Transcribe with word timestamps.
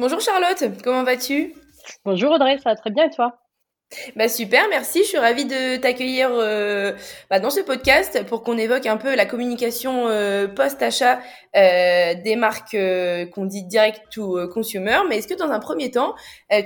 Bonjour 0.00 0.18
Charlotte, 0.18 0.64
comment 0.82 1.04
vas-tu? 1.04 1.52
Bonjour 2.06 2.32
Audrey, 2.32 2.56
ça 2.56 2.70
va 2.70 2.76
très 2.76 2.88
bien 2.88 3.04
et 3.04 3.10
toi? 3.10 3.34
Bah 4.16 4.28
super, 4.28 4.62
merci. 4.70 5.00
Je 5.00 5.08
suis 5.08 5.18
ravie 5.18 5.44
de 5.44 5.76
t'accueillir 5.76 6.30
euh, 6.32 6.92
bah, 7.28 7.40
dans 7.40 7.50
ce 7.50 7.60
podcast 7.60 8.24
pour 8.26 8.42
qu'on 8.42 8.56
évoque 8.56 8.86
un 8.86 8.96
peu 8.96 9.14
la 9.16 9.26
communication 9.26 10.06
euh, 10.06 10.46
post-achat 10.46 11.18
euh, 11.56 12.14
des 12.24 12.36
marques 12.36 12.76
qu'on 13.34 13.44
dit 13.44 13.64
direct 13.64 14.00
to 14.10 14.48
consumer. 14.48 14.96
Mais 15.08 15.18
est-ce 15.18 15.28
que 15.28 15.36
dans 15.36 15.50
un 15.50 15.58
premier 15.58 15.90
temps, 15.90 16.14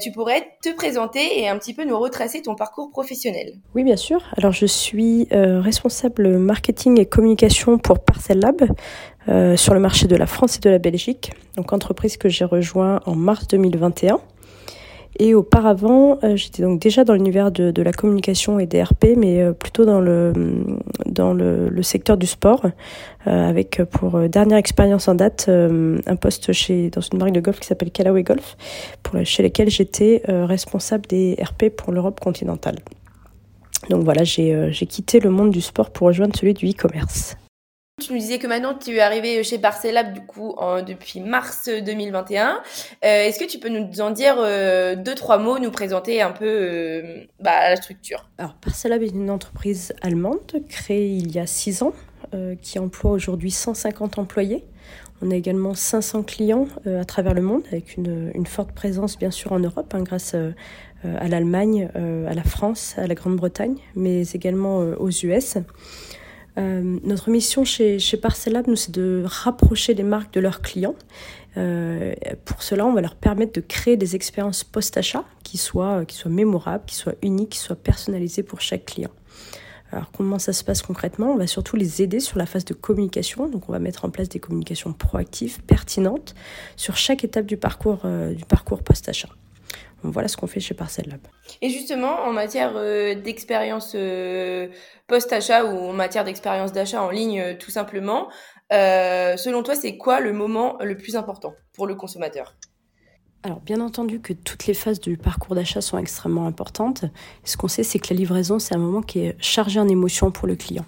tu 0.00 0.12
pourrais 0.12 0.46
te 0.62 0.72
présenter 0.72 1.40
et 1.40 1.48
un 1.48 1.58
petit 1.58 1.74
peu 1.74 1.84
nous 1.84 1.98
retracer 1.98 2.40
ton 2.42 2.54
parcours 2.54 2.90
professionnel? 2.90 3.54
Oui, 3.74 3.82
bien 3.82 3.96
sûr. 3.96 4.22
Alors 4.36 4.52
je 4.52 4.66
suis 4.66 5.26
responsable 5.30 6.38
marketing 6.38 7.00
et 7.00 7.06
communication 7.06 7.78
pour 7.78 8.04
Parcel 8.04 8.38
Lab. 8.40 8.68
Sur 9.26 9.74
le 9.74 9.80
marché 9.80 10.06
de 10.06 10.16
la 10.16 10.26
France 10.26 10.56
et 10.56 10.60
de 10.60 10.70
la 10.70 10.78
Belgique, 10.78 11.32
donc 11.56 11.72
entreprise 11.72 12.16
que 12.16 12.28
j'ai 12.28 12.44
rejoint 12.44 13.00
en 13.06 13.14
mars 13.14 13.46
2021. 13.48 14.20
Et 15.18 15.34
auparavant, 15.34 16.18
euh, 16.24 16.34
j'étais 16.34 16.62
donc 16.62 16.80
déjà 16.80 17.04
dans 17.04 17.14
l'univers 17.14 17.52
de, 17.52 17.70
de, 17.70 17.82
la 17.82 17.92
communication 17.92 18.58
et 18.58 18.66
des 18.66 18.82
RP, 18.82 19.16
mais 19.16 19.40
euh, 19.40 19.52
plutôt 19.52 19.84
dans 19.84 20.00
le, 20.00 20.32
dans 21.06 21.32
le, 21.32 21.68
le 21.68 21.82
secteur 21.84 22.16
du 22.16 22.26
sport, 22.26 22.66
euh, 23.26 23.48
avec 23.48 23.80
pour 23.90 24.18
dernière 24.28 24.58
expérience 24.58 25.06
en 25.06 25.14
date 25.14 25.48
un 25.48 26.16
poste 26.16 26.52
chez, 26.52 26.90
dans 26.90 27.00
une 27.00 27.18
marque 27.18 27.32
de 27.32 27.40
golf 27.40 27.60
qui 27.60 27.66
s'appelle 27.66 27.92
Callaway 27.92 28.24
Golf, 28.24 28.56
pour, 29.02 29.24
chez 29.24 29.42
laquelle 29.42 29.70
j'étais 29.70 30.22
responsable 30.26 31.06
des 31.06 31.36
RP 31.40 31.68
pour 31.68 31.92
l'Europe 31.92 32.18
continentale. 32.18 32.76
Donc 33.90 34.02
voilà, 34.04 34.24
j'ai 34.24 34.72
quitté 34.88 35.20
le 35.20 35.30
monde 35.30 35.50
du 35.50 35.60
sport 35.60 35.90
pour 35.90 36.08
rejoindre 36.08 36.34
celui 36.36 36.54
du 36.54 36.68
e-commerce. 36.68 37.36
Tu 38.00 38.12
nous 38.12 38.18
disais 38.18 38.40
que 38.40 38.48
maintenant 38.48 38.74
tu 38.74 38.96
es 38.96 39.00
arrivé 39.00 39.44
chez 39.44 39.56
Parcelab 39.56 40.12
du 40.12 40.20
coup 40.20 40.56
depuis 40.84 41.20
mars 41.20 41.68
2021. 41.68 42.56
Euh, 42.56 42.58
Est-ce 43.02 43.38
que 43.38 43.48
tu 43.48 43.60
peux 43.60 43.68
nous 43.68 44.00
en 44.00 44.10
dire 44.10 44.34
euh, 44.38 44.96
deux 44.96 45.14
trois 45.14 45.38
mots, 45.38 45.60
nous 45.60 45.70
présenter 45.70 46.20
un 46.20 46.32
peu 46.32 46.44
euh, 46.44 47.24
bah, 47.38 47.70
la 47.70 47.76
structure? 47.76 48.28
Alors 48.36 48.54
Parcelab 48.54 49.00
est 49.00 49.10
une 49.10 49.30
entreprise 49.30 49.94
allemande 50.02 50.40
créée 50.68 51.06
il 51.06 51.32
y 51.32 51.38
a 51.38 51.46
six 51.46 51.82
ans 51.82 51.92
qui 52.62 52.80
emploie 52.80 53.12
aujourd'hui 53.12 53.52
150 53.52 54.18
employés. 54.18 54.64
On 55.22 55.30
a 55.30 55.36
également 55.36 55.72
500 55.72 56.24
clients 56.24 56.66
à 56.84 57.04
travers 57.04 57.32
le 57.32 57.42
monde 57.42 57.62
avec 57.68 57.96
une, 57.96 58.32
une, 58.34 58.46
forte 58.46 58.72
présence 58.72 59.16
bien 59.16 59.30
sûr 59.30 59.52
en 59.52 59.60
Europe 59.60 59.94
hein, 59.94 60.02
grâce 60.02 60.34
à 60.34 61.28
l'Allemagne, 61.28 61.88
à 61.94 62.34
la 62.34 62.42
France, 62.42 62.96
à 62.98 63.06
la 63.06 63.14
Grande-Bretagne, 63.14 63.76
mais 63.94 64.22
également 64.32 64.78
aux 64.78 65.10
US. 65.10 65.58
Euh, 66.56 66.98
notre 67.02 67.30
mission 67.30 67.64
chez, 67.64 67.98
chez 67.98 68.16
Parcelab, 68.16 68.66
nous, 68.68 68.76
c'est 68.76 68.92
de 68.92 69.24
rapprocher 69.26 69.94
les 69.94 70.02
marques 70.02 70.32
de 70.34 70.40
leurs 70.40 70.62
clients. 70.62 70.94
Euh, 71.56 72.14
pour 72.44 72.62
cela, 72.62 72.86
on 72.86 72.92
va 72.92 73.00
leur 73.00 73.16
permettre 73.16 73.52
de 73.52 73.60
créer 73.60 73.96
des 73.96 74.14
expériences 74.14 74.64
post-achat 74.64 75.24
qui 75.42 75.58
soient, 75.58 76.04
qui 76.04 76.16
soient 76.16 76.30
mémorables, 76.30 76.84
qui 76.86 76.94
soient 76.94 77.14
uniques, 77.22 77.50
qui 77.50 77.58
soient 77.58 77.76
personnalisées 77.76 78.42
pour 78.42 78.60
chaque 78.60 78.84
client. 78.86 79.10
Alors 79.92 80.10
comment 80.10 80.40
ça 80.40 80.52
se 80.52 80.64
passe 80.64 80.82
concrètement? 80.82 81.32
On 81.32 81.36
va 81.36 81.46
surtout 81.46 81.76
les 81.76 82.02
aider 82.02 82.18
sur 82.18 82.36
la 82.36 82.46
phase 82.46 82.64
de 82.64 82.74
communication. 82.74 83.48
Donc 83.48 83.68
on 83.68 83.72
va 83.72 83.78
mettre 83.78 84.04
en 84.04 84.10
place 84.10 84.28
des 84.28 84.40
communications 84.40 84.92
proactives, 84.92 85.62
pertinentes, 85.62 86.34
sur 86.74 86.96
chaque 86.96 87.22
étape 87.22 87.46
du 87.46 87.56
parcours, 87.56 88.00
euh, 88.04 88.34
du 88.34 88.44
parcours 88.44 88.82
post-achat. 88.82 89.28
Voilà 90.04 90.28
ce 90.28 90.36
qu'on 90.36 90.46
fait 90.46 90.60
chez 90.60 90.74
Parcel 90.74 91.06
Lab. 91.08 91.20
Et 91.62 91.70
justement, 91.70 92.20
en 92.24 92.32
matière 92.32 92.72
euh, 92.76 93.14
d'expérience 93.14 93.92
euh, 93.94 94.68
post-achat 95.06 95.64
ou 95.64 95.88
en 95.88 95.92
matière 95.92 96.24
d'expérience 96.24 96.72
d'achat 96.72 97.02
en 97.02 97.10
ligne, 97.10 97.40
euh, 97.40 97.54
tout 97.58 97.70
simplement, 97.70 98.28
selon 98.70 99.62
toi, 99.62 99.74
c'est 99.74 99.96
quoi 99.96 100.20
le 100.20 100.32
moment 100.32 100.76
le 100.80 100.96
plus 100.96 101.16
important 101.16 101.54
pour 101.72 101.86
le 101.86 101.94
consommateur? 101.94 102.54
Alors, 103.44 103.60
bien 103.60 103.80
entendu 103.80 104.20
que 104.20 104.32
toutes 104.32 104.66
les 104.66 104.74
phases 104.74 105.00
du 105.00 105.16
parcours 105.18 105.54
d'achat 105.54 105.82
sont 105.82 105.98
extrêmement 105.98 106.46
importantes. 106.46 107.04
Ce 107.44 107.56
qu'on 107.56 107.68
sait, 107.68 107.82
c'est 107.82 107.98
que 107.98 108.12
la 108.12 108.16
livraison, 108.18 108.58
c'est 108.58 108.74
un 108.74 108.78
moment 108.78 109.02
qui 109.02 109.20
est 109.20 109.36
chargé 109.38 109.78
en 109.78 109.86
émotions 109.86 110.30
pour 110.30 110.48
le 110.48 110.56
client. 110.56 110.86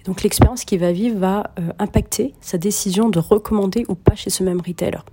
Et 0.00 0.04
donc, 0.04 0.22
l'expérience 0.22 0.64
qu'il 0.64 0.78
va 0.78 0.92
vivre 0.92 1.18
va 1.18 1.50
impacter 1.80 2.34
sa 2.40 2.58
décision 2.58 3.08
de 3.08 3.18
recommander 3.18 3.84
ou 3.88 3.96
pas 3.96 4.14
chez 4.14 4.30
ce 4.30 4.44
même 4.44 4.60
retailer. 4.60 5.04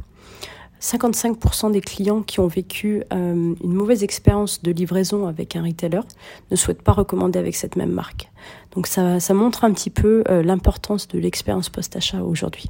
55% 0.83 1.71
des 1.71 1.79
clients 1.79 2.21
qui 2.21 2.41
ont 2.41 2.47
vécu 2.47 3.03
euh, 3.13 3.55
une 3.63 3.73
mauvaise 3.73 4.03
expérience 4.03 4.61
de 4.61 4.71
livraison 4.71 5.27
avec 5.27 5.55
un 5.55 5.63
retailer 5.63 6.01
ne 6.51 6.55
souhaitent 6.57 6.81
pas 6.81 6.91
recommander 6.91 7.39
avec 7.39 7.55
cette 7.55 7.77
même 7.77 7.91
marque. 7.91 8.29
Donc 8.71 8.87
ça, 8.87 9.17
montre 9.33 9.63
un 9.63 9.71
petit 9.71 9.89
peu 9.89 10.23
euh, 10.29 10.43
l'importance 10.43 11.07
de 11.07 11.19
l'expérience 11.19 11.69
post-achat 11.69 12.21
aujourd'hui. 12.21 12.65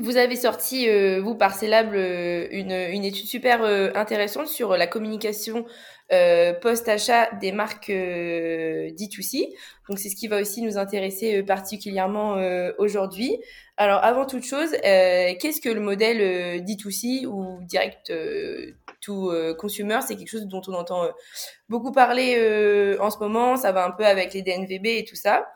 Vous 0.00 0.16
avez 0.16 0.36
sorti, 0.36 0.88
euh, 0.88 1.20
vous, 1.22 1.36
par 1.36 1.54
Célable, 1.54 1.96
une, 1.96 2.72
une 2.72 3.04
étude 3.04 3.26
super 3.26 3.62
intéressante 3.94 4.48
sur 4.48 4.76
la 4.76 4.86
communication 4.88 5.64
euh, 6.12 6.52
post-achat 6.52 7.30
des 7.40 7.52
marques 7.52 7.90
euh, 7.90 8.90
D2C. 8.90 9.54
Donc 9.88 9.98
c'est 9.98 10.08
ce 10.08 10.16
qui 10.16 10.28
va 10.28 10.40
aussi 10.40 10.60
nous 10.60 10.76
intéresser 10.76 11.38
euh, 11.38 11.44
particulièrement 11.44 12.36
aujourd'hui. 12.78 13.38
Alors 13.76 14.04
avant 14.04 14.26
toute 14.26 14.44
chose, 14.44 14.70
qu'est-ce 14.82 15.60
que 15.60 15.68
le 15.68 15.80
modèle 15.80 16.62
D2C 16.64 17.26
ou 17.26 17.58
direct 17.62 18.12
to 19.00 19.32
consumer? 19.58 20.00
C'est 20.06 20.16
quelque 20.16 20.30
chose 20.30 20.46
dont 20.46 20.62
on 20.68 20.74
entend 20.74 21.08
beaucoup 21.68 21.92
parler 21.92 22.96
en 23.00 23.10
ce 23.10 23.18
moment. 23.18 23.56
Ça 23.56 23.72
va 23.72 23.84
un 23.86 23.90
peu 23.90 24.04
avec 24.04 24.34
les 24.34 24.42
DNVB 24.42 24.86
et 24.86 25.04
tout 25.04 25.16
ça. 25.16 25.48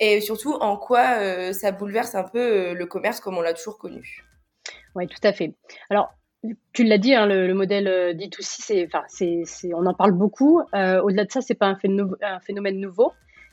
Et 0.00 0.20
surtout, 0.20 0.54
en 0.54 0.76
quoi 0.76 1.52
ça 1.52 1.72
bouleverse 1.72 2.14
un 2.14 2.24
peu 2.24 2.72
le 2.72 2.86
commerce 2.86 3.20
comme 3.20 3.36
on 3.36 3.42
l'a 3.42 3.54
toujours 3.54 3.78
connu? 3.78 4.24
Oui, 4.94 5.06
tout 5.08 5.20
à 5.26 5.32
fait. 5.32 5.54
Alors, 5.90 6.12
tu 6.72 6.84
l'as 6.84 6.98
dit, 6.98 7.14
hein, 7.14 7.26
le, 7.26 7.52
modèle 7.52 7.88
euh, 7.88 8.12
D2C, 8.12 8.56
c'est, 8.60 8.86
enfin, 8.86 9.04
c'est, 9.08 9.74
on 9.74 9.86
en 9.86 9.94
parle 9.94 10.12
beaucoup. 10.12 10.60
Euh, 10.74 11.00
au-delà 11.02 11.24
de 11.24 11.32
ça, 11.32 11.40
c'est 11.40 11.54
pas 11.54 11.66
un, 11.66 11.76
phénomène 12.40 12.80
nouveau. 12.80 13.12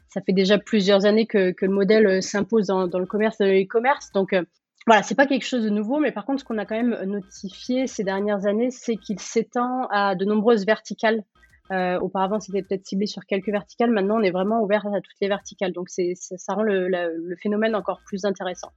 Ça 0.10 0.22
fait 0.22 0.34
déjà 0.34 0.58
plusieurs 0.58 1.06
années 1.06 1.26
que, 1.26 1.54
le 1.60 1.68
modèle 1.68 2.08
euh, 2.08 2.22
s'impose 2.22 2.68
dans, 2.68 2.86
le 2.86 3.06
commerce 3.06 3.42
et 3.42 3.62
l'e-commerce. 3.62 4.12
Donc, 4.14 4.34
euh, 4.34 4.44
voilà, 4.86 5.02
c'est 5.02 5.16
pas 5.16 5.26
quelque 5.26 5.46
chose 5.46 5.64
de 5.64 5.70
nouveau, 5.70 6.00
mais 6.00 6.12
par 6.12 6.26
contre, 6.26 6.42
ce 6.42 6.46
qu'on 6.46 6.60
a 6.60 6.66
quand 6.66 6.76
même 6.76 6.96
notifié 7.06 7.88
ces 7.88 8.04
dernières 8.04 8.46
années, 8.46 8.70
c'est 8.70 8.98
qu'il 8.98 9.20
s'étend 9.20 9.88
à 9.90 10.14
de 10.14 10.26
nombreuses 10.26 10.66
verticales. 10.66 11.24
Auparavant, 11.72 12.40
c'était 12.40 12.62
peut-être 12.62 12.86
ciblé 12.86 13.08
sur 13.08 13.26
quelques 13.26 13.50
verticales. 13.50 13.90
Maintenant, 13.90 14.20
on 14.20 14.22
est 14.22 14.30
vraiment 14.30 14.62
ouvert 14.62 14.86
à 14.86 15.02
toutes 15.02 15.20
les 15.20 15.28
verticales. 15.28 15.72
Donc, 15.72 15.90
ça, 15.90 16.54
rend 16.54 16.62
le 16.62 17.36
phénomène 17.42 17.74
encore 17.74 18.02
plus 18.06 18.26
intéressant. 18.26 18.72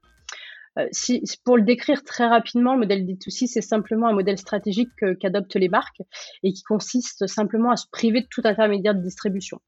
Euh, 0.79 0.87
pour 1.45 1.57
le 1.57 1.63
décrire 1.63 2.05
très 2.05 2.27
rapidement, 2.27 2.75
le 2.75 2.81
modèle 2.81 3.05
D2C, 3.05 3.47
c'est 3.47 3.61
simplement 3.61 4.09
un 4.09 4.13
modèle 4.13 4.39
stratégique 4.39 4.91
qu'adoptent 5.21 5.57
les 5.57 5.69
marques 5.69 6.03
et 6.43 6.53
qui 6.53 6.63
consiste 6.63 7.27
simplement 7.27 7.71
à 7.71 7.77
se 7.77 7.87
priver 7.91 8.23
de 8.23 8.27
tout 8.31 8.43
intermédiaire 8.45 8.95
de 8.95 9.03
distribution. 9.03 9.61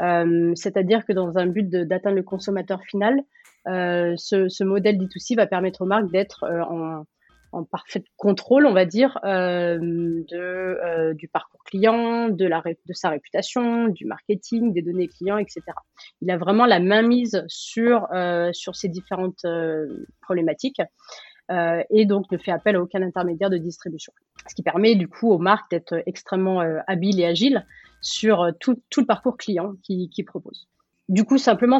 Euh, 0.00 0.52
c'est-à-dire 0.54 1.04
que 1.04 1.12
dans 1.12 1.38
un 1.38 1.46
but 1.46 1.68
d'atteindre 1.68 2.16
le 2.16 2.22
consommateur 2.22 2.82
final, 2.84 3.20
euh, 3.66 4.14
ce, 4.16 4.64
modèle 4.64 4.98
D2C 4.98 5.36
va 5.36 5.46
permettre 5.46 5.82
aux 5.82 5.86
marques 5.86 6.10
d'être 6.10 6.44
en, 6.44 7.04
en 7.52 7.64
parfait 7.64 8.04
contrôle, 8.16 8.66
on 8.66 8.72
va 8.72 8.84
dire, 8.84 9.18
euh, 9.24 9.78
de, 9.78 10.36
euh, 10.36 11.14
du 11.14 11.28
parcours 11.28 11.62
client, 11.64 12.28
de, 12.28 12.44
la, 12.44 12.62
de 12.62 12.92
sa 12.92 13.10
réputation, 13.10 13.88
du 13.88 14.04
marketing, 14.04 14.72
des 14.72 14.82
données 14.82 15.08
clients, 15.08 15.38
etc. 15.38 15.62
Il 16.20 16.30
a 16.30 16.36
vraiment 16.36 16.66
la 16.66 16.80
main 16.80 17.02
mise 17.02 17.44
sur, 17.48 18.06
euh, 18.12 18.50
sur 18.52 18.76
ces 18.76 18.88
différentes 18.88 19.46
problématiques 20.20 20.82
et 21.90 22.04
donc 22.04 22.30
ne 22.30 22.36
fait 22.36 22.50
appel 22.50 22.76
à 22.76 22.82
aucun 22.82 23.00
intermédiaire 23.00 23.48
de 23.48 23.56
distribution. 23.56 24.12
Ce 24.50 24.54
qui 24.54 24.62
permet 24.62 24.96
du 24.96 25.08
coup 25.08 25.30
aux 25.30 25.38
marques 25.38 25.70
d'être 25.70 26.02
extrêmement 26.04 26.60
habiles 26.86 27.20
et 27.20 27.24
agiles 27.24 27.64
sur 28.02 28.52
tout, 28.60 28.82
tout 28.90 29.00
le 29.00 29.06
parcours 29.06 29.38
client 29.38 29.72
qu'ils 29.82 30.10
qui 30.10 30.24
proposent 30.24 30.68
du 31.08 31.24
coup, 31.24 31.38
simplement, 31.38 31.78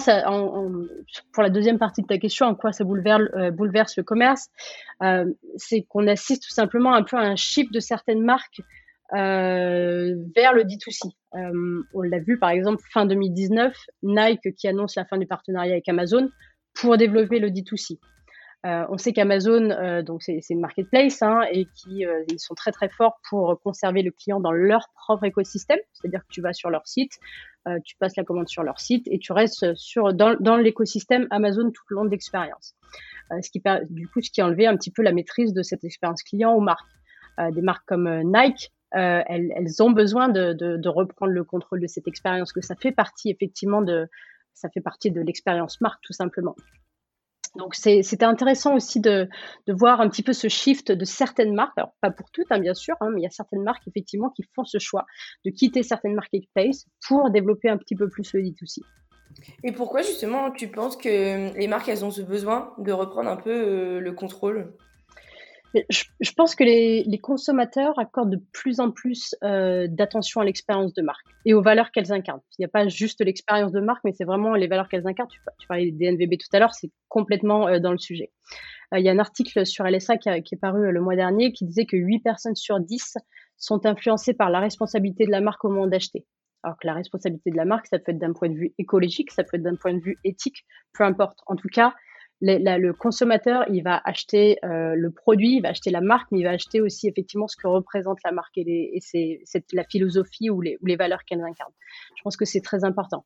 pour 1.33 1.43
la 1.43 1.51
deuxième 1.51 1.79
partie 1.79 2.01
de 2.03 2.07
ta 2.07 2.19
question, 2.19 2.47
en 2.47 2.55
quoi 2.55 2.73
ça 2.73 2.85
bouleverse, 2.85 3.25
euh, 3.37 3.51
bouleverse 3.51 3.97
le 3.99 4.03
commerce, 4.03 4.49
euh, 5.03 5.27
c'est 5.57 5.83
qu'on 5.83 6.07
assiste 6.07 6.45
tout 6.45 6.55
simplement 6.55 6.95
un 6.95 7.03
peu 7.03 7.17
à 7.17 7.21
un 7.21 7.37
shift 7.37 7.73
de 7.73 7.81
certaines 7.81 8.23
marques 8.23 8.63
euh, 9.15 10.15
vers 10.35 10.55
le 10.55 10.65
D2C. 10.65 11.13
Euh, 11.35 11.83
on 11.95 12.03
l'a 12.03 12.19
vu 12.19 12.39
par 12.39 12.51
exemple 12.51 12.83
fin 12.91 13.07
2019, 13.07 13.75
Nike 14.03 14.55
qui 14.57 14.67
annonce 14.67 14.97
la 14.97 15.05
fin 15.05 15.19
du 15.19 15.27
partenariat 15.27 15.73
avec 15.73 15.89
Amazon 15.89 16.31
pour 16.75 16.97
développer 16.97 17.39
le 17.39 17.51
D2C. 17.51 17.99
On 18.65 18.99
sait 18.99 19.13
qu'Amazon, 19.13 20.03
donc 20.03 20.23
c'est 20.23 20.41
une 20.51 20.61
marketplace, 20.61 21.23
hein, 21.23 21.43
et 21.53 21.67
qui 21.67 22.05
ils 22.29 22.39
sont 22.39 22.55
très 22.55 22.73
très 22.73 22.89
forts 22.89 23.21
pour 23.29 23.61
conserver 23.61 24.03
le 24.03 24.11
client 24.11 24.41
dans 24.41 24.53
leur 24.53 24.89
propre 24.95 25.25
écosystème. 25.25 25.79
C'est-à-dire 25.93 26.21
que 26.23 26.33
tu 26.33 26.41
vas 26.41 26.53
sur 26.53 26.69
leur 26.71 26.87
site, 26.87 27.13
tu 27.85 27.97
passes 27.97 28.17
la 28.17 28.25
commande 28.25 28.49
sur 28.49 28.63
leur 28.63 28.81
site 28.81 29.07
et 29.07 29.19
tu 29.19 29.33
restes 29.33 29.75
sur 29.75 30.13
dans, 30.13 30.57
l'écosystème 30.57 31.27
Amazon 31.31 31.71
tout 31.71 31.83
le 31.91 31.97
long 31.97 32.05
de 32.05 32.11
l'expérience. 32.11 32.75
ce 33.31 33.51
qui 33.51 33.63
du 33.91 34.09
coup 34.09 34.21
ce 34.21 34.31
qui 34.31 34.41
a 34.41 34.47
enlevé 34.47 34.67
un 34.67 34.77
petit 34.77 34.91
peu 34.91 35.03
la 35.03 35.13
maîtrise 35.13 35.55
de 35.55 35.63
cette 35.63 35.85
expérience 35.85 36.23
client 36.23 36.53
aux 36.53 36.61
marques. 36.61 36.91
des 37.53 37.63
marques 37.63 37.87
comme 37.87 38.23
Nike 38.25 38.73
euh, 38.97 39.23
elles, 39.27 39.83
ont 39.83 39.91
besoin 39.91 40.29
de, 40.31 40.89
reprendre 40.89 41.33
le 41.33 41.45
contrôle 41.45 41.81
de 41.81 41.87
cette 41.87 42.09
expérience, 42.09 42.53
que 42.53 42.63
ça 42.63 42.75
fait 42.75 42.93
partie 42.93 43.31
effectivement 43.31 43.85
ça 44.55 44.69
fait 44.71 44.81
partie 44.81 45.11
de 45.11 45.21
l'expérience 45.21 45.81
marque 45.81 46.01
tout 46.03 46.13
simplement. 46.13 46.57
Donc 47.57 47.75
c'était 47.75 48.25
intéressant 48.25 48.75
aussi 48.75 49.01
de, 49.01 49.29
de, 49.67 49.73
voir 49.73 50.01
un 50.01 50.09
petit 50.09 50.23
peu 50.23 50.33
ce 50.33 50.49
shift 50.49 50.93
de 50.93 51.05
certaines 51.05 51.55
marques, 51.55 51.77
alors 51.77 51.93
pas 52.01 52.11
pour 52.11 52.31
toutes 52.31 52.51
hein, 52.51 52.59
bien 52.59 52.75
sûr, 52.75 52.95
hein, 53.01 53.11
mais 53.13 53.21
il 53.21 53.25
y 53.25 53.27
a 53.27 53.31
certaines 53.31 53.63
marques 53.63 53.87
effectivement 53.87 54.31
qui 54.31 54.45
font 54.55 54.65
ce 54.65 54.79
choix 54.79 55.07
de 55.45 55.51
quitter 55.51 55.83
certaines 55.83 56.15
marketplaces 56.15 56.87
pour 57.07 57.31
développer 57.31 57.69
un 57.69 57.77
petit 57.77 57.97
peu 57.97 58.09
plus 58.09 58.33
le 58.33 58.43
D2C. 58.43 58.81
Et 59.65 59.73
pourquoi 59.73 60.03
justement 60.03 60.51
tu 60.51 60.69
penses 60.69 60.97
que 60.97 61.57
les 61.57 61.69
marques 61.69 61.89
elles 61.89 62.05
ont 62.05 62.11
ce 62.11 62.23
besoin 62.23 62.73
de 62.79 62.93
reprendre 62.93 63.31
un 63.31 63.37
peu 63.37 63.51
euh, 63.51 64.01
le 64.01 64.13
contrôle? 64.13 64.73
Je, 65.75 66.33
pense 66.37 66.55
que 66.55 66.65
les, 66.65 67.19
consommateurs 67.19 67.99
accordent 67.99 68.31
de 68.31 68.43
plus 68.53 68.81
en 68.81 68.91
plus 68.91 69.35
euh, 69.43 69.87
d'attention 69.89 70.41
à 70.41 70.45
l'expérience 70.45 70.95
de 70.95 71.03
marque 71.03 71.27
et 71.45 71.55
aux 71.55 71.63
valeurs 71.63 71.91
qu'elles 71.91 72.13
incarnent. 72.13 72.41
Il 72.59 72.63
n'y 72.63 72.65
a 72.65 72.69
pas 72.69 72.89
juste 72.89 73.21
l'expérience 73.25 73.73
de 73.73 73.81
marque, 73.81 74.03
mais 74.05 74.13
c'est 74.13 74.25
vraiment 74.25 74.55
les 74.55 74.67
valeurs 74.67 74.89
qu'elles 74.89 75.07
incarnent. 75.07 75.29
Tu, 75.29 75.67
parlais 75.69 75.91
des 75.91 76.13
NVB 76.13 76.39
tout 76.39 76.49
à 76.53 76.59
l'heure, 76.59 76.75
c'est 76.75 76.91
complètement 77.09 77.69
euh, 77.69 77.79
dans 77.81 77.93
le 77.93 77.99
sujet. 77.99 78.31
Euh, 78.95 78.99
il 78.99 79.05
y 79.05 79.09
a 79.09 79.13
un 79.13 79.19
article 79.19 79.67
sur 79.67 79.85
LSA 79.85 80.17
qui, 80.17 80.31
qui 80.43 80.55
est 80.55 80.59
paru 80.59 80.91
le 80.91 81.01
mois 81.01 81.17
dernier 81.17 81.53
qui 81.53 81.65
disait 81.67 81.87
que 81.87 81.97
8 81.97 82.21
personnes 82.21 82.57
sur 82.57 82.81
10 82.81 83.19
sont 83.59 83.85
influencées 83.85 84.35
par 84.35 84.51
la 84.51 84.61
responsabilité 84.61 85.27
de 85.27 85.31
la 85.31 85.41
marque 85.41 85.65
au 85.65 85.69
moment 85.69 85.87
d'acheter. 85.87 86.25
Alors 86.63 86.77
que 86.79 86.87
la 86.87 86.95
responsabilité 86.95 87.51
de 87.51 87.57
la 87.57 87.65
marque, 87.65 87.87
ça 87.87 87.99
peut 87.99 88.13
être 88.13 88.19
d'un 88.19 88.33
point 88.33 88.49
de 88.49 88.55
vue 88.55 88.75
écologique, 88.79 89.31
ça 89.31 89.45
peut 89.45 89.57
être 89.57 89.63
d'un 89.63 89.77
point 89.77 89.95
de 89.95 90.01
vue 90.01 90.19
éthique, 90.25 90.65
peu 90.93 91.05
importe. 91.05 91.39
En 91.47 91.57
tout 91.57 91.69
cas, 91.69 91.95
le 92.41 92.93
consommateur, 92.93 93.65
il 93.71 93.83
va 93.83 94.01
acheter 94.05 94.59
euh, 94.65 94.95
le 94.95 95.11
produit, 95.11 95.57
il 95.57 95.61
va 95.61 95.71
acheter 95.71 95.91
la 95.91 96.01
marque, 96.01 96.31
mais 96.31 96.41
il 96.41 96.45
va 96.45 96.51
acheter 96.51 96.81
aussi 96.81 97.09
effectivement 97.09 97.49
ce 97.49 97.57
que 97.57 97.67
représente 97.67 98.19
la 98.25 98.33
marque 98.33 98.57
et, 98.57 98.99
c'est 99.01 99.41
la 99.73 99.85
philosophie 99.85 100.51
ou 100.51 100.61
les, 100.61 100.97
valeurs 100.97 101.25
qu'elle 101.25 101.41
incarne. 101.41 101.73
Je 102.17 102.23
pense 102.23 102.37
que 102.37 102.45
c'est 102.45 102.61
très 102.61 102.85
important. 102.85 103.25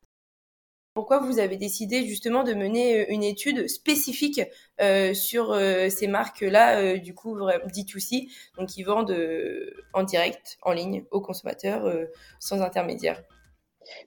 Pourquoi 0.95 1.19
vous 1.19 1.39
avez 1.39 1.57
décidé 1.57 2.05
justement 2.05 2.43
de 2.43 2.53
mener 2.53 3.01
euh, 3.01 3.05
une 3.09 3.23
étude 3.23 3.67
spécifique 3.67 4.41
euh, 4.79 5.13
sur 5.13 5.55
ces 5.89 6.07
marques-là, 6.07 6.97
du 6.97 7.15
coup, 7.15 7.37
D2C, 7.37 8.29
donc 8.57 8.69
qui 8.69 8.83
vendent 8.83 9.15
en 9.93 10.03
direct, 10.03 10.57
en 10.61 10.71
ligne, 10.71 11.03
aux 11.11 11.21
consommateurs, 11.21 11.91
sans 12.39 12.61
intermédiaire? 12.61 13.23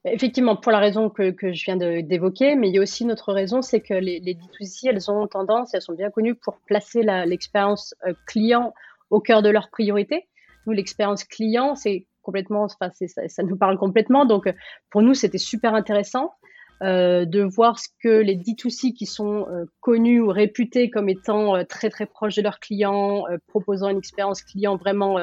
Effectivement, 0.05 0.56
pour 0.56 0.73
la 0.73 0.78
raison 0.78 1.11
que, 1.11 1.34
je 1.40 1.64
viens 1.64 1.76
d'évoquer, 1.76 2.55
mais 2.55 2.69
il 2.69 2.75
y 2.75 2.78
a 2.78 2.82
aussi 2.82 3.05
une 3.05 3.12
autre 3.12 3.32
raison, 3.32 3.62
c'est 3.62 3.81
que 3.81 3.94
les, 3.94 4.20
les 4.20 4.34
D2C, 4.34 4.88
elles 4.88 5.11
ont 5.11 5.26
tendance, 5.26 5.75
elles 5.75 5.82
sont 5.82 5.94
bien 5.94 6.11
connues 6.11 6.34
pour 6.34 6.58
placer 6.67 7.02
l'expérience 7.02 7.94
euh, 8.06 8.14
client 8.26 8.75
au 9.11 9.20
cœur 9.20 9.43
de 9.43 9.49
leurs 9.49 9.70
priorités. 9.70 10.28
Nous, 10.67 10.73
l'expérience 10.73 11.25
client, 11.25 11.75
c'est 11.75 12.06
complètement, 12.23 12.64
enfin, 12.64 12.90
ça, 12.90 13.28
ça, 13.28 13.43
nous 13.43 13.56
parle 13.56 13.78
complètement. 13.78 14.25
Donc, 14.25 14.52
pour 14.90 15.02
nous, 15.02 15.14
c'était 15.14 15.38
super 15.38 15.75
intéressant 15.75 16.32
euh, 16.82 17.25
de 17.25 17.43
voir 17.43 17.78
ce 17.78 17.88
que 18.02 18.08
les 18.08 18.37
D2C 18.37 18.93
qui 18.93 19.06
sont 19.06 19.46
euh, 19.49 19.64
connus 19.81 20.20
ou 20.20 20.28
réputés 20.28 20.90
comme 20.90 21.08
étant 21.08 21.56
euh, 21.56 21.64
très 21.64 21.90
très 21.90 22.06
proches 22.06 22.37
de 22.37 22.43
leurs 22.43 22.61
clients, 22.61 23.25
proposant 23.49 23.88
une 23.88 23.99
expérience 23.99 24.43
client 24.43 24.76
vraiment 24.76 25.19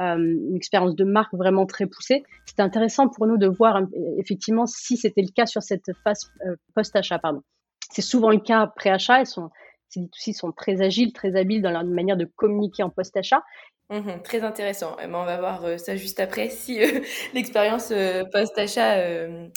euh, 0.00 0.16
une 0.16 0.56
expérience 0.56 0.96
de 0.96 1.04
marque 1.04 1.34
vraiment 1.34 1.66
très 1.66 1.86
poussée. 1.86 2.22
C'était 2.46 2.62
intéressant 2.62 3.08
pour 3.08 3.26
nous 3.26 3.36
de 3.36 3.46
voir 3.46 3.76
euh, 3.76 3.86
effectivement 4.16 4.66
si 4.66 4.96
c'était 4.96 5.20
le 5.20 5.28
cas 5.28 5.44
sur 5.44 5.62
cette 5.62 5.90
phase 6.02 6.32
euh, 6.46 6.56
post-achat. 6.74 7.18
Pardon. 7.18 7.42
C'est 7.90 8.00
souvent 8.00 8.30
le 8.30 8.38
cas 8.38 8.66
pré-achat. 8.66 9.26
Sont, 9.26 9.50
ces 9.90 10.00
d 10.00 10.32
sont 10.32 10.52
très 10.52 10.80
agiles, 10.80 11.12
très 11.12 11.36
habiles 11.36 11.62
dans 11.62 11.70
leur 11.70 11.84
manière 11.84 12.16
de 12.16 12.24
communiquer 12.24 12.82
en 12.82 12.90
post-achat. 12.90 13.42
Mmh 13.90 14.22
très 14.22 14.42
intéressant. 14.42 14.96
Eh 15.02 15.08
ben, 15.08 15.16
on 15.16 15.24
va 15.24 15.38
voir 15.38 15.78
ça 15.80 15.96
juste 15.96 16.20
après 16.20 16.48
si 16.50 16.78
l'expérience 17.34 17.92
post-achat 18.32 18.98
est 18.98 19.50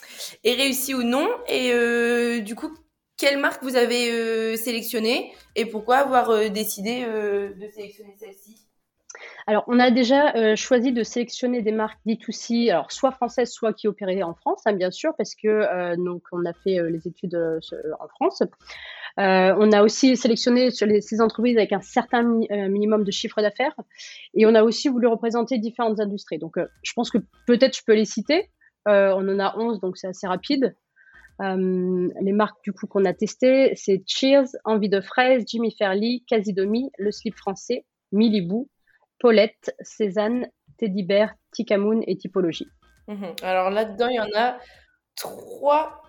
réussie 0.43 0.95
ou 0.95 1.03
non. 1.03 1.29
Et 1.47 2.41
du 2.41 2.55
coup, 2.55 2.73
quelle 3.15 3.37
marque 3.37 3.61
vous 3.61 3.75
avez 3.75 4.57
sélectionnée 4.57 5.31
et 5.55 5.65
pourquoi 5.67 5.97
avoir 5.97 6.49
décidé 6.49 7.05
de 7.05 7.69
sélectionner 7.71 8.15
celle-ci? 8.17 8.63
Alors, 9.45 9.65
on 9.67 9.79
a 9.79 9.91
déjà 9.91 10.33
euh, 10.35 10.55
choisi 10.55 10.93
de 10.93 11.03
sélectionner 11.03 11.61
des 11.61 11.71
marques 11.71 11.99
D2C, 12.05 12.71
alors 12.71 12.91
soit 12.91 13.11
françaises, 13.11 13.51
soit 13.51 13.73
qui 13.73 13.87
opéraient 13.87 14.23
en 14.23 14.33
France, 14.33 14.61
hein, 14.65 14.73
bien 14.73 14.91
sûr, 14.91 15.13
parce 15.17 15.35
que 15.35 15.47
euh, 15.47 15.95
donc 15.97 16.23
on 16.31 16.45
a 16.45 16.53
fait 16.53 16.79
euh, 16.79 16.89
les 16.89 17.07
études 17.07 17.35
en 17.99 18.07
France. 18.07 18.43
On 19.17 19.71
a 19.71 19.83
aussi 19.83 20.17
sélectionné 20.17 20.71
ces 20.71 21.21
entreprises 21.21 21.57
avec 21.57 21.73
un 21.73 21.81
certain 21.81 22.23
minimum 22.23 23.03
de 23.03 23.11
chiffre 23.11 23.41
d'affaires, 23.41 23.75
et 24.33 24.45
on 24.45 24.55
a 24.55 24.63
aussi 24.63 24.89
voulu 24.89 25.07
représenter 25.07 25.57
différentes 25.57 25.99
industries. 25.99 26.39
Donc, 26.39 26.55
je 26.57 26.93
pense 26.93 27.09
que 27.09 27.19
peut-être 27.47 27.77
je 27.77 27.83
peux 27.85 27.93
les 27.93 28.05
citer. 28.05 28.49
on 28.85 29.27
en 29.27 29.39
a 29.39 29.57
11, 29.57 29.79
donc 29.79 29.97
c'est 29.97 30.07
assez 30.07 30.27
rapide. 30.27 30.75
les 31.39 32.33
marques 32.33 32.63
du 32.63 32.73
coup 32.73 32.87
qu'on 32.87 33.05
a 33.05 33.13
testées, 33.13 33.73
c'est 33.75 34.03
Cheers, 34.07 34.47
Envie 34.65 34.89
de 34.89 35.01
fraise, 35.01 35.43
Jimmy 35.47 35.75
Fairly, 35.77 36.23
Casidomi, 36.27 36.91
Le 36.97 37.11
Slip 37.11 37.35
français, 37.35 37.85
Milibou, 38.11 38.69
Paulette, 39.19 39.75
Cézanne, 39.81 40.47
Teddy 40.77 41.03
Bear, 41.03 41.33
Tikamoon 41.51 42.01
et 42.07 42.17
Typologie. 42.17 42.67
Mhm. 43.07 43.35
Alors 43.41 43.69
là-dedans, 43.69 44.07
il 44.07 44.15
y 44.15 44.19
en 44.19 44.29
a 44.35 44.57
trois 45.15 46.02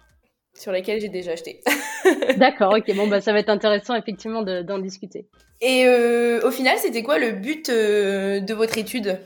sur 0.55 0.73
lesquels 0.73 1.01
j'ai 1.01 1.09
déjà 1.09 1.33
acheté. 1.33 1.61
D'accord, 2.37 2.75
ok, 2.77 2.95
bon, 2.95 3.07
bah, 3.07 3.21
ça 3.21 3.33
va 3.33 3.39
être 3.39 3.49
intéressant 3.49 3.95
effectivement 3.95 4.43
d'en 4.43 4.79
discuter. 4.79 5.27
Et 5.61 5.87
euh, 5.87 6.47
au 6.47 6.51
final, 6.51 6.77
c'était 6.79 7.03
quoi 7.03 7.19
le 7.19 7.33
but 7.33 7.69
euh, 7.69 8.41
de 8.41 8.55
votre 8.55 8.79
étude? 8.79 9.19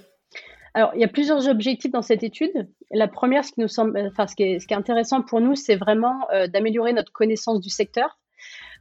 Alors, 0.75 0.93
il 0.95 1.01
y 1.01 1.05
a 1.05 1.09
plusieurs 1.09 1.49
objectifs 1.49 1.91
dans 1.91 2.03
cette 2.03 2.23
étude. 2.23 2.69
La 2.93 3.09
première, 3.09 3.45
ce 3.45 3.53
qui 3.53 3.61
nous 3.61 3.69
semble, 3.69 3.99
enfin, 4.11 4.27
ce 4.27 4.37
qui 4.37 4.45
est, 4.45 4.61
ce 4.61 4.67
qui 4.67 4.75
est 4.75 4.77
intéressant 4.77 5.23
pour 5.23 5.41
nous, 5.41 5.55
c'est 5.55 5.77
vraiment 5.77 6.29
euh, 6.33 6.47
d'améliorer 6.47 6.93
notre 6.93 7.13
connaissance 7.13 7.61
du 7.61 7.71
secteur, 7.71 8.19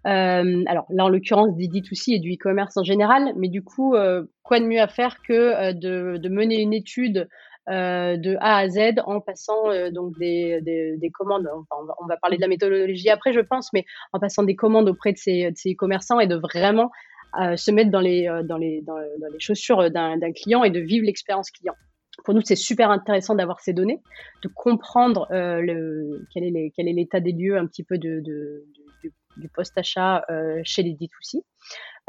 alors 0.05 0.85
là, 0.89 1.03
en 1.03 1.09
l'occurrence, 1.09 1.53
des 1.57 1.67
D2C 1.67 2.13
et 2.13 2.19
du 2.19 2.35
e-commerce 2.35 2.77
en 2.77 2.83
général, 2.83 3.33
mais 3.35 3.49
du 3.49 3.61
coup, 3.61 3.93
quoi 4.41 4.59
de 4.61 4.65
mieux 4.65 4.79
à 4.79 4.87
faire 4.87 5.17
que 5.21 5.73
de, 5.73 6.15
de, 6.15 6.29
mener 6.29 6.61
une 6.61 6.73
étude 6.73 7.27
de 7.67 8.37
A 8.39 8.57
à 8.57 8.69
Z 8.69 9.01
en 9.05 9.19
passant 9.19 9.91
donc 9.91 10.17
des, 10.17 10.61
des, 10.61 10.97
des 10.97 11.09
commandes. 11.09 11.47
Enfin, 11.53 11.93
on, 11.99 12.05
va, 12.05 12.17
parler 12.17 12.37
de 12.37 12.41
la 12.41 12.47
méthodologie 12.47 13.09
après, 13.09 13.33
je 13.33 13.41
pense, 13.41 13.71
mais 13.73 13.85
en 14.13 14.19
passant 14.19 14.43
des 14.43 14.55
commandes 14.55 14.89
auprès 14.89 15.11
de 15.11 15.17
ces, 15.17 15.51
de 15.51 15.57
ces 15.57 15.73
e-commerçants 15.73 16.19
et 16.19 16.27
de 16.27 16.35
vraiment 16.35 16.91
se 17.35 17.71
mettre 17.71 17.91
dans 17.91 17.99
les, 17.99 18.29
dans 18.45 18.57
les, 18.57 18.81
dans, 18.81 18.97
les 18.97 19.39
chaussures 19.39 19.91
d'un 19.91 20.31
client 20.31 20.63
et 20.63 20.69
de 20.69 20.79
vivre 20.79 21.05
l'expérience 21.05 21.51
client 21.51 21.75
pour 22.23 22.33
nous, 22.33 22.41
c'est 22.43 22.55
super 22.55 22.91
intéressant 22.91 23.35
d'avoir 23.35 23.59
ces 23.59 23.73
données, 23.73 24.01
de 24.43 24.49
comprendre 24.49 25.27
euh, 25.31 25.61
le, 25.61 26.27
quel 26.33 26.43
est 26.43 26.93
l'état 26.93 27.19
des 27.19 27.31
lieux 27.31 27.57
un 27.57 27.65
petit 27.65 27.83
peu 27.83 27.97
de, 27.97 28.21
du 29.37 29.49
post-achat 29.49 30.23
euh, 30.29 30.59
chez 30.63 30.83
les 30.83 30.93
D2C. 30.93 31.41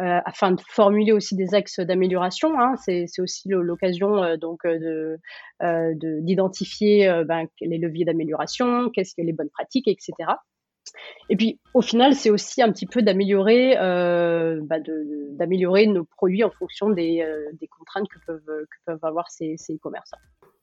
Euh, 0.00 0.20
afin 0.25 0.52
de 0.52 0.61
formuler 0.68 1.11
aussi 1.11 1.35
des 1.35 1.56
axes 1.56 1.80
d'amélioration. 1.80 2.61
Hein. 2.61 2.76
C'est 2.76 3.08
aussi 3.18 3.49
l'occasion 3.49 4.23
euh, 4.23 4.37
donc 4.37 4.64
de 4.64 5.18
d'identifier 6.23 7.25
ben, 7.26 7.47
les 7.61 7.78
leviers 7.78 8.04
d'amélioration, 8.04 8.90
qu'est-ce 8.90 9.16
que 9.16 9.23
les 9.23 9.32
bonnes 9.32 9.50
pratiques, 9.50 9.88
etc. 9.88 10.12
Et 11.28 11.37
puis, 11.37 11.58
au 11.75 11.82
final, 11.82 12.14
c'est 12.14 12.30
aussi 12.30 12.62
un 12.62 12.70
petit 12.70 12.87
peu 12.87 13.02
d'améliorer, 13.02 13.75
d'améliorer 15.32 15.88
nos 15.88 16.04
produits 16.04 16.44
en 16.44 16.50
fonction 16.50 16.90
des, 16.90 17.26
des 17.61 17.66
contraintes 17.66 18.06
que 18.08 18.18
peuvent, 18.25 18.47
que 18.47 18.76
peuvent 18.87 19.04
avoir 19.04 19.28
ces 19.30 19.56
e-commerçants. 19.68 20.16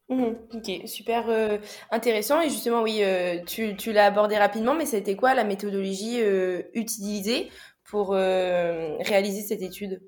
Mmh, 0.08 0.24
ok, 0.54 0.88
super 0.88 1.30
euh, 1.30 1.58
intéressant. 1.90 2.40
Et 2.42 2.50
justement, 2.50 2.84
oui, 2.84 3.00
euh, 3.04 3.44
tu, 3.46 3.76
tu 3.76 3.92
l'as 3.92 4.06
abordé 4.06 4.38
rapidement, 4.38 4.76
mais 4.76 4.86
c'était 4.86 5.16
quoi 5.16 5.34
la 5.34 5.44
méthodologie 5.44 6.22
euh, 6.22 6.62
utilisée 6.74 7.50
pour 7.86 8.10
réaliser 8.12 9.42
cette 9.42 9.62
étude? 9.62 10.02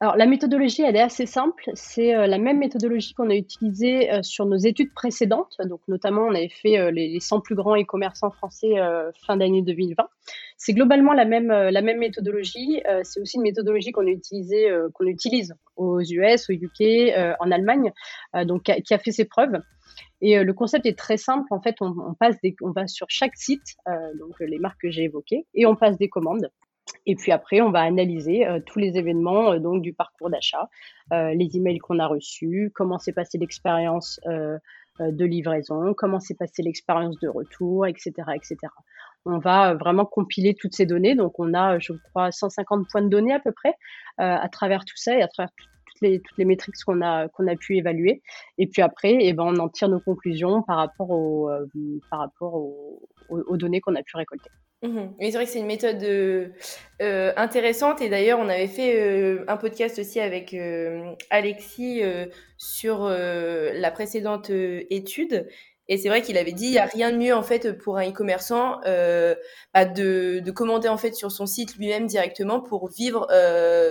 Alors, 0.00 0.16
la 0.16 0.26
méthodologie, 0.26 0.82
elle 0.82 0.94
est 0.94 1.00
assez 1.00 1.26
simple. 1.26 1.70
C'est 1.74 2.14
euh, 2.14 2.28
la 2.28 2.38
même 2.38 2.58
méthodologie 2.58 3.14
qu'on 3.14 3.30
a 3.30 3.34
utilisée 3.34 4.12
euh, 4.12 4.22
sur 4.22 4.46
nos 4.46 4.56
études 4.56 4.94
précédentes. 4.94 5.56
Donc, 5.64 5.80
notamment, 5.88 6.22
on 6.22 6.34
avait 6.34 6.50
fait 6.50 6.78
euh, 6.78 6.92
les, 6.92 7.18
100 7.18 7.40
plus 7.40 7.56
grands 7.56 7.76
e-commerçants 7.76 8.30
français 8.30 8.74
fin 9.26 9.36
d'année 9.36 9.62
2020. 9.62 10.08
C'est 10.56 10.72
globalement 10.72 11.12
la 11.12 11.24
même, 11.24 11.48
la 11.48 11.82
même 11.82 11.98
méthodologie. 11.98 12.80
c'est 13.02 13.20
aussi 13.20 13.36
une 13.36 13.42
méthodologie 13.42 13.90
qu'on 13.90 14.06
utilise 14.06 15.54
aux 15.76 16.00
US, 16.00 16.48
au 16.48 16.52
UK, 16.52 17.12
en 17.40 17.50
Allemagne, 17.50 17.92
donc 18.44 18.64
qui 18.64 18.94
a, 18.94 18.98
fait 18.98 19.12
ses 19.12 19.24
preuves. 19.24 19.60
Et 20.20 20.42
le 20.42 20.52
concept 20.52 20.86
est 20.86 20.98
très 20.98 21.16
simple. 21.16 21.46
En 21.50 21.60
fait, 21.60 21.76
on, 21.80 22.14
passe 22.14 22.36
on 22.62 22.70
va 22.70 22.86
sur 22.86 23.06
chaque 23.08 23.36
site, 23.36 23.76
donc 24.18 24.34
les 24.40 24.58
marques 24.58 24.80
que 24.82 24.90
j'ai 24.90 25.04
évoquées, 25.04 25.46
et 25.54 25.66
on 25.66 25.76
passe 25.76 25.98
des 25.98 26.08
commandes. 26.08 26.50
Et 27.06 27.14
puis 27.14 27.32
après, 27.32 27.60
on 27.60 27.70
va 27.70 27.80
analyser 27.80 28.46
tous 28.66 28.78
les 28.78 28.96
événements 28.96 29.58
donc 29.58 29.82
du 29.82 29.92
parcours 29.92 30.30
d'achat, 30.30 30.68
les 31.10 31.56
emails 31.56 31.78
qu'on 31.78 31.98
a 31.98 32.06
reçus, 32.06 32.70
comment 32.74 32.98
s'est 32.98 33.12
passée 33.12 33.38
l'expérience 33.38 34.20
de 35.00 35.24
livraison, 35.24 35.94
comment 35.94 36.20
s'est 36.20 36.34
passée 36.34 36.62
l'expérience 36.62 37.18
de 37.20 37.28
retour, 37.28 37.86
etc., 37.86 38.12
etc. 38.34 38.56
On 39.24 39.38
va 39.38 39.74
vraiment 39.74 40.04
compiler 40.04 40.54
toutes 40.54 40.74
ces 40.74 40.86
données. 40.86 41.14
Donc, 41.14 41.38
on 41.38 41.54
a, 41.54 41.78
je 41.78 41.92
crois, 42.10 42.30
150 42.30 42.88
points 42.90 43.02
de 43.02 43.08
données 43.08 43.34
à 43.34 43.40
peu 43.40 43.52
près 43.52 43.74
à 44.18 44.48
travers 44.48 44.84
tout 44.84 44.96
ça 44.96 45.16
et 45.16 45.22
à 45.22 45.28
travers 45.28 45.50
toutes 45.56 46.00
les, 46.02 46.20
toutes 46.20 46.38
les 46.38 46.44
métriques 46.44 46.74
qu'on 46.84 47.00
a, 47.02 47.28
qu'on 47.28 47.46
a 47.46 47.56
pu 47.56 47.76
évaluer. 47.76 48.22
Et 48.58 48.66
puis 48.66 48.82
après, 48.82 49.16
eh 49.20 49.32
ben, 49.32 49.44
on 49.44 49.56
en 49.58 49.68
tire 49.68 49.88
nos 49.88 50.00
conclusions 50.00 50.62
par 50.62 50.76
rapport, 50.76 51.10
au, 51.10 51.50
par 52.10 52.20
rapport 52.20 52.54
aux 52.54 53.56
données 53.56 53.80
qu'on 53.80 53.94
a 53.94 54.02
pu 54.02 54.16
récolter. 54.16 54.50
Mmh 54.82 55.08
c'est 55.20 55.30
vrai 55.32 55.44
que 55.44 55.50
c'est 55.50 55.58
une 55.58 55.66
méthode 55.66 56.02
euh, 56.04 56.48
euh, 57.02 57.32
intéressante. 57.36 58.00
Et 58.00 58.08
d'ailleurs 58.08 58.38
on 58.38 58.48
avait 58.48 58.68
fait 58.68 59.00
euh, 59.00 59.44
un 59.48 59.56
podcast 59.56 59.98
aussi 59.98 60.20
avec 60.20 60.54
Alexis 61.30 62.02
sur 62.56 63.08
la 63.08 63.90
précédente 63.90 64.50
étude. 64.50 65.48
Et 65.90 65.96
c'est 65.96 66.10
vrai 66.10 66.20
qu'il 66.20 66.36
avait 66.36 66.52
dit 66.52 66.66
il 66.66 66.72
n'y 66.72 66.78
a 66.78 66.84
rien 66.84 67.10
de 67.10 67.16
mieux 67.16 67.34
en 67.34 67.42
fait 67.42 67.72
pour 67.72 67.96
un 67.96 68.10
e-commerçant 68.10 68.78
bah, 69.74 69.84
de, 69.86 70.40
de, 70.44 70.50
commander 70.50 70.88
en 70.88 70.98
fait 70.98 71.14
sur 71.14 71.32
son 71.32 71.46
site 71.46 71.76
lui-même 71.76 72.06
directement 72.06 72.60
pour 72.60 72.88
vivre 72.88 73.26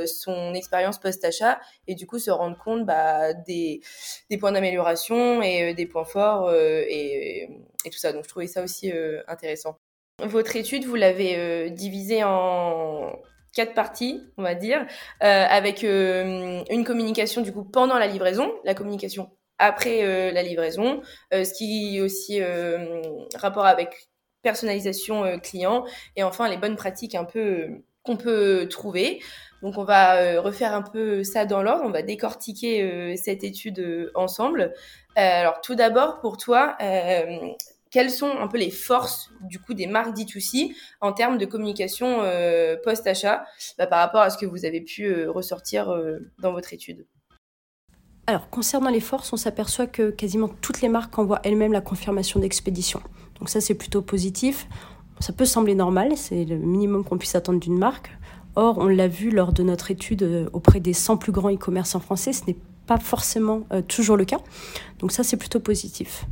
son 0.05 0.53
expérience 0.53 0.99
post-achat 0.99 1.59
et 1.87 1.95
du 1.95 2.05
coup 2.05 2.19
se 2.19 2.31
rendre 2.31 2.57
compte 2.63 2.85
bah, 2.85 3.33
des, 3.33 3.81
des 4.29 4.37
points 4.37 4.51
d'amélioration 4.51 5.41
et 5.41 5.73
des 5.73 5.85
points 5.87 6.05
forts 6.05 6.53
et, 6.53 7.49
et, 7.83 7.89
tout 7.89 7.97
ça. 7.97 8.13
Donc 8.13 8.23
je 8.23 8.29
trouvais 8.29 8.47
ça 8.47 8.63
aussi 8.63 8.93
intéressant. 9.27 9.79
Votre 10.23 10.55
étude, 10.55 10.83
vous 10.85 10.95
l'avez 10.95 11.37
euh, 11.37 11.69
divisée 11.69 12.23
en 12.23 13.15
quatre 13.53 13.75
parties, 13.75 14.23
on 14.37 14.41
va 14.41 14.55
dire, 14.55 14.81
euh, 15.21 15.45
avec 15.47 15.83
euh, 15.83 16.63
une 16.71 16.83
communication 16.83 17.41
du 17.41 17.53
coup 17.53 17.63
pendant 17.63 17.99
la 17.99 18.07
livraison, 18.07 18.51
la 18.63 18.73
communication 18.73 19.29
après 19.59 20.31
la 20.31 20.43
livraison, 20.43 21.01
ce 21.31 21.51
qui 21.51 21.97
est 21.97 22.01
aussi 22.01 22.39
rapport 23.33 23.65
avec 23.65 24.07
personnalisation 24.43 25.39
client 25.39 25.83
et 26.15 26.21
enfin 26.21 26.47
les 26.47 26.57
bonnes 26.57 26.75
pratiques 26.75 27.15
un 27.15 27.23
peu 27.23 27.65
qu'on 28.03 28.17
peut 28.17 28.67
trouver. 28.69 29.19
Donc 29.63 29.79
on 29.79 29.83
va 29.83 30.39
refaire 30.39 30.75
un 30.75 30.83
peu 30.83 31.23
ça 31.23 31.45
dans 31.45 31.63
l'ordre, 31.63 31.85
on 31.85 31.89
va 31.89 32.03
décortiquer 32.03 33.17
cette 33.17 33.43
étude 33.43 34.11
ensemble. 34.13 34.75
alors 35.15 35.59
tout 35.61 35.73
d'abord 35.73 36.19
pour 36.19 36.37
toi, 36.37 36.77
quelles 37.91 38.11
sont 38.11 38.29
un 38.29 38.47
peu 38.47 38.57
les 38.57 38.71
forces 38.71 39.31
du 39.41 39.59
coup 39.59 39.73
des 39.73 39.87
marques 39.87 40.15
D2C 40.15 40.75
en 41.01 41.13
termes 41.13 41.37
de 41.37 41.45
communication 41.45 42.21
euh, 42.21 42.75
post-achat 42.83 43.45
bah, 43.77 43.87
par 43.87 43.99
rapport 43.99 44.21
à 44.21 44.29
ce 44.29 44.37
que 44.37 44.45
vous 44.45 44.65
avez 44.65 44.81
pu 44.81 45.05
euh, 45.05 45.31
ressortir 45.31 45.89
euh, 45.89 46.19
dans 46.39 46.51
votre 46.51 46.73
étude? 46.73 47.05
Alors 48.25 48.49
concernant 48.49 48.89
les 48.89 48.99
forces, 48.99 49.31
on 49.31 49.37
s'aperçoit 49.37 49.87
que 49.87 50.09
quasiment 50.09 50.49
toutes 50.49 50.81
les 50.81 50.89
marques 50.89 51.17
envoient 51.17 51.39
elles-mêmes 51.43 51.71
la 51.71 51.81
confirmation 51.81 52.39
d'expédition. 52.39 53.01
Donc 53.39 53.49
ça 53.49 53.61
c'est 53.61 53.75
plutôt 53.75 54.01
positif. 54.01 54.67
Ça 55.19 55.33
peut 55.33 55.45
sembler 55.45 55.75
normal, 55.75 56.17
c'est 56.17 56.45
le 56.45 56.57
minimum 56.57 57.03
qu'on 57.03 57.17
puisse 57.17 57.35
attendre 57.35 57.59
d'une 57.59 57.77
marque. 57.77 58.11
Or, 58.55 58.79
on 58.79 58.87
l'a 58.87 59.07
vu 59.07 59.31
lors 59.31 59.53
de 59.53 59.63
notre 59.63 59.91
étude 59.91 60.49
auprès 60.51 60.79
des 60.79 60.93
100 60.93 61.17
plus 61.17 61.31
grands 61.31 61.51
e-commerçants 61.51 61.99
français, 61.99 62.33
ce 62.33 62.43
n'est 62.47 62.57
pas 62.85 62.97
forcément 62.97 63.61
toujours 63.87 64.17
le 64.17 64.25
cas. 64.25 64.39
Donc 64.99 65.11
ça 65.11 65.23
c'est 65.23 65.37
plutôt 65.37 65.59
positif. 65.59 66.25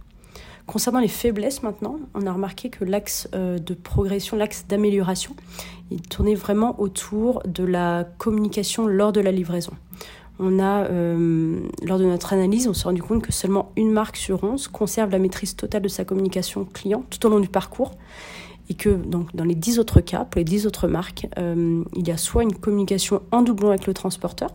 Concernant 0.67 0.99
les 0.99 1.07
faiblesses 1.07 1.61
maintenant, 1.61 1.97
on 2.15 2.25
a 2.25 2.33
remarqué 2.33 2.69
que 2.69 2.83
l'axe 2.83 3.29
euh, 3.35 3.59
de 3.59 3.73
progression, 3.75 4.35
l'axe 4.35 4.65
d'amélioration, 4.67 5.35
il 5.91 6.01
tournait 6.01 6.33
vraiment 6.33 6.79
autour 6.81 7.43
de 7.45 7.63
la 7.63 8.07
communication 8.17 8.87
lors 8.87 9.11
de 9.11 9.21
la 9.21 9.31
livraison. 9.31 9.73
On 10.39 10.59
a, 10.59 10.85
euh, 10.85 11.59
lors 11.83 11.99
de 11.99 12.05
notre 12.05 12.33
analyse, 12.33 12.67
on 12.67 12.73
s'est 12.73 12.85
rendu 12.85 13.03
compte 13.03 13.21
que 13.21 13.31
seulement 13.31 13.71
une 13.77 13.91
marque 13.91 14.17
sur 14.17 14.43
onze 14.43 14.67
conserve 14.67 15.11
la 15.11 15.19
maîtrise 15.19 15.55
totale 15.55 15.83
de 15.83 15.87
sa 15.87 16.03
communication 16.03 16.65
client 16.65 17.03
tout 17.11 17.25
au 17.27 17.29
long 17.29 17.39
du 17.39 17.47
parcours 17.47 17.91
et 18.67 18.73
que 18.73 18.89
donc, 18.89 19.35
dans 19.35 19.45
les 19.45 19.55
dix 19.55 19.77
autres 19.77 20.01
cas, 20.01 20.25
pour 20.25 20.39
les 20.39 20.43
dix 20.43 20.65
autres 20.65 20.87
marques, 20.87 21.27
euh, 21.37 21.83
il 21.95 22.07
y 22.07 22.11
a 22.11 22.17
soit 22.17 22.41
une 22.41 22.55
communication 22.55 23.21
en 23.31 23.43
doublon 23.43 23.69
avec 23.69 23.85
le 23.85 23.93
transporteur, 23.93 24.49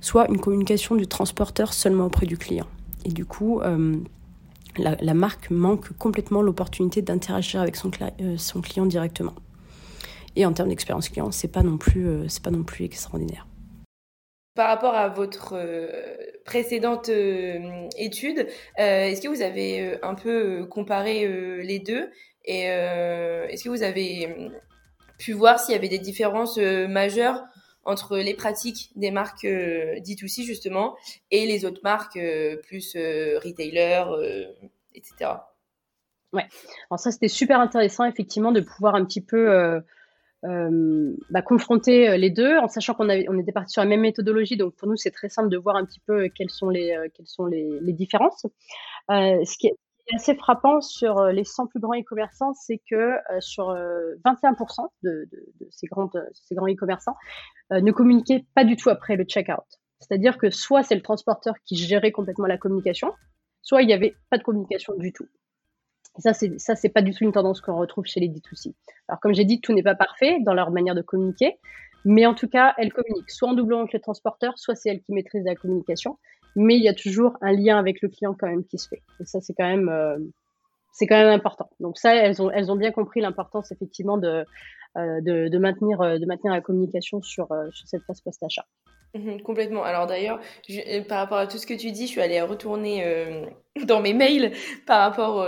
soit 0.00 0.28
une 0.28 0.40
communication 0.40 0.96
du 0.96 1.06
transporteur 1.06 1.72
seulement 1.72 2.06
auprès 2.06 2.26
du 2.26 2.36
client. 2.36 2.66
Et 3.04 3.10
du 3.10 3.24
coup, 3.24 3.60
la, 4.78 5.14
marque 5.14 5.50
manque 5.50 5.92
complètement 5.98 6.42
l'opportunité 6.42 7.02
d'interagir 7.02 7.60
avec 7.60 7.76
son, 7.76 7.90
euh, 8.20 8.36
son, 8.36 8.60
client 8.60 8.86
directement. 8.86 9.34
Et 10.34 10.44
en 10.44 10.52
termes 10.52 10.68
d'expérience 10.68 11.08
client, 11.08 11.30
c'est 11.30 11.48
pas 11.48 11.62
euh, 11.62 12.26
pas 12.42 12.50
non 12.50 12.62
plus 12.62 12.84
extraordinaire. 12.84 13.46
Par 14.54 14.68
rapport 14.68 14.94
à 14.94 15.08
votre 15.08 15.54
euh, 15.54 15.88
précédente 16.44 17.10
étude, 17.98 18.46
est-ce 18.76 19.20
que 19.20 19.28
vous 19.28 19.42
avez 19.42 19.98
un 20.02 20.14
peu 20.14 20.66
comparé 20.66 21.28
les 21.62 21.78
deux? 21.78 22.10
Et 22.44 22.60
est-ce 22.60 23.64
que 23.64 23.68
vous 23.68 23.82
avez 23.82 24.50
pu 25.18 25.32
voir 25.32 25.58
s'il 25.58 25.74
y 25.74 25.78
avait 25.78 25.88
des 25.88 25.98
différences 25.98 26.58
majeures 26.58 27.42
entre 27.86 28.18
les 28.18 28.34
pratiques 28.34 28.90
des 28.96 29.10
marques 29.10 29.44
euh, 29.44 29.98
D2C 30.00 30.42
justement 30.42 30.96
et 31.30 31.46
les 31.46 31.64
autres 31.64 31.80
marques 31.82 32.16
euh, 32.16 32.56
plus 32.56 32.94
euh, 32.96 33.38
retailer, 33.38 34.02
etc. 34.94 35.30
Ouais, 36.32 36.46
alors 36.90 36.98
ça 36.98 37.12
c'était 37.12 37.28
super 37.28 37.60
intéressant 37.60 38.04
effectivement 38.04 38.52
de 38.52 38.60
pouvoir 38.60 38.94
un 38.96 39.04
petit 39.04 39.22
peu 39.22 39.80
bah, 40.42 41.42
confronter 41.42 42.18
les 42.18 42.30
deux 42.30 42.56
en 42.58 42.68
sachant 42.68 42.94
qu'on 42.94 43.08
on 43.08 43.38
était 43.38 43.52
parti 43.52 43.72
sur 43.72 43.82
la 43.82 43.88
même 43.88 44.00
méthodologie 44.00 44.56
donc 44.56 44.74
pour 44.74 44.88
nous 44.88 44.96
c'est 44.96 45.10
très 45.10 45.28
simple 45.28 45.48
de 45.48 45.56
voir 45.56 45.76
un 45.76 45.84
petit 45.84 46.00
peu 46.00 46.28
quelles 46.28 46.50
sont 46.50 46.68
les, 46.68 46.94
quelles 47.14 47.26
sont 47.26 47.46
les, 47.46 47.78
les 47.80 47.92
différences. 47.92 48.46
ce 49.08 49.58
qui 49.58 49.68
est 49.68 49.76
assez 50.14 50.36
frappant 50.36 50.80
sur 50.80 51.24
les 51.26 51.44
100 51.44 51.66
plus 51.66 51.80
grands 51.80 51.94
e-commerçants, 51.94 52.54
c'est 52.54 52.80
que 52.90 53.16
sur 53.40 53.74
21% 54.24 54.88
de, 55.02 55.28
de, 55.32 55.68
ces, 55.70 55.86
grands 55.86 56.08
e-commerçants, 56.08 57.16
euh, 57.72 57.80
ne 57.80 57.90
communiquaient 57.90 58.46
pas 58.54 58.64
du 58.64 58.76
tout 58.76 58.90
après 58.90 59.16
le 59.16 59.24
checkout. 59.24 59.66
C'est-à-dire 59.98 60.38
que 60.38 60.50
soit 60.50 60.84
c'est 60.84 60.94
le 60.94 61.02
transporteur 61.02 61.54
qui 61.64 61.76
gérait 61.76 62.12
complètement 62.12 62.46
la 62.46 62.58
communication, 62.58 63.12
soit 63.62 63.82
il 63.82 63.86
n'y 63.86 63.92
avait 63.92 64.14
pas 64.30 64.38
de 64.38 64.44
communication 64.44 64.94
du 64.96 65.12
tout. 65.12 65.26
Et 66.16 66.22
ça, 66.22 66.32
c'est 66.32 66.58
ça, 66.60 66.76
c'est 66.76 66.88
pas 66.90 67.02
du 67.02 67.12
tout 67.12 67.24
une 67.24 67.32
tendance 67.32 67.60
qu'on 67.60 67.76
retrouve 67.76 68.04
chez 68.06 68.20
les 68.20 68.28
D2C. 68.28 68.74
Alors, 69.08 69.20
comme 69.20 69.34
j'ai 69.34 69.44
dit, 69.44 69.60
tout 69.60 69.72
n'est 69.72 69.82
pas 69.82 69.96
parfait 69.96 70.38
dans 70.44 70.54
leur 70.54 70.70
manière 70.70 70.94
de 70.94 71.02
communiquer, 71.02 71.58
mais 72.04 72.24
en 72.24 72.34
tout 72.34 72.48
cas, 72.48 72.72
elles 72.78 72.92
communiquent 72.92 73.30
soit 73.30 73.48
en 73.48 73.54
doublant 73.54 73.80
avec 73.80 73.92
le 73.92 74.00
transporteur, 74.00 74.56
soit 74.56 74.76
c'est 74.76 74.90
elles 74.90 75.02
qui 75.02 75.12
maîtrisent 75.12 75.44
la 75.44 75.56
communication. 75.56 76.18
Mais 76.56 76.76
il 76.76 76.82
y 76.82 76.88
a 76.88 76.94
toujours 76.94 77.36
un 77.42 77.52
lien 77.52 77.78
avec 77.78 78.00
le 78.00 78.08
client 78.08 78.34
quand 78.38 78.48
même 78.48 78.64
qui 78.64 78.78
se 78.78 78.88
fait. 78.88 79.02
Et 79.20 79.26
ça, 79.26 79.40
c'est 79.40 79.52
quand 79.52 79.68
même, 79.68 79.88
euh, 79.88 80.18
c'est 80.92 81.06
quand 81.06 81.16
même 81.16 81.32
important. 81.32 81.68
Donc 81.80 81.98
ça, 81.98 82.14
elles 82.14 82.40
ont, 82.40 82.50
elles 82.50 82.72
ont 82.72 82.76
bien 82.76 82.92
compris 82.92 83.20
l'importance 83.20 83.70
effectivement 83.72 84.16
de, 84.16 84.44
euh, 84.96 85.20
de, 85.20 85.58
maintenir, 85.58 86.00
euh, 86.00 86.18
de 86.18 86.26
maintenir 86.26 86.52
la 86.52 86.62
communication 86.62 87.20
sur, 87.20 87.48
sur 87.72 87.86
cette 87.86 88.02
phase 88.04 88.22
post-achat. 88.22 88.64
Mhm, 89.16 89.42
complètement. 89.42 89.82
Alors 89.82 90.06
d'ailleurs, 90.06 90.40
par 91.08 91.18
rapport 91.18 91.38
à 91.38 91.46
tout 91.46 91.58
ce 91.58 91.66
que 91.66 91.74
tu 91.74 91.90
dis, 91.90 92.06
je 92.06 92.12
suis 92.12 92.20
allée 92.20 92.40
retourner 92.42 93.02
dans 93.84 94.00
mes 94.00 94.12
mails 94.12 94.52
par 94.86 95.00
rapport 95.00 95.46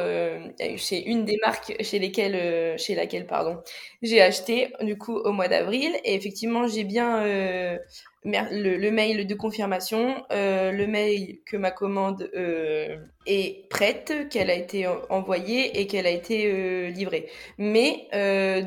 chez 0.77 1.07
une 1.07 1.25
des 1.25 1.39
marques 1.45 1.75
chez 1.83 1.99
lesquelles, 1.99 2.77
laquelle 2.97 3.27
pardon, 3.27 3.59
j'ai 4.03 4.23
acheté 4.23 4.73
du 4.81 4.97
coup 4.97 5.17
au 5.17 5.33
mois 5.33 5.49
d'avril 5.49 5.91
et 6.05 6.15
effectivement 6.15 6.67
j'ai 6.67 6.85
bien 6.85 7.25
le, 8.25 8.91
mail 8.91 9.27
de 9.27 9.35
confirmation, 9.35 10.25
le 10.31 10.87
mail 10.87 11.41
que 11.45 11.57
ma 11.59 11.71
commande 11.71 12.31
est 13.27 13.69
prête, 13.69 14.29
qu'elle 14.31 14.51
a 14.51 14.55
été 14.55 14.87
envoyée 15.11 15.79
et 15.81 15.87
qu'elle 15.87 16.07
a 16.07 16.11
été 16.11 16.91
livrée. 16.91 17.29
Mais 17.59 18.09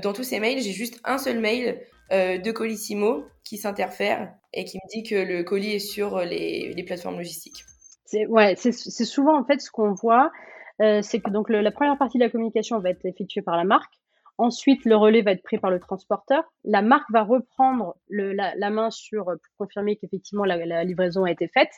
dans 0.03 0.13
tous 0.13 0.23
ces 0.23 0.39
mails, 0.39 0.61
j'ai 0.61 0.73
juste 0.73 0.99
un 1.05 1.17
seul 1.17 1.39
mail 1.39 1.81
de 2.11 2.51
Colissimo 2.51 3.25
qui 3.43 3.57
s'interfère 3.57 4.33
et 4.53 4.65
qui 4.65 4.77
me 4.77 4.89
dit 4.89 5.03
que 5.07 5.15
le 5.15 5.43
colis 5.43 5.75
est 5.75 5.79
sur 5.79 6.19
les, 6.19 6.83
plateformes 6.85 7.17
logistiques. 7.17 7.63
C'est 8.05 8.25
ouais, 8.27 8.55
souvent 8.55 9.39
en 9.39 9.45
fait 9.45 9.61
ce 9.61 9.71
qu'on 9.71 9.93
voit, 9.93 10.31
c'est 10.79 11.21
que 11.21 11.29
donc 11.29 11.49
la 11.49 11.71
première 11.71 11.97
partie 11.97 12.17
de 12.17 12.23
la 12.23 12.29
communication 12.29 12.79
va 12.79 12.89
être 12.89 13.05
effectuée 13.05 13.41
par 13.41 13.55
la 13.55 13.63
marque. 13.63 13.93
Ensuite, 14.41 14.85
le 14.85 14.95
relais 14.95 15.21
va 15.21 15.33
être 15.33 15.43
pris 15.43 15.59
par 15.59 15.69
le 15.69 15.79
transporteur. 15.79 16.43
La 16.63 16.81
marque 16.81 17.05
va 17.11 17.21
reprendre 17.21 17.95
la, 18.09 18.69
main 18.71 18.89
sur 18.89 19.25
pour 19.25 19.37
confirmer 19.59 19.97
qu'effectivement 19.97 20.45
la, 20.45 20.83
livraison 20.83 21.25
a 21.25 21.31
été 21.31 21.47
faite. 21.47 21.69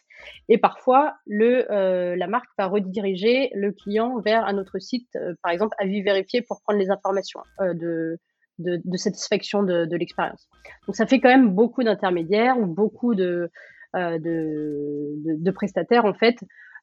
Et 0.47 0.57
parfois, 0.57 1.15
le, 1.25 1.69
euh, 1.73 2.15
la 2.15 2.27
marque 2.27 2.47
va 2.57 2.67
rediriger 2.67 3.51
le 3.53 3.73
client 3.73 4.17
vers 4.21 4.45
un 4.45 4.57
autre 4.57 4.79
site, 4.79 5.09
euh, 5.17 5.33
par 5.43 5.51
exemple 5.51 5.75
avis 5.77 6.01
vérifié 6.03 6.41
pour 6.41 6.61
prendre 6.61 6.79
les 6.79 6.89
informations 6.89 7.41
euh, 7.59 8.15
de, 8.59 8.97
satisfaction 8.97 9.63
de, 9.63 9.95
l'expérience. 9.95 10.47
Donc, 10.87 10.95
ça 10.95 11.05
fait 11.05 11.19
quand 11.19 11.29
même 11.29 11.49
beaucoup 11.49 11.83
d'intermédiaires 11.83 12.57
ou 12.57 12.65
beaucoup 12.65 13.15
de, 13.15 13.49
de, 13.93 15.51
prestataires 15.51 16.05
en 16.05 16.13
fait, 16.13 16.37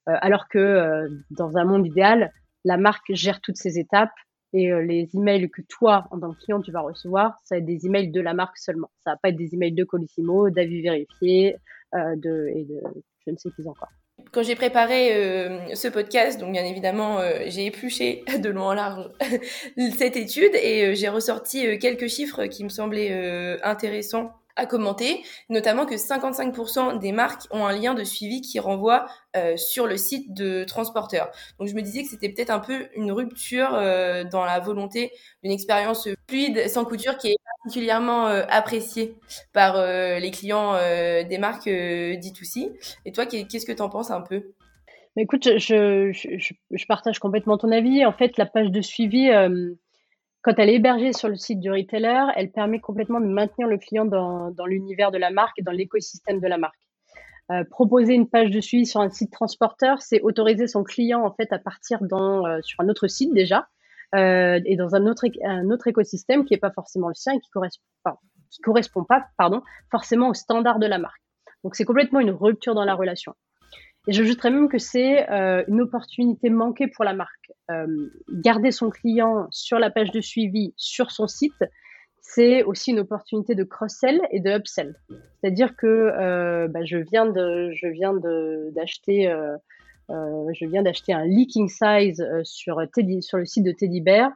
alors 0.07 0.49
que 0.49 1.09
dans 1.31 1.57
un 1.57 1.65
monde 1.65 1.87
idéal, 1.87 2.33
la 2.65 2.77
marque 2.77 3.12
gère 3.12 3.41
toutes 3.41 3.57
ces 3.57 3.79
étapes 3.79 4.12
Et 4.53 4.71
les 4.83 5.09
emails 5.15 5.50
que 5.50 5.62
toi, 5.69 6.07
en 6.11 6.19
tant 6.19 6.33
que 6.33 6.41
client, 6.41 6.61
tu 6.61 6.73
vas 6.73 6.81
recevoir, 6.81 7.39
ça 7.45 7.55
va 7.55 7.59
être 7.59 7.67
des 7.67 7.87
emails 7.87 8.11
de 8.11 8.21
la 8.21 8.35
marque 8.35 8.59
seulement. 8.59 8.91
Ça 9.05 9.12
va 9.12 9.17
pas 9.17 9.29
être 9.29 9.37
des 9.37 9.55
emails 9.55 9.73
de 9.73 9.85
Colissimo, 9.85 10.50
d'avis 10.50 10.83
vérifié, 10.83 11.57
de, 11.95 12.49
et 12.55 12.65
de 12.65 12.81
je 13.27 13.31
ne 13.31 13.37
sais 13.37 13.50
qui 13.50 13.67
encore. 13.67 13.91
Quand 14.33 14.43
j'ai 14.43 14.55
préparé 14.55 15.15
euh, 15.15 15.75
ce 15.75 15.89
podcast, 15.89 16.41
donc 16.41 16.53
bien 16.53 16.65
évidemment, 16.65 17.19
euh, 17.19 17.41
j'ai 17.47 17.67
épluché 17.67 18.25
de 18.39 18.49
long 18.49 18.65
en 18.65 18.75
large 18.75 19.11
cette 19.97 20.17
étude 20.17 20.55
et 20.55 20.87
euh, 20.87 20.95
j'ai 20.95 21.09
ressorti 21.09 21.79
quelques 21.79 22.09
chiffres 22.09 22.47
qui 22.47 22.65
me 22.65 22.69
semblaient 22.69 23.59
intéressants 23.62 24.33
à 24.57 24.67
commenter, 24.67 25.23
notamment 25.49 25.87
que 25.87 25.95
55% 25.95 26.99
des 26.99 27.12
marques 27.12 27.47
ont 27.50 27.65
un 27.65 27.73
lien 27.73 27.95
de 27.95 28.05
suivi 28.05 28.41
qui 28.41 28.59
renvoie 28.59 29.07
sur 29.57 29.87
le 29.87 29.97
site 29.97 30.35
de 30.35 30.65
transporteur. 30.65 31.31
Donc 31.59 31.69
je 31.69 31.75
me 31.75 31.81
disais 31.81 32.03
que 32.03 32.11
c'était 32.11 32.29
peut-être 32.29 32.50
un 32.50 32.59
peu 32.59 32.89
une 32.95 33.12
rupture 33.12 33.71
dans 33.71 34.45
la 34.45 34.59
volonté 34.59 35.12
d'une 35.43 35.53
expérience 35.53 36.09
fluide, 36.29 36.69
sans 36.69 36.85
couture, 36.85 37.17
qui 37.17 37.29
est 37.29 37.37
particulièrement 37.62 38.26
euh, 38.29 38.45
appréciée 38.49 39.17
par 39.52 39.76
les 39.76 40.31
clients 40.31 40.75
des 40.75 41.38
marques 41.38 41.69
D2C. 41.69 42.73
Et 43.05 43.12
toi, 43.12 43.26
qu'est-ce 43.26 43.67
que 43.67 43.73
tu 43.73 43.83
en 43.83 43.88
penses 43.88 44.11
un 44.11 44.21
peu? 44.21 44.52
Écoute, 45.17 45.59
je, 45.59 46.87
partage 46.87 47.19
complètement 47.19 47.59
ton 47.59 47.71
avis. 47.73 48.05
En 48.07 48.12
fait, 48.12 48.38
la 48.38 48.47
page 48.47 48.71
de 48.71 48.81
suivi 48.81 49.31
quand 50.43 50.55
elle 50.59 50.71
est 50.71 50.76
hébergée 50.76 51.12
sur 51.12 51.29
le 51.29 51.37
site 51.37 51.61
du 51.61 51.71
retailer, 51.71 52.33
elle 52.35 52.50
permet 52.50 52.81
complètement 52.81 53.21
de 53.21 53.26
maintenir 53.26 53.69
le 53.69 53.76
client 53.76 54.07
dans, 54.07 54.67
l'univers 54.67 55.11
de 55.11 55.19
la 55.19 55.31
marque 55.31 55.59
et 55.59 55.62
dans 55.62 55.73
l'écosystème 55.73 56.40
de 56.40 56.47
la 56.47 56.57
marque. 56.57 56.79
Euh, 57.50 57.64
proposer 57.69 58.14
une 58.14 58.29
page 58.29 58.50
de 58.50 58.61
suivi 58.61 58.87
sur 58.87 59.00
un 59.00 59.11
site 59.11 59.33
transporteur, 59.33 60.00
c'est 60.00 60.21
autoriser 60.21 60.67
son 60.67 60.85
client 60.85 61.25
en 61.25 61.33
fait 61.33 61.52
à 61.52 61.59
partir 61.59 61.99
euh, 62.02 62.61
sur 62.62 62.81
un 62.81 62.88
autre 62.88 63.09
site 63.09 63.35
déjà 63.35 63.69
euh, 64.14 64.61
et 64.64 64.76
dans 64.76 64.95
un 64.95 65.07
autre, 65.07 65.26
un 65.45 65.71
autre 65.71 65.87
écosystème 65.87 66.45
qui 66.45 66.55
n'est 66.55 66.61
pas 66.61 66.73
forcément 66.73 67.09
le 67.09 67.14
sien 67.14 67.33
et 67.35 67.40
qui 67.40 67.50
correspond, 67.50 67.85
correspond 68.62 69.05
pas 69.05 69.26
pardon, 69.38 69.62
forcément 69.90 70.29
aux 70.29 70.35
standards 70.35 70.79
de 70.79 70.87
la 70.87 70.99
marque. 70.99 71.23
Donc 71.62 71.76
c'est 71.76 71.85
complètement 71.85 72.21
une 72.21 72.31
rupture 72.31 72.75
dans 72.75 72.85
la 72.85 72.95
relation. 72.95 73.35
Et 74.09 74.12
j'ajouterais 74.12 74.50
même 74.50 74.69
que 74.69 74.79
c'est 74.79 75.31
euh, 75.31 75.62
une 75.69 75.83
opportunité 75.83 76.49
manquée 76.49 76.88
pour 76.88 77.05
la 77.05 77.12
marque. 77.12 77.52
Euh, 77.71 77.87
garder 78.33 78.71
son 78.73 78.90
client 78.90 79.47
sur 79.50 79.79
la 79.79 79.90
page 79.90 80.11
de 80.11 80.21
suivi, 80.21 80.73
sur 80.76 81.11
son 81.11 81.29
site, 81.29 81.62
c'est 82.23 82.62
aussi 82.62 82.93
une 82.93 83.00
opportunité 83.00 83.55
de 83.55 83.62
cross-sell 83.62 84.21
et 84.31 84.40
de 84.40 84.50
upsell. 84.50 84.97
C'est-à-dire 85.40 85.76
que 85.76 86.67
bah, 86.69 86.85
je 86.85 86.99
viens 86.99 87.26
de, 87.26 87.73
je 87.75 87.88
viens 87.88 88.14
d'acheter, 88.73 89.26
je 90.11 90.67
viens 90.67 90.83
d'acheter 90.83 91.12
un 91.12 91.25
leaking 91.25 91.69
size 91.69 92.21
euh, 92.21 92.43
sur 92.45 92.81
Teddy, 92.93 93.23
sur 93.23 93.38
le 93.38 93.47
site 93.47 93.64
de 93.64 93.73
Teddy 93.73 94.00
Bear. 94.00 94.31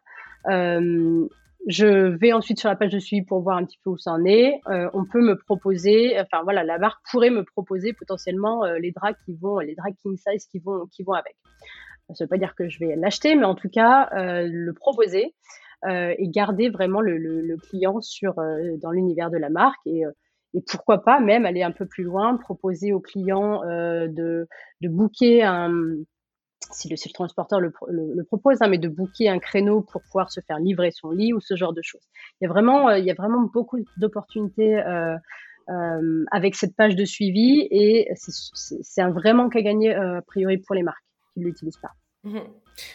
Je 1.66 1.87
vais 1.87 2.33
ensuite 2.33 2.61
sur 2.61 2.69
la 2.69 2.76
page 2.76 2.93
de 2.93 2.99
suivi 2.99 3.23
pour 3.25 3.40
voir 3.40 3.57
un 3.57 3.64
petit 3.64 3.78
peu 3.83 3.90
où 3.90 3.97
ça 3.97 4.12
en 4.12 4.25
est. 4.26 4.61
Euh, 4.69 4.90
on 4.93 5.07
peut 5.07 5.23
me 5.23 5.35
proposer, 5.35 6.14
enfin 6.21 6.43
voilà, 6.43 6.62
la 6.62 6.78
marque 6.78 7.00
pourrait 7.11 7.31
me 7.31 7.43
proposer 7.43 7.95
potentiellement 7.95 8.64
euh, 8.64 8.78
les 8.78 8.93
draps 8.93 9.19
qui 9.25 9.35
vont, 9.35 9.59
les 9.61 9.75
draps 9.75 9.97
king 10.02 10.16
size 10.16 10.45
qui 10.47 10.59
vont, 10.59 10.87
qui 10.93 11.02
vont 11.04 11.14
avec. 11.14 11.37
Ça 12.11 12.25
ne 12.25 12.26
veut 12.26 12.28
pas 12.28 12.37
dire 12.37 12.54
que 12.54 12.69
je 12.69 12.78
vais 12.81 12.97
l'acheter, 12.97 13.35
mais 13.35 13.47
en 13.47 13.54
tout 13.54 13.71
cas 13.71 14.11
euh, 14.12 14.47
le 14.50 14.73
proposer 14.75 15.35
et 15.87 16.28
garder 16.31 16.71
vraiment 16.71 17.02
le, 17.02 17.19
le, 17.19 17.43
le 17.43 17.57
client 17.59 18.00
sur 18.00 18.37
dans 18.81 18.90
l'univers 18.90 19.31
de 19.31 19.37
la 19.37 19.50
marque 19.50 19.81
et 19.85 20.04
et 20.54 20.62
pourquoi 20.66 21.02
pas 21.04 21.20
même 21.20 21.46
aller 21.46 21.62
un 21.62 21.73
peu 21.73 21.87
plus 21.87 22.04
loin, 22.04 22.37
proposer 22.37 22.92
au 22.92 23.00
client 23.00 23.62
de, 23.64 24.46
de 24.80 24.88
booker 24.88 25.42
un, 25.42 25.73
si 26.73 26.88
le, 26.88 27.12
transporteur 27.12 27.61
le, 27.61 28.25
propose, 28.25 28.58
hein, 28.61 28.68
mais 28.68 28.78
de 28.78 28.88
booker 28.88 29.28
un 29.28 29.38
créneau 29.38 29.82
pour 29.82 30.02
pouvoir 30.02 30.30
se 30.30 30.40
faire 30.40 30.58
livrer 30.58 30.90
son 30.90 31.11
lit 31.11 31.32
ou 31.32 31.40
ce 31.40 31.56
genre 31.56 31.73
de 31.73 31.82
choses. 31.82 32.02
Il 32.40 32.44
y 32.44 32.46
a 32.46 32.50
vraiment, 32.50 32.88
euh, 32.88 32.99
il 32.99 33.04
y 33.04 33.11
a 33.11 33.14
vraiment 33.14 33.42
beaucoup 33.52 33.78
d'opportunités 33.96 34.76
euh, 34.76 35.16
euh, 35.68 36.25
avec 36.30 36.54
cette 36.54 36.76
page 36.76 36.96
de 36.96 37.04
suivi 37.04 37.66
et 37.70 38.08
c'est 38.14 39.02
un 39.02 39.11
vrai 39.11 39.32
manque 39.34 39.56
à 39.56 39.62
gagner 39.62 39.94
a 39.94 40.23
priori 40.23 40.58
pour 40.58 40.75
les 40.75 40.82
marques 40.82 41.04
qui 41.33 41.40
ne 41.40 41.46
l'utilisent 41.46 41.79
pas. 41.79 41.92
Mmh 42.24 42.40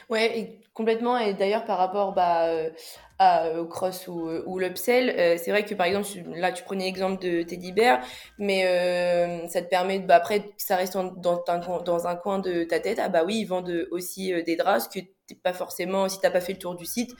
ouais, 0.09 0.59
complètement. 0.73 1.17
Et 1.17 1.33
d'ailleurs, 1.33 1.65
par 1.65 1.77
rapport 1.77 2.13
bah, 2.13 2.47
euh, 2.47 2.69
à, 3.17 3.53
au 3.59 3.65
cross 3.65 4.07
ou, 4.09 4.27
euh, 4.27 4.43
ou 4.45 4.59
l'upsell, 4.59 5.09
euh, 5.17 5.37
c'est 5.37 5.51
vrai 5.51 5.63
que 5.65 5.73
par 5.75 5.85
exemple, 5.87 6.07
là, 6.35 6.51
tu 6.51 6.63
prenais 6.63 6.85
l'exemple 6.85 7.21
de 7.21 7.43
Teddy 7.43 7.71
Bear, 7.71 8.01
mais 8.39 9.47
ça 9.47 9.61
te 9.61 9.69
permet, 9.69 9.99
bah, 9.99 10.15
après, 10.15 10.51
ça 10.57 10.75
reste 10.75 10.93
dans, 10.95 11.43
un, 11.47 11.59
dans 11.83 12.07
un 12.07 12.15
coin 12.17 12.39
de 12.39 12.63
ta 12.65 12.79
tête. 12.81 12.99
Ah 13.01 13.07
bah 13.09 13.23
oui, 13.25 13.37
ils 13.39 13.45
vendent 13.45 13.87
aussi 13.91 14.33
des 14.43 14.55
draps, 14.57 14.85
ce 14.85 14.99
que 14.99 15.05
t'es 15.27 15.35
pas 15.35 15.53
forcément, 15.53 16.09
si 16.09 16.19
t'as 16.19 16.31
pas 16.31 16.41
fait 16.41 16.53
le 16.53 16.59
tour 16.59 16.75
du 16.75 16.85
site, 16.85 17.11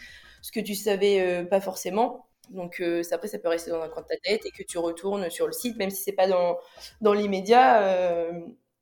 ce 0.42 0.52
que 0.52 0.60
tu 0.60 0.76
savais 0.76 1.46
pas 1.46 1.62
forcément. 1.62 2.28
Donc 2.50 2.84
ça, 3.04 3.16
après, 3.16 3.28
ça 3.30 3.40
peut 3.40 3.48
rester 3.50 3.72
dans 3.72 3.82
un 3.82 3.90
coin 3.90 4.02
de 4.04 4.08
ta 4.08 4.18
tête 4.18 4.46
et 4.46 4.52
que 4.52 4.64
tu 4.64 4.78
retournes 4.80 5.30
sur 5.30 5.48
le 5.48 5.54
site, 5.54 5.78
même 5.78 5.92
si 5.92 6.04
c'est 6.04 6.12
pas 6.14 6.28
dans, 6.28 6.58
dans 7.02 7.14
l'immédiat, 7.14 8.30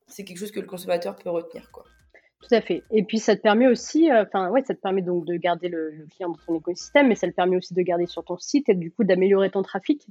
c'est 0.08 0.24
quelque 0.24 0.40
chose 0.40 0.52
que 0.52 0.60
le 0.62 0.68
consommateur 0.68 1.16
peut 1.18 1.30
retenir, 1.30 1.70
quoi. 1.72 1.84
Tout 2.42 2.54
à 2.54 2.62
fait. 2.62 2.84
Et 2.92 3.04
puis 3.04 3.18
ça 3.18 3.36
te 3.36 3.42
permet 3.42 3.68
aussi, 3.68 4.12
euh, 4.12 4.24
enfin 4.24 4.50
ouais, 4.52 4.62
ça 4.62 4.76
te 4.76 4.80
permet 4.80 5.02
donc 5.02 5.26
de 5.26 5.36
garder 5.36 5.70
le, 5.70 6.06
client 6.12 6.30
dans 6.30 6.38
ton 6.46 6.60
écosystème, 6.60 7.08
mais 7.08 7.16
ça 7.16 7.28
te 7.28 7.34
permet 7.34 7.58
aussi 7.58 7.74
de 7.74 7.82
garder 7.82 8.06
sur 8.06 8.24
ton 8.24 8.38
site 8.38 8.70
et 8.70 8.76
du 8.76 8.92
coup 8.92 9.04
d'améliorer 9.04 9.50
ton 9.50 9.64
trafic 9.64 10.06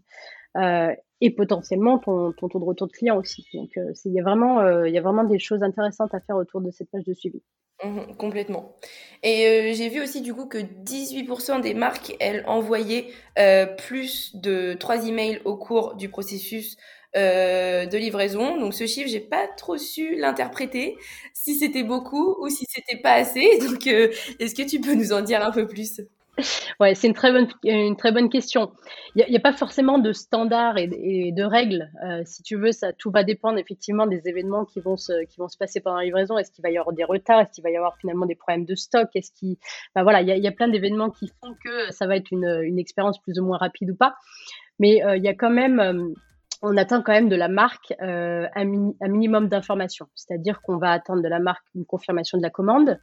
euh, 0.57 0.93
et 1.21 1.31
potentiellement 1.31 1.99
ton, 1.99 2.33
taux 2.33 2.59
de 2.59 2.65
retour 2.65 2.89
de 2.89 2.93
client 2.93 3.17
aussi. 3.17 3.47
Donc 3.55 3.77
euh, 3.77 3.93
il 4.05 4.13
y 4.13 4.21
a 4.21 4.25
vraiment, 4.25 4.85
il 4.85 4.93
y 4.93 4.99
a 4.99 5.03
vraiment 5.03 5.23
des 5.23 5.39
choses 5.39 5.63
intéressantes 5.63 6.15
à 6.15 6.21
faire 6.21 6.37
autour 6.37 6.61
de 6.61 6.71
cette 6.73 6.91
page 6.91 7.05
de 7.05 7.15
suivi. 7.15 7.41
Mmh, 7.85 8.17
complètement. 8.19 8.77
Et 9.23 9.73
j'ai 9.75 9.89
vu 9.89 10.03
aussi 10.03 10.21
du 10.21 10.35
coup 10.35 10.47
que 10.47 10.59
18% 10.59 11.61
des 11.61 11.75
marques, 11.75 12.17
elles 12.19 12.43
envoyaient 12.47 13.07
plus 13.79 14.35
de 14.35 14.75
3 14.75 15.07
emails 15.07 15.41
au 15.45 15.57
cours 15.57 15.95
du 15.95 16.09
processus 16.09 16.77
euh, 17.17 17.87
de 17.87 17.97
livraison. 17.97 18.59
Donc 18.61 18.75
ce 18.75 18.87
chiffre, 18.87 19.09
j'ai 19.09 19.21
pas 19.21 19.47
trop 19.57 19.79
su 19.79 20.17
l'interpréter, 20.17 20.99
si 21.33 21.55
c'était 21.55 21.83
beaucoup 21.83 22.37
ou 22.41 22.49
si 22.51 22.67
c'était 22.69 23.01
pas 23.01 23.13
assez. 23.13 23.59
Donc 23.67 23.87
euh, 23.87 24.11
est-ce 24.39 24.55
que 24.55 24.69
tu 24.69 24.81
peux 24.81 24.95
nous 24.95 25.13
en 25.13 25.23
dire 25.23 25.43
un 25.43 25.51
peu 25.51 25.67
plus? 25.67 26.03
Ouais, 26.79 26.95
c'est 26.95 27.07
une 27.07 27.15
très 27.15 27.33
bonne 27.33 27.49
une 27.65 27.97
très 27.97 28.13
bonne 28.13 28.29
question. 28.29 28.71
Il 29.15 29.25
n'y 29.31 29.37
a, 29.37 29.41
pas 29.41 29.55
forcément 29.55 29.99
de 29.99 30.13
standards 30.13 30.77
et, 30.77 31.33
de 31.33 31.43
règles. 31.43 31.91
Euh, 32.05 32.21
si 32.27 32.43
tu 32.43 32.57
veux, 32.57 32.73
ça 32.73 32.93
tout 32.93 33.11
va 33.11 33.25
dépendre 33.25 33.59
effectivement 33.59 34.07
des 34.07 34.29
événements 34.29 34.67
qui 34.67 34.81
vont 34.81 34.99
se 34.99 35.25
qui 35.25 35.39
vont 35.39 35.49
se 35.49 35.57
passer 35.57 35.81
pendant 35.81 35.97
la 35.97 36.05
livraison. 36.05 36.37
Est-ce 36.37 36.51
qu'il 36.51 36.63
va 36.63 36.69
y 36.69 36.77
avoir 36.77 36.95
des 36.95 37.05
retards? 37.05 37.41
Est-ce 37.41 37.53
qu'il 37.53 37.65
va 37.65 37.71
y 37.71 37.77
avoir 37.79 37.97
finalement 37.97 38.27
des 38.27 38.35
problèmes 38.35 38.67
de 38.67 38.75
stock? 38.75 39.09
Est-ce 39.15 39.31
qu'il, 39.33 39.57
ben 39.95 40.03
voilà, 40.03 40.21
il 40.21 40.29
y, 40.29 40.47
a, 40.47 40.53
plein 40.53 40.69
d'événements 40.69 41.09
qui 41.09 41.33
font 41.41 41.55
que 41.65 41.91
ça 41.93 42.07
va 42.07 42.17
être 42.17 42.31
une 42.31 42.79
expérience 42.79 43.19
plus 43.23 43.39
ou 43.39 43.45
moins 43.47 43.57
rapide 43.57 43.93
ou 43.93 43.97
pas. 43.97 44.17
Mais 44.79 45.01
il 45.17 45.25
y 45.25 45.29
a 45.29 45.35
quand 45.35 45.49
même 45.49 46.15
on 46.63 46.77
attend 46.77 47.03
quand 47.03 47.13
même 47.13 47.29
de 47.29 47.37
la 47.37 47.49
marque 47.49 47.93
euh, 48.01 48.47
un, 48.55 48.65
minimum 49.09 49.49
d'informations. 49.49 50.07
C'est-à-dire 50.15 50.61
qu'on 50.63 50.79
va 50.79 50.91
attendre 50.93 51.23
de 51.23 51.29
la 51.29 51.39
marque 51.39 51.65
une 51.75 51.85
confirmation 51.85 52.39
de 52.39 52.43
la 52.43 52.51
commande, 52.51 52.99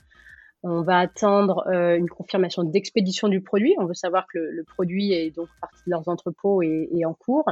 on 0.63 0.81
va 0.81 0.99
attendre 0.99 1.67
euh, 1.67 1.97
une 1.97 2.09
confirmation 2.09 2.63
d'expédition 2.63 3.27
du 3.27 3.41
produit. 3.41 3.75
On 3.79 3.85
veut 3.85 3.93
savoir 3.93 4.25
que 4.31 4.39
le, 4.39 4.63
produit 4.63 5.11
est 5.11 5.31
donc 5.31 5.49
parti 5.59 5.81
de 5.85 5.91
leurs 5.91 6.07
entrepôts 6.07 6.61
et, 6.61 7.03
en 7.05 7.13
cours. 7.13 7.45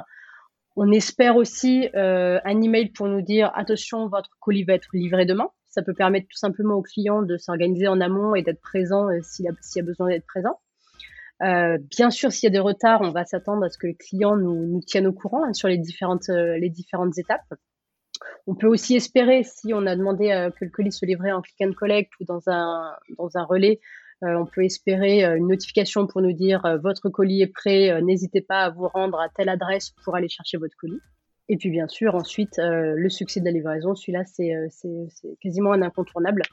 On 0.78 0.92
espère 0.92 1.36
aussi 1.36 1.90
euh, 1.96 2.40
un 2.46 2.62
email 2.62 2.90
pour 2.90 3.08
nous 3.08 3.22
dire 3.22 3.52
attention, 3.54 4.08
votre 4.08 4.30
colis 4.40 4.64
va 4.64 4.74
être 4.74 4.88
livré 4.94 5.26
demain. 5.26 5.50
Ça 5.68 5.82
peut 5.82 5.94
permettre 5.94 6.28
tout 6.28 6.38
simplement 6.38 6.76
au 6.76 6.82
client 6.82 7.22
de 7.22 7.38
s'organiser 7.38 7.88
en 7.90 8.00
amont 8.00 8.36
et 8.36 8.44
d'être 8.44 8.62
présent 8.62 9.08
s'il 9.22 9.48
a, 9.48 9.52
a 9.52 9.82
besoin 9.82 10.08
d'être 10.08 10.26
présent. 10.26 10.60
Euh, 11.44 11.78
bien 11.90 12.12
sûr, 12.12 12.32
s'il 12.32 12.48
y 12.48 12.52
a 12.52 12.52
des 12.52 12.60
retards, 12.60 13.02
on 13.02 13.12
va 13.12 13.26
s'attendre 13.26 13.64
à 13.64 13.70
ce 13.70 13.78
que 13.78 13.88
les 13.88 13.96
clients 13.96 14.36
nous, 14.36 14.80
tiennent 14.86 15.08
au 15.08 15.14
courant 15.14 15.44
hein, 15.46 15.54
sur 15.54 15.68
les 15.68 15.78
différentes, 15.78 16.30
euh, 16.30 16.58
les 16.58 16.70
différentes 16.70 17.18
étapes. 17.18 17.54
On 18.46 18.54
peut 18.54 18.68
aussi 18.68 18.96
espérer, 18.96 19.44
si 19.44 19.74
on 19.74 19.88
a 19.88 19.96
demandé 19.96 20.32
euh, 20.32 20.52
que 20.52 20.66
le 20.66 20.72
colis 20.72 20.92
se 20.92 21.06
livrait 21.06 21.32
en 21.32 21.42
click 21.42 21.56
and 21.62 21.74
collect 21.74 22.12
ou 22.20 22.26
dans 22.26 22.48
un, 22.48 22.94
dans 23.18 23.30
un 23.36 23.44
relais, 23.44 23.80
on 24.24 24.46
peut 24.46 24.64
espérer 24.64 25.24
une 25.24 25.48
notification 25.48 26.06
pour 26.06 26.22
nous 26.22 26.32
dire 26.32 26.62
votre 26.84 27.10
colis 27.10 27.42
est 27.42 27.48
prêt, 27.48 28.00
n'hésitez 28.04 28.42
pas 28.42 28.66
à 28.66 28.70
vous 28.70 28.88
rendre 28.88 29.20
à 29.20 29.30
telle 29.30 29.50
adresse 29.50 29.96
pour 30.06 30.16
aller 30.16 30.30
chercher 30.30 30.58
votre 30.58 30.76
colis. 30.78 31.00
Et 31.50 31.58
puis 31.58 31.72
bien 31.72 31.88
sûr, 31.88 32.14
ensuite, 32.14 32.60
le 32.60 33.10
succès 33.10 33.40
de 33.40 33.46
la 33.46 33.52
livraison, 33.52 33.96
celui-là, 33.96 34.22
c'est 34.26 34.54
quasiment 35.42 35.72
un 35.72 35.82
incontournable 35.82 36.44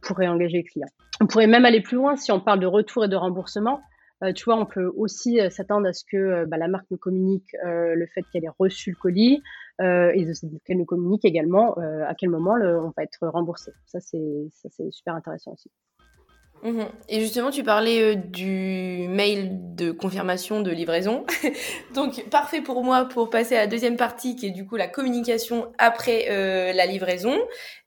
pour 0.00 0.16
réengager 0.16 0.56
le 0.56 0.62
client. 0.62 0.88
On 1.20 1.26
pourrait 1.26 1.46
même 1.46 1.66
aller 1.66 1.82
plus 1.82 1.96
loin 1.96 2.16
si 2.16 2.32
on 2.32 2.40
parle 2.40 2.60
de 2.60 2.66
retour 2.66 3.04
et 3.04 3.08
de 3.08 3.16
remboursement. 3.16 3.82
Euh, 4.22 4.32
tu 4.32 4.44
vois, 4.44 4.56
on 4.56 4.66
peut 4.66 4.90
aussi 4.96 5.40
euh, 5.40 5.50
s'attendre 5.50 5.86
à 5.86 5.92
ce 5.92 6.04
que 6.04 6.16
euh, 6.16 6.46
bah, 6.46 6.56
la 6.56 6.68
marque 6.68 6.86
nous 6.90 6.96
communique 6.96 7.54
le 7.62 8.06
fait 8.14 8.22
qu'elle 8.32 8.44
ait 8.44 8.50
reçu 8.58 8.90
le 8.90 8.96
colis 8.96 9.42
et 9.78 10.26
qu'elle 10.64 10.78
nous 10.78 10.86
communique 10.86 11.24
également 11.24 11.74
à 11.74 12.14
quel 12.14 12.30
moment 12.30 12.54
on 12.54 12.92
va 12.96 13.02
être 13.02 13.26
remboursé. 13.28 13.72
Ça, 13.84 14.00
c'est 14.00 14.90
super 14.90 15.14
intéressant 15.14 15.52
aussi. 15.52 15.70
Mmh 16.62 16.84
et 17.10 17.20
justement, 17.20 17.50
tu 17.50 17.62
parlais 17.62 18.16
du 18.16 19.06
mail 19.08 19.74
de 19.74 19.90
confirmation 19.90 20.62
de 20.62 20.70
livraison. 20.70 21.26
donc, 21.94 22.24
parfait 22.30 22.62
pour 22.62 22.82
moi 22.82 23.04
pour 23.04 23.28
passer 23.28 23.54
à 23.54 23.60
la 23.60 23.66
deuxième 23.66 23.96
partie 23.96 24.34
qui 24.34 24.46
est 24.46 24.50
du 24.50 24.66
coup 24.66 24.76
la 24.76 24.88
communication 24.88 25.70
après 25.76 26.72
la 26.72 26.86
livraison. 26.86 27.36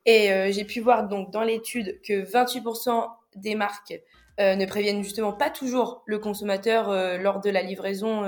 Et 0.05 0.51
j'ai 0.51 0.65
pu 0.65 0.81
voir 0.81 1.07
donc 1.07 1.31
dans 1.31 1.43
l'étude 1.43 1.99
que 2.07 2.23
28% 2.23 3.07
des 3.35 3.55
marques 3.55 3.99
ne 4.39 4.65
préviennent 4.65 5.03
justement 5.03 5.33
pas 5.33 5.49
toujours 5.49 6.01
le 6.05 6.17
consommateur 6.17 7.19
lors 7.19 7.41
de 7.41 7.49
la 7.49 7.61
livraison 7.61 8.23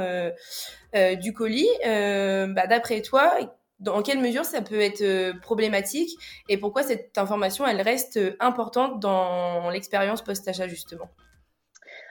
du 0.93 1.33
colis. 1.33 1.69
Bah, 1.83 2.67
d'après 2.67 3.01
toi, 3.01 3.37
dans 3.79 4.01
quelle 4.01 4.19
mesure 4.19 4.45
ça 4.45 4.61
peut 4.61 4.79
être 4.79 5.39
problématique 5.39 6.11
et 6.49 6.57
pourquoi 6.57 6.83
cette 6.83 7.17
information 7.17 7.65
elle 7.65 7.81
reste 7.81 8.19
importante 8.39 8.99
dans 8.99 9.69
l'expérience 9.69 10.21
post-achat 10.21 10.67
justement? 10.67 11.09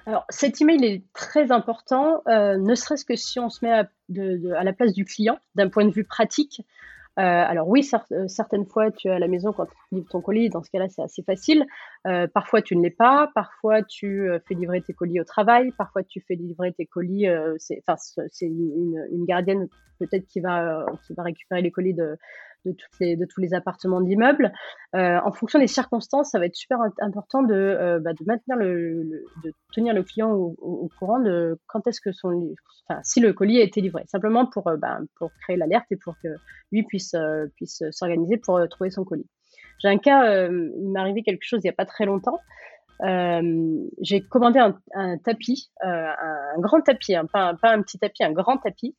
Alors, 0.06 0.24
cet 0.28 0.60
email 0.60 0.84
est 0.84 1.02
très 1.12 1.52
important, 1.52 2.22
euh, 2.26 2.56
ne 2.56 2.74
serait-ce 2.74 3.04
que 3.04 3.16
si 3.16 3.38
on 3.38 3.50
se 3.50 3.64
met 3.64 3.72
à, 3.72 3.84
la 4.64 4.72
place 4.72 4.92
du 4.92 5.04
client, 5.04 5.38
d'un 5.54 5.68
point 5.68 5.84
de 5.84 5.90
vue 5.90 6.04
pratique. 6.04 6.62
Euh, 7.18 7.22
alors 7.22 7.68
oui, 7.68 7.88
euh, 8.12 8.28
certaines 8.28 8.66
fois, 8.66 8.90
tu 8.90 9.08
es 9.08 9.10
à 9.10 9.18
la 9.18 9.28
maison 9.28 9.52
quand 9.52 9.66
tu 9.66 9.74
livres 9.92 10.08
ton 10.08 10.20
colis, 10.20 10.48
dans 10.48 10.62
ce 10.62 10.70
cas-là, 10.70 10.88
c'est 10.88 11.02
assez 11.02 11.22
facile. 11.22 11.66
parfois, 12.32 12.62
tu 12.62 12.76
ne 12.76 12.82
l'es 12.82 12.90
pas. 12.90 13.30
Parfois, 13.34 13.82
tu 13.82 14.28
fais 14.46 14.54
livrer 14.54 14.80
tes 14.80 14.94
colis 14.94 15.20
au 15.20 15.24
travail. 15.24 15.72
Parfois, 15.76 16.02
tu 16.02 16.20
fais 16.20 16.34
livrer 16.34 16.72
tes 16.72 16.86
colis. 16.86 17.26
c'est 17.58 18.46
une, 18.46 19.06
une, 19.10 19.24
gardienne 19.24 19.68
peut-être 19.98 20.26
qui 20.26 20.40
va, 20.40 20.86
qui 21.06 21.12
va 21.14 21.24
récupérer 21.24 21.62
les 21.62 21.70
colis 21.70 21.94
de, 21.94 22.16
de, 22.64 23.24
tous 23.26 23.40
les 23.40 23.54
appartements 23.54 24.00
de 24.00 24.08
l'immeuble. 24.08 24.52
Euh, 24.94 25.18
en 25.24 25.32
fonction 25.32 25.58
des 25.58 25.66
circonstances, 25.66 26.30
ça 26.30 26.38
va 26.38 26.46
être 26.46 26.56
super 26.56 26.78
important 27.00 27.42
de, 27.42 27.54
euh, 27.54 28.00
bah, 28.00 28.12
maintenir 28.26 28.56
le, 28.56 29.24
de 29.44 29.52
tenir 29.72 29.94
le 29.94 30.02
client 30.02 30.32
au, 30.32 30.90
courant 30.98 31.20
de 31.20 31.58
quand 31.66 31.86
est-ce 31.86 32.00
que 32.00 32.12
son, 32.12 32.54
enfin, 32.88 33.00
si 33.02 33.20
le 33.20 33.32
colis 33.32 33.60
a 33.60 33.64
été 33.64 33.80
livré, 33.80 34.04
simplement 34.06 34.46
pour, 34.46 34.68
euh, 34.68 34.76
bah, 34.76 34.98
pour 35.16 35.30
créer 35.42 35.56
l'alerte 35.56 35.86
et 35.90 35.96
pour 35.96 36.14
que 36.22 36.28
lui 36.72 36.82
puisse, 36.82 37.14
puisse 37.56 37.82
s'organiser 37.90 38.36
pour 38.36 38.60
trouver 38.68 38.90
son 38.90 39.04
colis. 39.04 39.28
J'ai 39.80 39.88
un 39.88 39.98
cas, 39.98 40.48
il 40.48 40.90
m'est 40.90 41.00
arrivé 41.00 41.22
quelque 41.22 41.42
chose 41.42 41.60
il 41.62 41.66
n'y 41.66 41.70
a 41.70 41.74
pas 41.74 41.86
très 41.86 42.04
longtemps. 42.04 42.38
j'ai 43.00 44.20
commandé 44.20 44.58
un, 44.58 45.18
tapis, 45.18 45.70
un, 45.80 46.58
grand 46.58 46.80
tapis, 46.82 47.14
hein, 47.14 47.26
pas, 47.32 47.56
un 47.62 47.82
petit 47.82 47.98
tapis, 47.98 48.22
un 48.22 48.32
grand 48.32 48.58
tapis, 48.58 48.94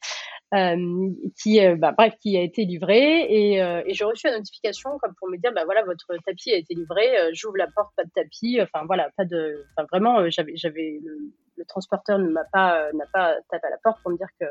qui, 0.52 1.66
euh, 1.66 1.76
bah, 1.78 1.94
bref, 1.98 2.14
qui 2.20 2.38
a 2.38 2.42
été 2.42 2.66
livré 2.66 3.22
et, 3.30 3.64
euh, 3.64 3.82
et 3.86 3.94
j'ai 3.94 4.04
reçu 4.04 4.28
une 4.28 4.36
notification 4.36 4.98
comme 5.00 5.14
pour 5.18 5.30
me 5.30 5.38
dire, 5.38 5.52
bah 5.54 5.64
voilà, 5.64 5.84
votre 5.84 6.08
tapis 6.26 6.52
a 6.52 6.58
été 6.58 6.74
livré, 6.74 7.08
j'ouvre 7.34 7.58
la 7.58 7.68
porte, 7.68 7.92
pas 7.96 8.04
de 8.04 8.10
tapis, 8.14 8.60
enfin 8.62 8.86
voilà, 8.86 9.10
pas 9.16 9.24
de, 9.24 9.66
enfin 9.78 9.88
vraiment, 9.92 10.30
j'avais, 10.30 10.54
j'avais 10.56 11.00
le, 11.04 11.18
le, 11.56 11.66
transporteur 11.66 12.20
ne 12.20 12.30
m'a 12.30 12.44
pas, 12.52 12.92
n'a 12.92 13.06
pas 13.14 13.36
tapé 13.50 13.68
à 13.68 13.70
la 13.70 13.78
porte 13.82 14.02
pour 14.02 14.12
me 14.12 14.18
dire 14.18 14.28
que 14.40 14.46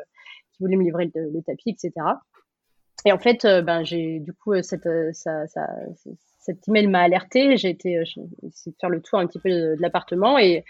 qu'il 0.53 0.65
voulait 0.65 0.77
me 0.77 0.85
livrer 0.85 1.11
le, 1.15 1.31
le, 1.31 1.43
tapis, 1.43 1.71
etc. 1.71 1.93
Et 3.05 3.13
en 3.13 3.19
fait, 3.19 3.45
ben 3.45 3.83
j'ai 3.85 4.21
du 4.21 4.33
coup 4.33 4.55
cette, 4.63 4.89
ça, 5.13 5.47
ça, 5.47 5.67
cet 6.39 6.67
email 6.69 6.87
m'a 6.87 7.01
alerté, 7.01 7.57
j'ai 7.59 7.69
été, 7.69 8.03
j'ai 8.05 8.23
essayé 8.47 8.73
de 8.73 8.77
faire 8.81 8.91
le 8.91 9.03
tour 9.03 9.19
un 9.19 9.27
petit 9.27 9.39
peu 9.39 9.51
de, 9.51 9.77
de 9.77 9.83
l'appartement 9.83 10.39
et 10.39 10.65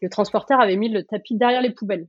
le 0.00 0.08
transporteur 0.08 0.60
avait 0.60 0.76
mis 0.76 0.88
le 0.88 1.02
tapis 1.02 1.36
derrière 1.36 1.62
les 1.62 1.70
poubelles. 1.70 2.06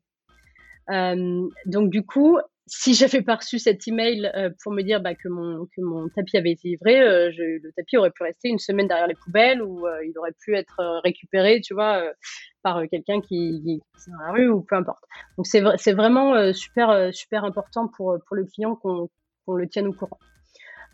Euh, 0.90 1.48
donc 1.66 1.90
du 1.90 2.06
coup, 2.06 2.38
si 2.68 2.94
j'avais 2.94 3.22
pas 3.22 3.36
reçu 3.36 3.60
cet 3.60 3.88
email 3.88 4.30
euh, 4.36 4.50
pour 4.62 4.74
me 4.74 4.82
dire 4.84 5.02
bah, 5.02 5.16
que, 5.16 5.30
mon, 5.30 5.66
que 5.66 5.82
mon 5.82 6.10
tapis 6.10 6.38
avait 6.38 6.52
été 6.52 6.70
livré, 6.70 7.02
euh, 7.02 7.32
le 7.38 7.72
tapis 7.76 7.98
aurait 7.98 8.12
pu 8.12 8.24
rester 8.24 8.50
une 8.50 8.60
semaine 8.60 8.88
derrière 8.88 9.08
les 9.08 9.16
poubelles 9.16 9.62
ou 9.62 9.88
euh, 9.88 10.06
il 10.06 10.18
aurait 10.18 10.34
pu 10.44 10.56
être 10.56 11.02
récupéré, 11.04 11.62
tu 11.62 11.74
vois, 11.74 12.04
par 12.64 12.82
quelqu'un 12.92 13.22
qui, 13.22 13.62
qui, 13.64 13.82
est 13.82 14.12
dans 14.12 14.26
la 14.26 14.32
rue 14.32 14.50
ou 14.50 14.62
peu 14.62 14.76
importe. 14.76 15.04
Donc 15.38 15.48
c'est 15.48 15.64
c'est 15.78 15.94
vraiment 15.94 16.54
super 16.54 17.14
super 17.14 17.46
important 17.46 17.88
pour 17.88 18.18
pour 18.28 18.36
le 18.36 18.46
client 18.46 18.76
qu'on 18.76 19.10
qu'on 19.46 19.54
le 19.54 19.68
tienne 19.68 19.88
au 19.88 19.94
courant. 19.94 20.20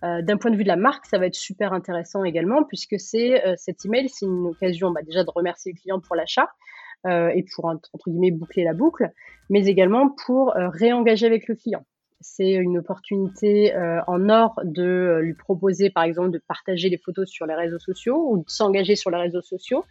D'un 0.02 0.38
point 0.38 0.52
de 0.52 0.58
vue 0.58 0.64
de 0.64 0.68
la 0.68 0.76
marque, 0.76 1.06
ça 1.06 1.18
va 1.18 1.28
être 1.28 1.36
super 1.36 1.72
intéressant 1.72 2.24
également 2.26 2.64
puisque 2.64 3.00
c'est 3.00 3.42
cet 3.58 3.86
email, 3.86 4.10
c'est 4.10 4.26
une 4.26 4.48
occasion 4.48 4.92
bah, 4.92 5.02
déjà 5.02 5.24
de 5.24 5.32
remercier 5.34 5.72
le 5.72 5.80
client 5.80 6.00
pour 6.02 6.16
l'achat, 6.16 6.44
euh, 6.44 6.48
et 7.06 7.46
pour 7.54 7.66
entre 7.66 7.90
guillemets 8.08 8.32
boucler 8.32 8.64
la 8.64 8.74
boucle, 8.74 9.12
mais 9.50 9.66
également 9.68 10.10
pour 10.26 10.56
euh, 10.56 10.70
réengager 10.70 11.26
avec 11.26 11.48
le 11.48 11.56
client. 11.56 11.86
C'est 12.22 12.52
une 12.52 12.78
opportunité 12.78 13.76
euh, 13.76 14.00
en 14.08 14.30
or 14.30 14.60
de 14.64 15.20
lui 15.22 15.34
proposer, 15.34 15.90
par 15.90 16.04
exemple, 16.04 16.32
de 16.32 16.42
partager 16.48 16.90
les 16.90 16.98
photos 16.98 17.30
sur 17.30 17.46
les 17.46 17.54
réseaux 17.54 17.80
sociaux 17.80 18.32
ou 18.32 18.38
de 18.38 18.50
s'engager 18.50 18.96
sur 18.96 19.12
les 19.12 19.18
réseaux 19.18 19.42
sociaux, 19.42 19.84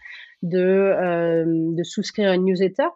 de, 0.43 1.83
souscrire 1.83 2.31
à 2.31 2.35
une 2.35 2.47
newsletter 2.47 2.89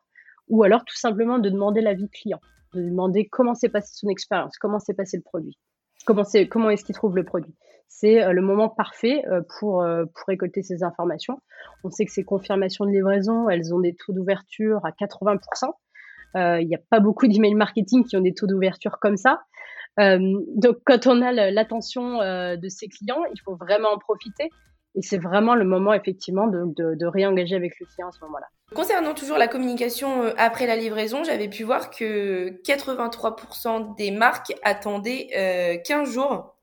ou 0.48 0.62
alors 0.62 0.85
tout 0.85 0.96
simplement 0.96 1.38
de 1.38 1.50
demander 1.50 1.83
l'avis 1.83 2.09
client, 2.09 2.40
de 2.72 2.83
demander 2.83 3.26
comment 3.26 3.55
s'est 3.55 3.68
passé 3.68 3.92
son 3.94 4.09
expérience, 4.09 4.57
comment 4.59 4.79
s'est 4.79 4.94
passé 4.94 5.18
le 5.18 5.22
produit, 5.22 5.59
comment 6.07 6.70
est-ce 6.70 6.85
qu'il 6.85 6.94
trouve 6.94 7.16
le 7.16 7.24
produit 7.24 7.55
c'est 7.88 8.22
euh, 8.22 8.33
le 8.33 8.42
moment 8.42 8.68
parfait 8.68 9.22
euh, 9.27 9.40
pour, 9.59 9.83
euh, 9.83 10.05
pour 10.05 10.25
récolter 10.29 10.62
ces 10.62 10.83
informations. 10.83 11.38
On 11.85 11.90
sait 11.90 12.05
que 12.05 12.12
ces 12.12 12.25
confirmations 12.25 12.85
de 12.85 12.90
livraison, 12.90 13.49
elles 13.49 13.75
ont 13.75 13.81
des 13.81 13.94
taux 13.94 14.12
d'ouverture 14.12 14.85
à 14.85 14.90
80%. 14.90 15.38
Il 16.35 16.66
n'y 16.66 16.75
a 16.75 16.81
pas 16.90 17.01
beaucoup 17.01 17.27
d'email 17.29 17.55
marketing 17.55 18.05
qui 18.05 18.14
ont 18.14 18.20
des 18.20 18.35
taux 18.35 18.46
d'ouverture 18.46 18.99
comme 19.01 19.16
ça. 19.16 19.40
donc, 19.96 20.77
quand 20.85 21.07
on 21.07 21.22
a 21.22 21.33
l'attention 21.33 22.18
de 22.18 22.68
ses 22.68 22.88
clients, 22.88 23.22
il 23.33 23.40
faut 23.42 23.57
vraiment 23.57 23.88
en 23.94 23.99
profiter. 23.99 24.51
Et 24.96 25.01
c'est 25.01 25.16
vraiment 25.16 25.55
le 25.55 25.64
moment, 25.64 25.94
effectivement, 25.94 26.46
de, 26.46 26.94
de, 26.94 27.07
réengager 27.07 27.57
avec 27.57 27.72
le 27.81 27.87
client 27.87 28.09
à 28.09 28.12
ce 28.12 28.22
moment-là. 28.25 28.49
Concernant 28.75 29.14
toujours 29.14 29.38
la 29.38 29.49
communication 29.49 30.25
après 30.37 30.66
la 30.66 30.77
livraison, 30.77 31.25
j'avais 31.25 31.49
pu 31.49 31.62
voir 31.62 31.88
que 31.88 32.61
83% 32.66 33.96
des 33.96 34.11
marques 34.11 34.53
attendaient 34.62 35.81
15 35.87 36.12
jours 36.12 36.55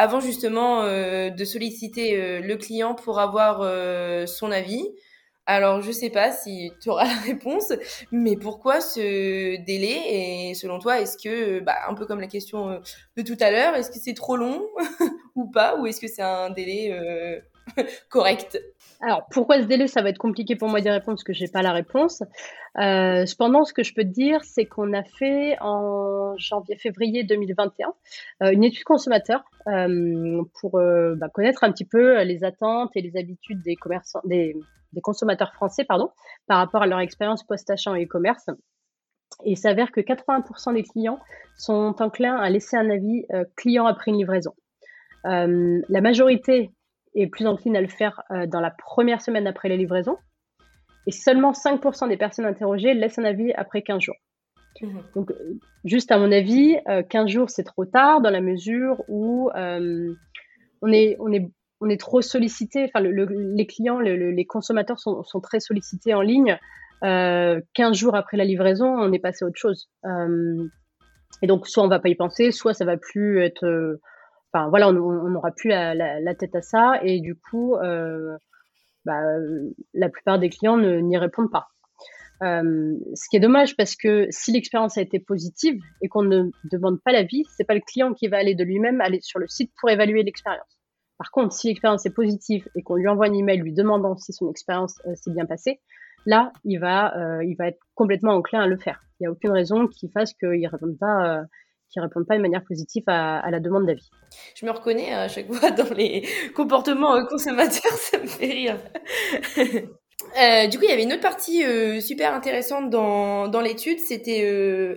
avant 0.00 0.20
justement 0.20 0.82
euh, 0.84 1.28
de 1.28 1.44
solliciter 1.44 2.16
euh, 2.16 2.40
le 2.40 2.56
client 2.56 2.94
pour 2.94 3.20
avoir 3.20 3.60
euh, 3.60 4.24
son 4.24 4.50
avis. 4.50 4.88
Alors, 5.44 5.82
je 5.82 5.92
sais 5.92 6.08
pas 6.08 6.32
si 6.32 6.72
tu 6.80 6.88
auras 6.88 7.04
la 7.14 7.20
réponse, 7.20 7.74
mais 8.10 8.34
pourquoi 8.36 8.80
ce 8.80 9.62
délai 9.62 10.48
Et 10.48 10.54
selon 10.54 10.78
toi, 10.78 11.00
est-ce 11.00 11.18
que, 11.22 11.60
bah, 11.60 11.74
un 11.86 11.92
peu 11.92 12.06
comme 12.06 12.20
la 12.20 12.28
question 12.28 12.80
de 13.16 13.22
tout 13.22 13.36
à 13.40 13.50
l'heure, 13.50 13.74
est-ce 13.74 13.90
que 13.90 13.98
c'est 13.98 14.14
trop 14.14 14.36
long 14.36 14.66
ou 15.34 15.50
pas 15.50 15.76
Ou 15.78 15.86
est-ce 15.86 16.00
que 16.00 16.08
c'est 16.08 16.22
un 16.22 16.48
délai 16.48 16.98
correct 18.08 18.58
alors, 19.02 19.26
pourquoi 19.30 19.60
ce 19.62 19.66
délai 19.66 19.86
Ça 19.86 20.02
va 20.02 20.10
être 20.10 20.18
compliqué 20.18 20.56
pour 20.56 20.68
moi 20.68 20.80
d'y 20.82 20.90
répondre 20.90 21.16
parce 21.16 21.24
que 21.24 21.32
je 21.32 21.42
n'ai 21.42 21.50
pas 21.50 21.62
la 21.62 21.72
réponse. 21.72 22.22
Euh, 22.78 23.24
cependant, 23.24 23.64
ce 23.64 23.72
que 23.72 23.82
je 23.82 23.94
peux 23.94 24.02
te 24.02 24.08
dire, 24.08 24.44
c'est 24.44 24.66
qu'on 24.66 24.92
a 24.92 25.02
fait 25.02 25.56
en 25.60 26.34
janvier-février 26.36 27.24
2021 27.24 27.94
euh, 28.42 28.50
une 28.52 28.62
étude 28.62 28.84
consommateur 28.84 29.42
euh, 29.68 30.42
pour 30.60 30.72
bah, 30.72 31.28
connaître 31.32 31.64
un 31.64 31.72
petit 31.72 31.86
peu 31.86 32.22
les 32.22 32.44
attentes 32.44 32.90
et 32.94 33.00
les 33.00 33.16
habitudes 33.16 33.62
des, 33.62 33.76
consommateurs 35.02 35.54
français 35.54 35.84
pardon, 35.84 36.10
par 36.46 36.58
rapport 36.58 36.82
à 36.82 36.86
leur 36.86 37.00
expérience 37.00 37.42
post-achat 37.42 37.92
en 37.92 37.96
e-commerce. 37.96 38.48
Et 39.44 39.52
il 39.52 39.56
s'avère 39.56 39.92
que 39.92 40.00
80% 40.00 40.74
des 40.74 40.82
clients 40.82 41.20
sont 41.56 41.94
enclins 42.00 42.36
à 42.36 42.50
laisser 42.50 42.76
un 42.76 42.90
avis 42.90 43.24
client 43.56 43.86
après 43.86 44.10
une 44.10 44.18
livraison. 44.18 44.52
la 45.24 46.00
majorité 46.02 46.70
est 47.14 47.26
plus 47.26 47.46
encline 47.46 47.76
à 47.76 47.80
le 47.80 47.88
faire 47.88 48.22
euh, 48.30 48.46
dans 48.46 48.60
la 48.60 48.70
première 48.70 49.20
semaine 49.20 49.46
après 49.46 49.68
la 49.68 49.76
livraison. 49.76 50.16
Et 51.06 51.12
seulement 51.12 51.52
5% 51.52 52.08
des 52.08 52.16
personnes 52.16 52.44
interrogées 52.44 52.94
laissent 52.94 53.18
un 53.18 53.24
avis 53.24 53.52
après 53.52 53.82
15 53.82 54.00
jours. 54.00 54.16
Mhm. 54.82 55.02
Donc, 55.14 55.30
euh, 55.30 55.58
juste 55.84 56.12
à 56.12 56.18
mon 56.18 56.30
avis, 56.30 56.76
15 57.08 57.24
euh, 57.24 57.26
jours, 57.26 57.50
c'est 57.50 57.64
trop 57.64 57.84
tard 57.84 58.20
dans 58.20 58.30
la 58.30 58.40
mesure 58.40 59.02
où 59.08 59.50
on, 59.54 60.92
est, 60.92 61.16
on, 61.18 61.32
est, 61.32 61.50
on 61.80 61.88
est 61.88 62.00
trop 62.00 62.22
sollicité. 62.22 62.84
Enfin, 62.84 63.00
les 63.00 63.66
clients, 63.66 63.98
les 63.98 64.46
consommateurs 64.46 64.98
sont, 64.98 65.22
sont, 65.24 65.40
très 65.40 65.60
sollicités 65.60 66.14
en 66.14 66.22
ligne. 66.22 66.58
15 67.02 67.64
jours 67.94 68.14
après 68.14 68.36
la 68.36 68.44
livraison, 68.44 68.86
on 68.86 69.12
est 69.12 69.18
passé 69.18 69.44
à 69.44 69.48
autre 69.48 69.58
chose. 69.58 69.88
et 71.42 71.46
donc, 71.46 71.66
soit 71.66 71.82
on 71.82 71.88
va 71.88 71.98
pas 71.98 72.10
y 72.10 72.14
penser, 72.14 72.52
soit 72.52 72.74
ça 72.74 72.84
va 72.84 72.98
plus 72.98 73.42
être 73.42 73.98
enfin 74.52 74.68
voilà, 74.68 74.88
on 74.88 75.28
n'aura 75.28 75.50
plus 75.52 75.68
la, 75.68 76.34
tête 76.34 76.54
à 76.54 76.62
ça 76.62 77.00
et 77.02 77.20
du 77.20 77.36
coup, 77.36 77.76
euh, 77.76 78.36
bah, 79.04 79.20
la 79.94 80.08
plupart 80.08 80.38
des 80.38 80.50
clients 80.50 80.78
n'y 80.78 81.16
répondent 81.16 81.50
pas. 81.50 81.68
Euh, 82.42 82.96
ce 83.14 83.28
qui 83.28 83.36
est 83.36 83.40
dommage 83.40 83.76
parce 83.76 83.94
que 83.94 84.26
si 84.30 84.50
l'expérience 84.50 84.96
a 84.96 85.02
été 85.02 85.20
positive 85.20 85.78
et 86.00 86.08
qu'on 86.08 86.22
ne 86.22 86.44
demande 86.72 86.98
pas 87.04 87.12
l'avis, 87.12 87.44
c'est 87.56 87.64
pas 87.64 87.74
le 87.74 87.82
client 87.86 88.14
qui 88.14 88.28
va 88.28 88.38
aller 88.38 88.54
de 88.54 88.64
lui-même 88.64 89.02
aller 89.02 89.20
sur 89.20 89.38
le 89.38 89.46
site 89.46 89.70
pour 89.78 89.90
évaluer 89.90 90.22
l'expérience. 90.22 90.78
Par 91.18 91.30
contre, 91.30 91.52
si 91.52 91.68
l'expérience 91.68 92.06
est 92.06 92.14
positive 92.14 92.66
et 92.74 92.82
qu'on 92.82 92.96
lui 92.96 93.08
envoie 93.08 93.26
un 93.26 93.34
email 93.34 93.58
lui 93.58 93.74
demandant 93.74 94.16
si 94.16 94.32
son 94.32 94.50
expérience 94.50 94.98
euh, 95.06 95.14
s'est 95.16 95.32
bien 95.32 95.44
passée, 95.44 95.80
là, 96.24 96.50
il 96.64 96.78
va, 96.78 97.14
il 97.42 97.54
va 97.56 97.68
être 97.68 97.80
complètement 97.94 98.34
enclin 98.34 98.60
à 98.60 98.66
le 98.66 98.76
faire. 98.76 99.02
Il 99.18 99.24
n'y 99.24 99.26
a 99.26 99.30
aucune 99.30 99.52
raison 99.52 99.86
qui 99.86 100.10
fasse 100.10 100.34
qu'il 100.34 100.60
ne 100.60 100.68
réponde 100.68 100.98
pas 100.98 101.44
qui 101.90 102.00
répondent 102.00 102.26
pas 102.26 102.36
de 102.36 102.42
manière 102.42 102.64
positive 102.64 103.02
à, 103.08 103.50
la 103.50 103.60
demande 103.60 103.86
d'avis. 103.86 104.10
Je 104.54 104.64
me 104.64 104.70
reconnais 104.70 105.12
à 105.12 105.28
chaque 105.28 105.52
fois 105.52 105.70
dans 105.70 105.92
les 105.94 106.26
comportements 106.54 107.16
euh, 107.16 107.24
consommateurs, 107.24 107.92
ça 107.96 108.18
me 108.18 108.26
fait 108.26 108.46
rire. 108.46 108.76
euh, 109.58 110.66
du 110.68 110.78
coup, 110.78 110.84
il 110.84 110.90
y 110.90 110.92
avait 110.92 111.02
une 111.02 111.12
autre 111.12 111.22
partie 111.22 111.64
euh, 111.64 112.00
super 112.00 112.32
intéressante 112.32 112.90
dans, 112.90 113.48
dans 113.48 113.60
l'étude, 113.60 113.98
c'était 113.98 114.96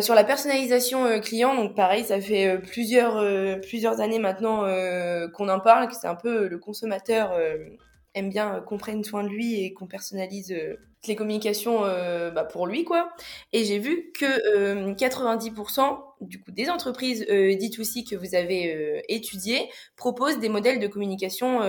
sur 0.00 0.14
la 0.14 0.24
personnalisation 0.24 1.18
client. 1.20 1.54
Donc 1.54 1.74
pareil, 1.74 2.04
ça 2.04 2.20
fait 2.20 2.58
plusieurs, 2.58 3.24
plusieurs 3.62 4.00
années 4.02 4.18
maintenant 4.18 4.64
qu'on 5.32 5.48
en 5.48 5.60
parle, 5.60 5.88
que 5.88 5.94
c'est 5.94 6.06
un 6.06 6.14
peu 6.14 6.46
le 6.46 6.58
consommateur 6.58 7.32
aime 8.18 8.30
bien 8.30 8.60
qu'on 8.66 8.76
prenne 8.78 9.04
soin 9.04 9.24
de 9.24 9.28
lui 9.28 9.62
et 9.62 9.72
qu'on 9.72 9.86
personnalise 9.86 10.54
les 11.06 11.16
communications 11.16 11.80
bah, 11.80 12.44
pour 12.44 12.66
lui, 12.66 12.84
quoi. 12.84 13.10
Et 13.52 13.64
j'ai 13.64 13.78
vu 13.78 14.12
que 14.18 14.92
90% 14.94 15.98
du 16.20 16.42
coup 16.42 16.50
des 16.50 16.68
entreprises 16.68 17.24
D2C 17.24 18.08
que 18.08 18.16
vous 18.16 18.34
avez 18.34 19.02
étudiées 19.08 19.68
proposent 19.96 20.40
des 20.40 20.48
modèles 20.48 20.80
de 20.80 20.88
communication 20.88 21.60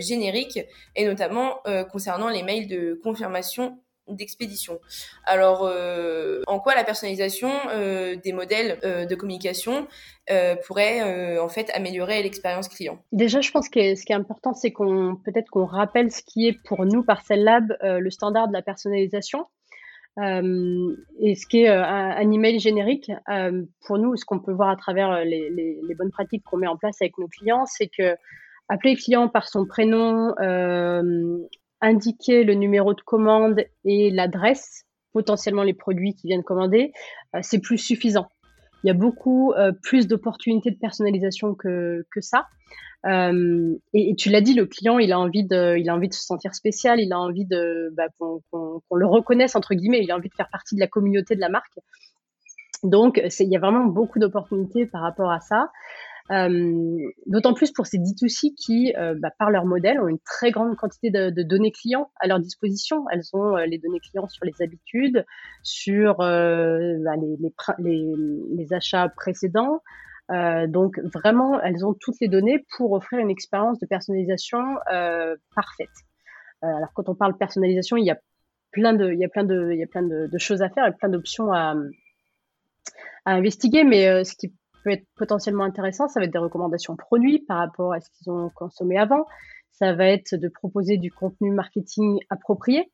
génériques 0.00 0.60
et 0.96 1.04
notamment 1.04 1.60
concernant 1.92 2.28
les 2.28 2.42
mails 2.42 2.66
de 2.66 2.98
confirmation 3.02 3.78
d'expédition. 4.08 4.78
Alors, 5.24 5.64
euh, 5.64 6.42
en 6.46 6.58
quoi 6.60 6.74
la 6.74 6.84
personnalisation 6.84 7.50
euh, 7.70 8.16
des 8.16 8.32
modèles 8.32 8.78
euh, 8.84 9.06
de 9.06 9.14
communication 9.14 9.86
pourrait 10.66 11.38
en 11.38 11.48
fait 11.48 11.70
améliorer 11.72 12.22
l'expérience 12.22 12.68
client? 12.68 12.98
Déjà, 13.12 13.40
je 13.40 13.50
pense 13.50 13.70
que 13.70 13.94
ce 13.94 14.04
qui 14.04 14.12
est 14.12 14.16
important, 14.16 14.52
c'est 14.52 14.72
qu'on 14.72 15.16
peut-être 15.24 15.48
qu'on 15.48 15.64
rappelle 15.64 16.12
ce 16.12 16.20
qui 16.22 16.46
est 16.46 16.52
pour 16.52 16.84
nous 16.84 17.02
par 17.02 17.22
Cell 17.22 17.44
Lab 17.44 17.74
le 17.80 18.10
standard 18.10 18.46
de 18.46 18.52
la 18.52 18.60
personnalisation. 18.60 19.46
et 20.18 21.34
ce 21.34 21.46
qui 21.46 21.62
est 21.62 21.68
un, 21.68 22.30
email 22.30 22.60
générique, 22.60 23.10
pour 23.86 23.96
nous, 23.96 24.16
ce 24.16 24.26
qu'on 24.26 24.38
peut 24.38 24.52
voir 24.52 24.68
à 24.68 24.76
travers 24.76 25.24
les, 25.24 25.94
bonnes 25.96 26.10
pratiques 26.10 26.44
qu'on 26.44 26.58
met 26.58 26.66
en 26.66 26.76
place 26.76 27.00
avec 27.00 27.16
nos 27.16 27.28
clients, 27.28 27.64
c'est 27.64 27.88
que 27.88 28.14
appeler 28.68 28.96
le 28.96 29.02
client 29.02 29.28
par 29.28 29.48
son 29.48 29.64
prénom, 29.64 30.34
indiquer 31.80 32.44
le 32.44 32.54
numéro 32.54 32.94
de 32.94 33.00
commande 33.00 33.64
et 33.84 34.10
l'adresse, 34.10 34.84
potentiellement 35.12 35.62
les 35.62 35.74
produits 35.74 36.14
qui 36.14 36.26
viennent 36.26 36.42
commander, 36.42 36.92
euh, 37.34 37.40
c'est 37.42 37.60
plus 37.60 37.78
suffisant. 37.78 38.28
Il 38.84 38.88
y 38.88 38.90
a 38.90 38.94
beaucoup 38.94 39.52
euh, 39.52 39.72
plus 39.82 40.06
d'opportunités 40.06 40.70
de 40.70 40.78
personnalisation 40.78 41.54
que, 41.54 42.06
que 42.12 42.20
ça. 42.20 42.46
Euh, 43.06 43.76
et, 43.94 44.14
tu 44.16 44.28
l'as 44.28 44.40
dit, 44.40 44.54
le 44.54 44.66
client, 44.66 44.98
il 44.98 45.12
a 45.12 45.18
envie 45.18 45.44
de, 45.44 45.76
il 45.76 45.88
a 45.88 45.94
envie 45.94 46.08
de 46.08 46.14
se 46.14 46.24
sentir 46.24 46.54
spécial, 46.54 47.00
il 47.00 47.12
a 47.12 47.18
envie 47.18 47.44
de 47.44 47.92
bah, 47.96 48.06
qu'on 48.18 48.94
le 48.94 49.06
reconnaisse 49.06 49.56
entre 49.56 49.74
guillemets, 49.74 50.02
il 50.02 50.10
a 50.10 50.16
envie 50.16 50.28
de 50.28 50.34
faire 50.34 50.48
partie 50.50 50.74
de 50.74 50.80
la 50.80 50.88
communauté 50.88 51.34
de 51.34 51.40
la 51.40 51.48
marque. 51.48 51.78
Donc, 52.84 53.20
il 53.40 53.48
y 53.48 53.56
a 53.56 53.60
vraiment 53.60 53.84
beaucoup 53.86 54.20
d'opportunités 54.20 54.86
par 54.86 55.02
rapport 55.02 55.30
à 55.32 55.40
ça. 55.40 55.70
Euh, 56.30 57.10
d'autant 57.26 57.54
plus 57.54 57.72
pour 57.72 57.86
ces 57.86 57.98
D2C 57.98 58.54
qui, 58.54 58.94
euh, 58.98 59.14
bah, 59.18 59.30
par 59.38 59.50
leur 59.50 59.64
modèle, 59.64 59.98
ont 60.00 60.08
une 60.08 60.18
très 60.18 60.50
grande 60.50 60.76
quantité 60.76 61.10
de, 61.10 61.30
données 61.42 61.72
clients 61.72 62.10
à 62.20 62.26
leur 62.26 62.38
disposition. 62.38 63.06
Elles 63.10 63.24
ont 63.32 63.56
euh, 63.56 63.64
les 63.64 63.78
données 63.78 64.00
clients 64.00 64.28
sur 64.28 64.44
les 64.44 64.54
habitudes, 64.60 65.24
sur 65.62 66.18
bah, 66.18 67.16
les, 67.16 67.36
les, 67.78 68.14
les, 68.56 68.72
achats 68.72 69.08
précédents. 69.08 69.80
donc 70.68 70.98
vraiment, 71.14 71.60
elles 71.62 71.86
ont 71.86 71.94
toutes 71.98 72.16
les 72.20 72.28
données 72.28 72.64
pour 72.76 72.92
offrir 72.92 73.20
une 73.20 73.30
expérience 73.30 73.78
de 73.78 73.86
personnalisation 73.86 74.58
parfaite. 75.54 75.88
alors 76.60 76.92
quand 76.94 77.08
on 77.08 77.14
parle 77.14 77.36
personnalisation, 77.38 77.96
il 77.96 78.04
y 78.04 78.10
a 78.10 78.18
plein 78.70 78.92
de, 78.92 79.10
il 79.12 79.18
y 79.18 79.24
a 79.24 79.28
plein 79.28 79.44
de, 79.44 79.70
il 79.72 79.78
y 79.78 79.82
a 79.82 79.86
plein 79.86 80.02
de 80.02 80.38
choses 80.38 80.60
à 80.60 80.68
faire 80.68 80.86
et 80.86 80.92
plein 80.92 81.08
d'options 81.08 81.52
à, 81.52 81.74
à 83.24 83.32
investiguer. 83.32 83.84
Mais 83.84 84.24
ce 84.24 84.34
qui 84.36 84.52
peut 84.82 84.90
être 84.90 85.04
potentiellement 85.16 85.64
intéressant, 85.64 86.08
ça 86.08 86.20
va 86.20 86.26
être 86.26 86.32
des 86.32 86.38
recommandations 86.38 86.96
produits 86.96 87.40
par 87.40 87.58
rapport 87.58 87.92
à 87.92 88.00
ce 88.00 88.08
qu'ils 88.10 88.30
ont 88.30 88.50
consommé 88.54 88.98
avant. 88.98 89.26
Ça 89.72 89.92
va 89.94 90.06
être 90.06 90.34
de 90.34 90.48
proposer 90.48 90.96
du 90.96 91.12
contenu 91.12 91.50
marketing 91.50 92.18
approprié. 92.30 92.90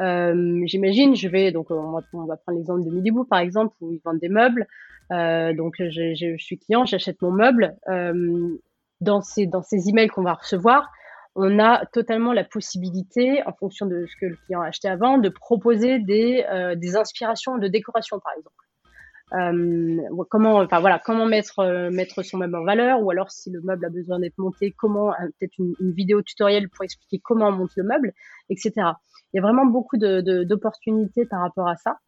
Euh, 0.00 0.62
J'imagine, 0.64 1.14
je 1.14 1.28
vais 1.28 1.52
donc 1.52 1.70
on 1.70 1.92
va, 1.92 2.00
on 2.14 2.24
va 2.24 2.36
prendre 2.36 2.56
l'exemple 2.58 2.82
de 2.84 2.90
Milibou 2.90 3.24
par 3.24 3.40
exemple 3.40 3.76
où 3.80 3.92
ils 3.92 4.00
vendent 4.04 4.20
des 4.20 4.28
meubles. 4.28 4.66
Euh, 5.12 5.52
donc 5.52 5.74
je, 5.78 6.36
suis 6.38 6.58
client, 6.58 6.84
j'achète 6.84 7.20
mon 7.20 7.32
meuble. 7.32 7.76
Euh, 7.88 8.58
dans 9.00 9.20
ces 9.20 9.46
dans 9.46 9.62
ces 9.62 9.88
emails 9.88 10.08
qu'on 10.08 10.22
va 10.22 10.34
recevoir, 10.34 10.90
on 11.34 11.58
a 11.58 11.84
totalement 11.86 12.32
la 12.32 12.44
possibilité, 12.44 13.42
en 13.46 13.52
fonction 13.52 13.86
de 13.86 14.06
ce 14.06 14.16
que 14.20 14.26
le 14.26 14.36
client 14.46 14.62
a 14.62 14.68
acheté 14.68 14.88
avant, 14.88 15.18
de 15.18 15.28
proposer 15.28 15.98
des 15.98 16.44
inspirations 16.96 17.58
de 17.58 17.68
décoration 17.68 18.18
par 18.20 18.32
exemple. 18.36 18.54
Euh, 19.34 20.24
comment, 20.28 20.56
enfin 20.56 20.80
voilà, 20.80 20.98
comment 20.98 21.24
mettre 21.26 21.60
euh, 21.60 21.90
mettre 21.90 22.22
son 22.22 22.38
meuble 22.38 22.56
en 22.56 22.64
valeur, 22.64 23.02
ou 23.02 23.10
alors 23.10 23.30
si 23.30 23.50
le 23.50 23.62
meuble 23.62 23.84
a 23.86 23.88
besoin 23.88 24.18
d'être 24.18 24.36
monté, 24.36 24.72
comment 24.76 25.10
euh, 25.12 25.28
peut-être 25.38 25.54
une, 25.58 25.92
vidéo 25.92 26.22
tutoriel 26.22 26.68
pour 26.68 26.84
expliquer 26.84 27.18
comment 27.18 27.48
on 27.48 27.52
monte 27.52 27.70
le 27.76 27.84
meuble, 27.84 28.12
etc. 28.50 28.72
Il 29.32 29.36
y 29.36 29.38
a 29.38 29.42
vraiment 29.42 29.64
beaucoup 29.64 29.96
d'opportunités 29.96 31.24
par 31.24 31.40
rapport 31.40 31.68
à 31.68 31.76
ça 31.76 31.98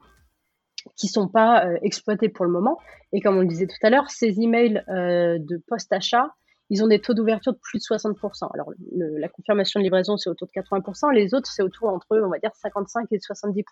qui 0.96 1.08
sont 1.08 1.28
pas 1.28 1.66
exploitées 1.80 2.28
pour 2.28 2.44
le 2.44 2.50
moment. 2.50 2.78
Et 3.12 3.22
comme 3.22 3.38
on 3.38 3.40
le 3.40 3.46
disait 3.46 3.66
tout 3.66 3.86
à 3.86 3.88
l'heure, 3.88 4.10
ces 4.10 4.38
emails 4.42 4.84
de 4.86 5.62
post-achat, 5.66 6.34
ils 6.70 6.82
ont 6.82 6.86
des 6.86 7.00
taux 7.00 7.14
d'ouverture 7.14 7.52
de 7.52 7.58
plus 7.58 7.78
de 7.78 7.84
60%. 7.84 8.48
Alors, 8.54 8.70
la 8.96 9.28
confirmation 9.28 9.80
de 9.80 9.84
livraison, 9.84 10.16
c'est 10.16 10.30
autour 10.30 10.48
de 10.48 10.60
80%. 10.60 11.12
Les 11.12 11.34
autres, 11.34 11.50
c'est 11.50 11.62
autour 11.62 11.88
entre, 11.88 12.06
on 12.10 12.30
va 12.30 12.38
dire, 12.38 12.54
55 12.54 13.06
et 13.10 13.18
70%. 13.18 13.64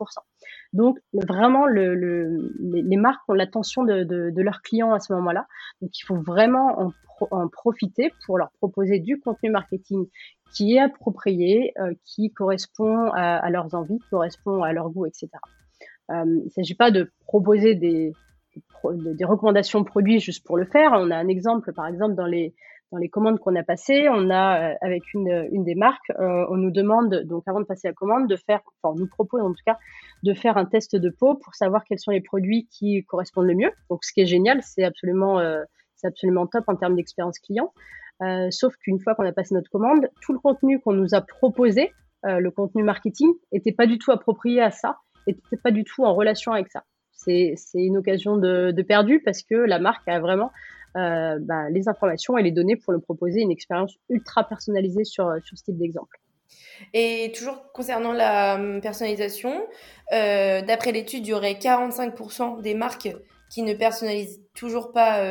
Donc, 0.73 0.99
vraiment, 1.13 1.67
les, 1.67 2.97
marques 2.97 3.23
ont 3.29 3.33
l'attention 3.33 3.85
de, 3.85 4.41
leurs 4.43 4.61
clients 4.63 4.93
à 4.93 5.01
ce 5.01 5.13
moment-là. 5.15 5.47
Donc, 5.81 5.91
il 5.99 6.05
faut 6.05 6.21
vraiment 6.21 6.93
en, 7.31 7.49
profiter 7.49 8.13
pour 8.27 8.37
leur 8.37 8.51
proposer 8.59 8.99
du 8.99 9.21
contenu 9.21 9.51
marketing 9.51 10.07
qui 10.53 10.75
est 10.75 10.81
approprié, 10.81 11.73
euh, 11.79 11.95
qui 12.05 12.33
correspond 12.33 13.11
à, 13.13 13.49
leurs 13.49 13.75
envies, 13.75 13.99
qui 13.99 14.09
correspond 14.11 14.63
à 14.63 14.73
leur 14.73 14.91
goût, 14.91 15.07
etc. 15.07 15.29
Euh, 16.11 16.25
il 16.27 16.45
ne 16.45 16.51
s'agit 16.51 16.75
pas 16.75 16.91
de 16.91 17.11
proposer 17.21 17.77
des, 17.77 18.13
des 18.85 19.25
recommandations 19.25 19.85
produits 19.85 20.19
juste 20.19 20.45
pour 20.45 20.57
le 20.57 20.67
faire. 20.67 20.91
On 20.95 21.11
a 21.11 21.17
un 21.17 21.29
exemple, 21.29 21.73
par 21.73 21.87
exemple, 21.87 22.17
dans 22.17 22.27
les, 22.27 22.55
dans 22.93 22.99
les 22.99 23.09
commandes 23.09 23.41
qu'on 23.41 23.57
a 23.57 23.63
passées, 23.63 24.07
on 24.11 24.29
a 24.31 24.73
euh, 24.73 24.75
avec 24.83 25.15
une, 25.15 25.65
des 25.65 25.75
marques, 25.75 26.11
euh, 26.11 26.47
on 26.51 26.57
nous 26.57 26.71
demande 26.71 27.23
donc 27.25 27.43
avant 27.47 27.61
de 27.61 27.65
passer 27.65 27.89
la 27.89 27.95
commande 27.95 28.29
de 28.29 28.37
faire, 28.37 28.61
enfin 28.83 28.95
on 28.95 28.99
nous 28.99 29.09
propose 29.09 29.41
en 29.41 29.51
tout 29.51 29.63
cas 29.67 29.79
de 30.23 30.35
faire 30.35 30.59
un 30.59 30.67
test 30.67 30.95
de 30.95 31.09
peau 31.09 31.35
pour 31.35 31.55
savoir 31.55 31.85
quels 31.85 31.99
sont 31.99 32.11
les 32.11 32.21
produits 32.21 32.69
qui 32.71 33.03
correspondent 33.05 33.47
le 33.47 33.55
mieux. 33.55 33.71
Donc 33.89 34.05
ce 34.05 34.13
qui 34.13 34.21
est 34.21 34.27
génial, 34.27 34.63
c'est 34.63 34.85
absolument 34.85 35.41
euh, 35.41 35.63
c'est 35.97 36.07
absolument 36.07 36.47
top 36.47 36.65
en 36.67 36.77
termes 36.77 36.95
d'expérience 36.95 37.39
client. 37.39 37.73
sauf 38.51 38.77
qu'une 38.77 39.01
fois 39.01 39.15
qu'on 39.15 39.25
a 39.25 39.33
passé 39.33 39.55
notre 39.55 39.71
commande, 39.71 40.09
tout 40.21 40.33
le 40.33 40.39
contenu 40.39 40.81
qu'on 40.81 40.93
nous 40.93 41.15
a 41.15 41.21
proposé, 41.21 41.93
le 42.25 42.51
contenu 42.51 42.83
marketing, 42.83 43.33
était 43.53 43.73
pas 43.73 43.87
du 43.87 43.99
tout 43.99 44.11
approprié 44.11 44.61
à 44.61 44.73
ça, 44.73 44.97
était 45.29 45.57
pas 45.63 45.71
du 45.71 45.85
tout 45.85 46.05
en 46.05 46.13
relation 46.13 46.53
avec 46.53 46.69
ça. 46.73 46.83
C'est 47.13 47.55
une 47.75 47.97
occasion 47.97 48.37
de, 48.37 48.73
de 48.73 48.83
perdu 48.83 49.21
parce 49.25 49.43
que 49.43 49.55
la 49.55 49.79
marque 49.79 50.09
a 50.09 50.19
vraiment 50.19 50.51
euh, 50.97 51.39
bah, 51.41 51.71
les 51.71 51.89
informations 51.89 52.37
et 52.37 52.43
les 52.43 52.51
données 52.51 52.77
pour 52.77 52.93
le 52.93 53.01
proposer 53.01 53.41
une 53.41 53.51
expérience 53.51 53.95
ultra 54.11 54.47
personnalisée 54.47 55.05
sur, 55.05 55.27
euh, 55.27 55.39
sur 55.43 55.57
ce 55.57 55.65
type 55.65 55.79
d'exemple. 55.79 56.19
Et 56.93 57.33
toujours 57.35 57.73
concernant 57.73 58.13
la 58.13 58.57
hum, 58.57 58.81
personnalisation, 58.83 59.67
euh, 60.13 60.61
d'après 60.61 60.93
l'étude, 60.93 61.27
il 61.27 61.31
y 61.31 61.33
aurait 61.33 61.55
45% 61.55 62.61
des 62.61 62.75
marques 62.75 63.09
qui 63.49 63.63
ne 63.63 63.73
personnalisent 63.73 64.41
toujours 64.55 64.93
pas 64.93 65.23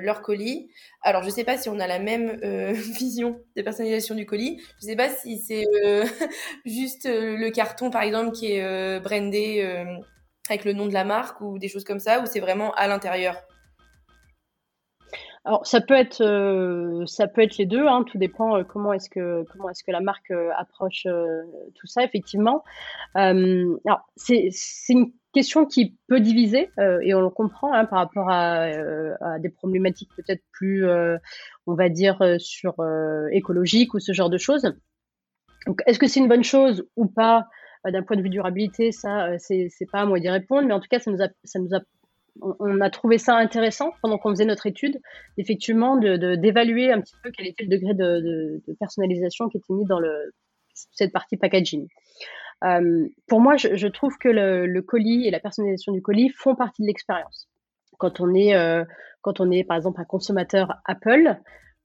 leur 0.00 0.22
colis. 0.22 0.70
Alors, 1.02 1.22
je 1.22 1.28
ne 1.28 1.32
sais 1.32 1.44
pas 1.44 1.56
si 1.56 1.68
on 1.68 1.78
a 1.78 1.86
la 1.86 2.00
même 2.00 2.40
vision 2.72 3.38
de 3.54 3.62
personnalisation 3.62 4.16
du 4.16 4.26
colis. 4.26 4.60
Je 4.80 4.86
ne 4.86 4.90
sais 4.90 4.96
pas 4.96 5.08
si 5.08 5.38
c'est 5.38 5.64
juste 6.64 7.08
le 7.08 7.48
carton, 7.50 7.90
par 7.90 8.02
exemple, 8.02 8.32
qui 8.32 8.54
est 8.54 8.98
brandé 8.98 9.62
avec 10.48 10.64
le 10.64 10.72
nom 10.72 10.88
de 10.88 10.92
la 10.92 11.04
marque 11.04 11.40
ou 11.42 11.60
des 11.60 11.68
choses 11.68 11.84
comme 11.84 12.00
ça, 12.00 12.20
ou 12.20 12.26
c'est 12.26 12.40
vraiment 12.40 12.74
à 12.74 12.88
l'intérieur 12.88 13.40
alors 15.44 15.66
ça 15.66 15.80
peut 15.80 15.94
être 15.94 16.20
euh, 16.20 17.06
ça 17.06 17.26
peut 17.26 17.40
être 17.40 17.56
les 17.56 17.64
deux, 17.64 17.86
hein, 17.86 18.04
tout 18.06 18.18
dépend 18.18 18.58
euh, 18.58 18.64
comment 18.64 18.92
est-ce 18.92 19.08
que 19.08 19.44
comment 19.50 19.70
est-ce 19.70 19.82
que 19.82 19.90
la 19.90 20.00
marque 20.00 20.30
euh, 20.30 20.50
approche 20.58 21.06
tout 21.74 21.86
ça 21.86 22.04
effectivement. 22.04 22.62
alors 23.14 24.00
c'est 24.16 24.48
c'est 24.52 24.92
une 24.92 25.12
question 25.32 25.64
qui 25.64 25.96
peut 26.08 26.20
diviser 26.20 26.70
et 27.02 27.14
on 27.14 27.20
le 27.20 27.30
comprend 27.30 27.72
hein, 27.72 27.86
par 27.86 28.00
rapport 28.00 28.28
à, 28.28 28.64
à, 29.20 29.38
des 29.38 29.48
problématiques 29.48 30.10
peut-être 30.16 30.42
plus 30.52 30.84
on 31.66 31.74
va 31.74 31.88
dire 31.88 32.18
sur 32.38 32.74
écologique 33.32 33.94
ou 33.94 33.98
ce 33.98 34.12
genre 34.12 34.30
de 34.30 34.38
choses. 34.38 34.74
Donc 35.66 35.80
est-ce 35.86 35.98
que 35.98 36.06
c'est 36.06 36.20
une 36.20 36.28
bonne 36.28 36.44
chose 36.44 36.86
ou 36.96 37.06
pas? 37.06 37.46
D'un 37.82 38.02
point 38.02 38.14
de 38.14 38.20
vue 38.20 38.28
durabilité, 38.28 38.92
ça 38.92 39.38
c'est 39.38 39.68
c'est 39.70 39.90
pas 39.90 40.00
à 40.00 40.04
moi 40.04 40.20
d'y 40.20 40.28
répondre, 40.28 40.68
mais 40.68 40.74
en 40.74 40.80
tout 40.80 40.88
cas 40.90 40.98
ça 40.98 41.10
nous 41.10 41.22
a 41.22 41.28
ça 41.44 41.58
nous 41.58 41.74
a 41.74 41.80
on 42.40 42.80
a 42.80 42.90
trouvé 42.90 43.18
ça 43.18 43.36
intéressant 43.36 43.92
pendant 44.02 44.18
qu'on 44.18 44.30
faisait 44.30 44.44
notre 44.44 44.66
étude, 44.66 45.00
effectivement, 45.36 45.96
d'évaluer 45.96 46.88
de, 46.88 46.92
un 46.92 47.00
petit 47.00 47.14
peu 47.22 47.30
quel 47.30 47.46
était 47.46 47.64
le 47.64 47.70
degré 47.70 47.94
de, 47.94 48.62
personnalisation 48.78 49.48
qui 49.48 49.58
était 49.58 49.72
mis 49.72 49.86
dans 49.86 49.98
le, 49.98 50.32
cette 50.74 51.12
partie 51.12 51.36
packaging. 51.36 51.86
Euh, 52.64 53.08
pour 53.26 53.40
moi, 53.40 53.56
je, 53.56 53.86
trouve 53.86 54.16
que 54.18 54.28
le, 54.28 54.80
colis 54.82 55.26
et 55.26 55.30
la 55.30 55.40
personnalisation 55.40 55.92
du 55.92 56.02
colis 56.02 56.30
font 56.30 56.54
partie 56.54 56.82
de 56.82 56.86
l'expérience. 56.86 57.48
Quand 57.98 58.20
euh, 58.20 58.84
quand 59.22 59.40
on 59.40 59.50
est 59.50 59.64
par 59.64 59.76
exemple 59.76 60.00
un 60.00 60.04
consommateur 60.04 60.80
Apple, 60.86 61.36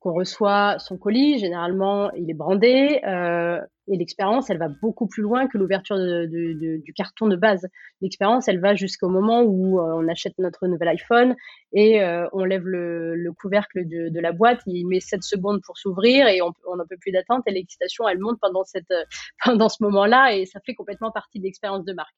on 0.05 0.13
reçoit 0.13 0.77
son 0.79 0.97
colis, 0.97 1.39
généralement 1.39 2.11
il 2.13 2.29
est 2.29 2.35
brandé 2.35 3.01
euh, 3.07 3.59
et 3.87 3.97
l'expérience 3.97 4.49
elle 4.49 4.59
va 4.59 4.69
beaucoup 4.69 5.07
plus 5.07 5.23
loin 5.23 5.47
que 5.47 5.57
l'ouverture 5.57 5.97
du 5.97 6.93
carton 6.95 7.27
de 7.27 7.35
base. 7.35 7.67
L'expérience 8.01 8.47
elle 8.47 8.59
va 8.59 8.75
jusqu'au 8.75 9.09
moment 9.09 9.41
où 9.41 9.79
euh, 9.79 9.93
on 9.95 10.07
achète 10.07 10.33
notre 10.37 10.67
nouvel 10.67 10.89
iPhone 10.89 11.35
et 11.73 12.03
euh, 12.03 12.27
on 12.33 12.43
lève 12.43 12.65
le, 12.65 13.31
couvercle 13.41 13.87
de, 13.87 14.19
la 14.19 14.31
boîte, 14.31 14.61
il 14.67 14.85
met 14.87 14.99
7 14.99 15.23
secondes 15.23 15.61
pour 15.65 15.77
s'ouvrir 15.77 16.27
et 16.27 16.41
on 16.41 16.75
n'en 16.75 16.85
peut 16.87 16.97
plus 16.99 17.11
d'attente 17.11 17.43
et 17.47 17.51
l'excitation 17.51 18.07
elle 18.07 18.19
monte 18.19 18.39
pendant, 18.39 18.63
pendant 19.43 19.69
ce 19.69 19.83
moment-là 19.83 20.35
et 20.35 20.45
ça 20.45 20.59
fait 20.65 20.75
complètement 20.75 21.11
partie 21.11 21.39
de 21.39 21.45
l'expérience 21.45 21.83
de 21.83 21.93
marque. 21.93 22.15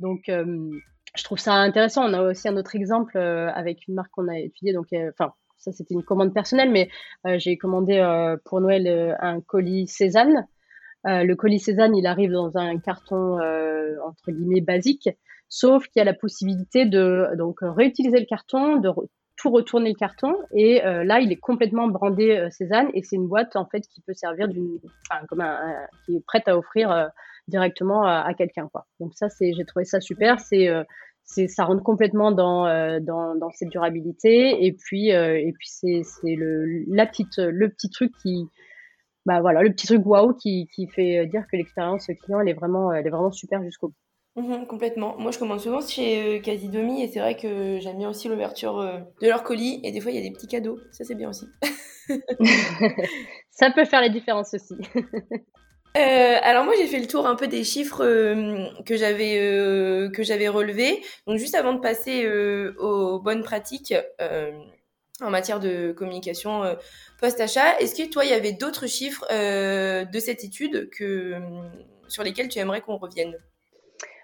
Donc 0.00 0.22
je 0.28 1.24
trouve 1.24 1.38
ça 1.38 1.52
intéressant. 1.52 2.08
On 2.08 2.14
a 2.14 2.22
aussi 2.22 2.48
un 2.48 2.56
autre 2.56 2.74
exemple 2.74 3.18
avec 3.18 3.86
une 3.86 3.94
marque 3.94 4.10
qu'on 4.12 4.28
a 4.28 4.38
étudiée, 4.38 4.72
donc 4.72 4.88
enfin 5.10 5.32
ça 5.62 5.72
c'était 5.72 5.94
une 5.94 6.02
commande 6.02 6.34
personnelle, 6.34 6.70
mais 6.70 6.88
euh, 7.26 7.38
j'ai 7.38 7.56
commandé 7.56 7.98
euh, 7.98 8.36
pour 8.44 8.60
Noël 8.60 8.86
euh, 8.86 9.14
un 9.20 9.40
colis 9.40 9.86
Cézanne. 9.86 10.46
le 11.04 11.34
colis 11.34 11.60
Cézanne, 11.60 11.96
il 11.96 12.06
arrive 12.06 12.32
dans 12.32 12.56
un 12.56 12.78
carton 12.78 13.38
entre 14.04 14.30
guillemets 14.30 14.60
basique, 14.60 15.08
sauf 15.48 15.86
qu'il 15.88 16.00
y 16.00 16.02
a 16.02 16.04
la 16.04 16.14
possibilité 16.14 16.84
de 16.86 17.28
donc 17.36 17.58
réutiliser 17.62 18.18
le 18.20 18.26
carton, 18.26 18.76
de 18.76 18.90
tout 19.36 19.50
retourner 19.50 19.90
le 19.90 19.96
carton 19.96 20.34
et 20.52 20.80
là 20.82 21.18
il 21.18 21.32
est 21.32 21.40
complètement 21.40 21.88
brandé 21.88 22.46
Cézanne 22.50 22.88
et 22.94 23.02
c'est 23.02 23.16
une 23.16 23.26
boîte 23.26 23.56
en 23.56 23.66
fait 23.66 23.80
qui 23.80 24.00
peut 24.02 24.14
servir 24.14 24.46
d'une 24.46 24.78
comme 25.28 25.40
un, 25.40 25.58
qui 26.04 26.16
est 26.16 26.24
prête 26.24 26.46
à 26.46 26.56
offrir 26.56 27.10
directement 27.48 28.04
à, 28.04 28.20
à 28.20 28.34
quelqu'un 28.34 28.68
quoi 28.72 28.86
donc 29.00 29.14
ça 29.14 29.28
c'est 29.28 29.52
j'ai 29.54 29.64
trouvé 29.64 29.84
ça 29.84 30.00
super 30.00 30.38
c'est 30.38 30.68
c'est 31.24 31.48
ça 31.48 31.64
rentre 31.64 31.82
complètement 31.82 32.32
dans, 32.32 32.66
euh, 32.66 33.00
dans, 33.00 33.34
dans 33.36 33.50
cette 33.50 33.68
durabilité 33.68 34.64
et 34.64 34.72
puis 34.72 35.12
euh, 35.12 35.38
et 35.38 35.52
puis 35.52 35.68
c'est 35.68 36.02
c'est 36.04 36.34
le 36.34 36.84
la 36.88 37.06
petite 37.06 37.38
le 37.38 37.68
petit 37.68 37.90
truc 37.90 38.12
qui 38.22 38.46
bah 39.24 39.40
voilà 39.40 39.62
le 39.62 39.70
petit 39.70 39.86
truc 39.86 40.04
waouh 40.04 40.34
qui, 40.34 40.68
qui 40.74 40.88
fait 40.88 41.26
dire 41.26 41.44
que 41.50 41.56
l'expérience 41.56 42.06
client 42.22 42.40
elle 42.40 42.48
est 42.48 42.54
vraiment 42.54 42.92
elle 42.92 43.06
est 43.06 43.10
vraiment 43.10 43.32
super 43.32 43.62
jusqu'au 43.62 43.88
bout. 43.88 43.94
Mmh 44.34 44.64
complètement. 44.66 45.14
Moi, 45.18 45.30
je 45.30 45.38
commande 45.38 45.60
souvent 45.60 45.86
chez 45.86 46.38
euh, 46.38 46.40
Casidomi 46.40 47.02
et 47.02 47.08
c'est 47.08 47.20
vrai 47.20 47.36
que 47.36 47.78
j'aime 47.80 47.98
bien 47.98 48.08
aussi 48.08 48.28
l'ouverture 48.28 48.82
de 49.20 49.26
leur 49.28 49.42
colis 49.42 49.78
et 49.84 49.92
des 49.92 50.00
fois 50.00 50.10
il 50.10 50.14
y 50.14 50.18
a 50.18 50.22
des 50.22 50.32
petits 50.32 50.46
cadeaux. 50.46 50.78
Ça 50.90 51.04
c'est 51.04 51.14
bien 51.14 51.28
aussi. 51.28 51.46
ça 53.50 53.70
peut 53.70 53.84
faire 53.84 54.00
la 54.00 54.08
différence 54.08 54.54
aussi. 54.54 54.74
Euh, 55.96 56.36
alors 56.42 56.64
moi 56.64 56.72
j'ai 56.78 56.86
fait 56.86 57.00
le 57.00 57.06
tour 57.06 57.26
un 57.26 57.34
peu 57.34 57.48
des 57.48 57.64
chiffres 57.64 58.02
euh, 58.02 58.66
que 58.86 58.96
j'avais 58.96 59.38
euh, 59.38 60.08
que 60.10 60.22
j'avais 60.22 60.48
relevés. 60.48 61.02
Donc 61.26 61.38
juste 61.38 61.54
avant 61.54 61.74
de 61.74 61.80
passer 61.80 62.26
aux 62.78 63.18
bonnes 63.20 63.42
pratiques 63.42 63.94
en 65.20 65.30
matière 65.30 65.60
de 65.60 65.92
communication 65.92 66.62
post-achat, 67.20 67.78
est-ce 67.78 67.94
que 67.94 68.10
toi 68.10 68.24
il 68.24 68.30
y 68.30 68.34
avait 68.34 68.52
d'autres 68.52 68.86
chiffres 68.86 69.26
de 69.30 70.18
cette 70.18 70.44
étude 70.44 70.88
que 70.90 71.34
sur 72.08 72.22
lesquels 72.22 72.48
tu 72.48 72.58
aimerais 72.58 72.80
qu'on 72.80 72.96
revienne? 72.96 73.36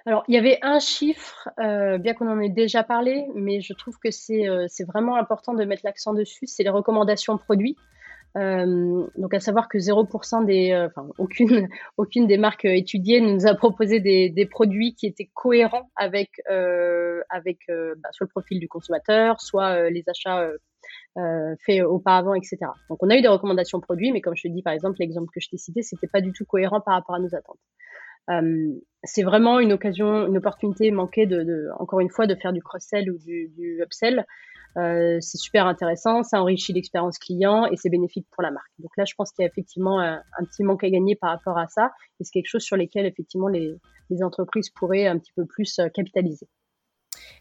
Alors, 0.07 0.25
il 0.27 0.35
y 0.35 0.39
avait 0.39 0.59
un 0.63 0.79
chiffre, 0.79 1.51
bien 1.59 2.15
qu'on 2.15 2.31
en 2.31 2.41
ait 2.41 2.49
déjà 2.49 2.83
parlé, 2.83 3.27
mais 3.35 3.61
je 3.61 3.75
trouve 3.75 3.99
que 4.03 4.11
c'est 4.11 4.85
vraiment 4.87 5.17
important 5.17 5.53
de 5.53 5.65
mettre 5.65 5.83
l'accent 5.85 6.15
dessus, 6.15 6.47
c'est 6.47 6.63
les 6.63 6.71
recommandations 6.71 7.37
produits. 7.37 7.77
Euh, 8.37 9.07
donc 9.17 9.33
à 9.33 9.41
savoir 9.41 9.69
que 9.69 9.79
0% 9.79 10.45
des, 10.45 10.73
euh, 10.73 10.87
enfin 10.87 11.09
aucune, 11.19 11.69
aucune 11.97 12.27
des 12.27 12.37
marques 12.37 12.67
étudiées 12.67 13.21
nous 13.21 13.47
a 13.47 13.55
proposé 13.55 14.01
des, 14.01 14.29
des 14.29 14.47
produits 14.47 14.95
qui 14.95 15.07
étaient 15.07 15.31
cohérents 15.35 15.91
avec, 15.97 16.31
euh, 16.51 17.21
avec 17.31 17.59
bah, 17.69 18.11
soit 18.13 18.27
le 18.27 18.31
profil 18.31 18.61
du 18.61 18.69
consommateur, 18.69 19.41
soit 19.41 19.91
les 19.91 20.05
achats 20.09 20.49
faits 21.67 21.83
auparavant, 21.83 22.35
etc. 22.35 22.59
Donc 22.89 23.03
on 23.03 23.11
a 23.11 23.17
eu 23.17 23.23
des 23.23 23.29
recommandations 23.29 23.81
produits, 23.81 24.13
mais 24.13 24.21
comme 24.21 24.37
je 24.37 24.47
te 24.47 24.53
dis 24.53 24.63
par 24.63 24.73
exemple 24.73 24.97
l'exemple 25.01 25.29
que 25.35 25.41
je 25.41 25.49
t'ai 25.49 25.59
cité, 25.59 25.83
c'était 25.83 26.07
pas 26.07 26.21
du 26.21 26.33
tout 26.33 26.45
cohérent 26.45 26.81
par 26.81 26.95
rapport 26.95 27.17
à 27.17 27.19
nos 27.19 27.35
attentes. 27.35 27.59
Euh, 28.31 28.73
c'est 29.05 29.23
vraiment 29.23 29.59
une 29.59 29.73
occasion, 29.73 30.27
une 30.27 30.37
opportunité 30.37 30.91
manquée 30.91 31.27
de, 31.27 31.43
de, 31.43 31.69
encore 31.79 32.01
une 32.01 32.11
fois, 32.11 32.27
de 32.27 32.35
faire 32.35 32.53
du 32.53 32.63
cross-sell 32.63 33.11
ou 33.11 33.19
du, 33.19 33.49
du 33.57 33.81
upsell. 33.83 34.27
Euh, 34.79 35.19
c'est 35.21 35.39
super 35.39 35.67
intéressant, 35.67 36.23
ça 36.23 36.41
enrichit 36.41 36.73
l'expérience 36.73 37.19
client 37.19 37.67
et 37.67 37.77
c'est 37.77 37.91
bénéfique 37.91 38.27
pour 38.31 38.43
la 38.43 38.51
marque. 38.51 38.71
Donc 38.79 38.91
là, 38.97 39.05
je 39.05 39.15
pense 39.17 39.33
qu'il 39.33 39.43
y 39.43 39.47
a 39.47 39.51
effectivement 39.51 40.01
un, 40.01 40.23
petit 40.45 40.63
manque 40.63 40.85
à 40.85 40.91
gagner 40.91 41.17
par 41.17 41.31
rapport 41.31 41.59
à 41.59 41.67
ça 41.69 41.91
et 42.21 42.25
c'est 42.25 42.33
quelque 42.33 42.49
chose 42.49 42.63
sur 42.63 42.77
lequel 42.77 43.07
effectivement 43.07 43.49
les, 43.49 43.77
entreprises 44.23 44.71
pourraient 44.71 45.07
un 45.07 45.19
petit 45.19 45.33
peu 45.35 45.45
plus 45.47 45.79
euh, 45.79 45.89
capitaliser. 45.89 46.49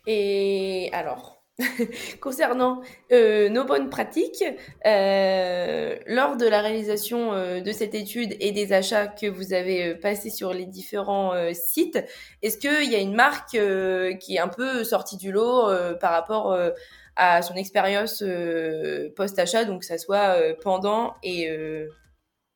Et 0.06 0.90
alors, 0.94 1.44
concernant 2.22 2.82
euh, 3.12 3.50
nos 3.50 3.66
bonnes 3.66 3.90
pratiques, 3.90 4.44
lors 4.84 6.38
de 6.38 6.48
la 6.48 6.62
réalisation 6.62 7.32
de 7.62 7.72
cette 7.72 7.96
étude 7.96 8.36
et 8.40 8.52
des 8.52 8.74
achats 8.74 9.08
que 9.08 9.28
vous 9.28 9.54
avez 9.54 9.96
passés 9.96 10.30
sur 10.30 10.54
les 10.54 10.66
différents 10.66 11.34
sites, 11.54 12.04
est-ce 12.42 12.58
qu'il 12.58 12.92
y 12.92 12.96
a 12.96 13.00
une 13.00 13.16
marque 13.16 13.58
qui 14.20 14.36
est 14.36 14.40
un 14.40 14.50
peu 14.50 14.84
sortie 14.84 15.18
du 15.18 15.32
lot 15.32 15.68
par 16.00 16.12
rapport 16.12 16.56
à 17.18 17.42
son 17.42 17.56
expérience 17.56 18.24
post-achat, 19.16 19.66
donc 19.66 19.82
que 19.82 19.86
ça 19.86 19.98
soit 19.98 20.36
pendant 20.62 21.16
et 21.24 21.50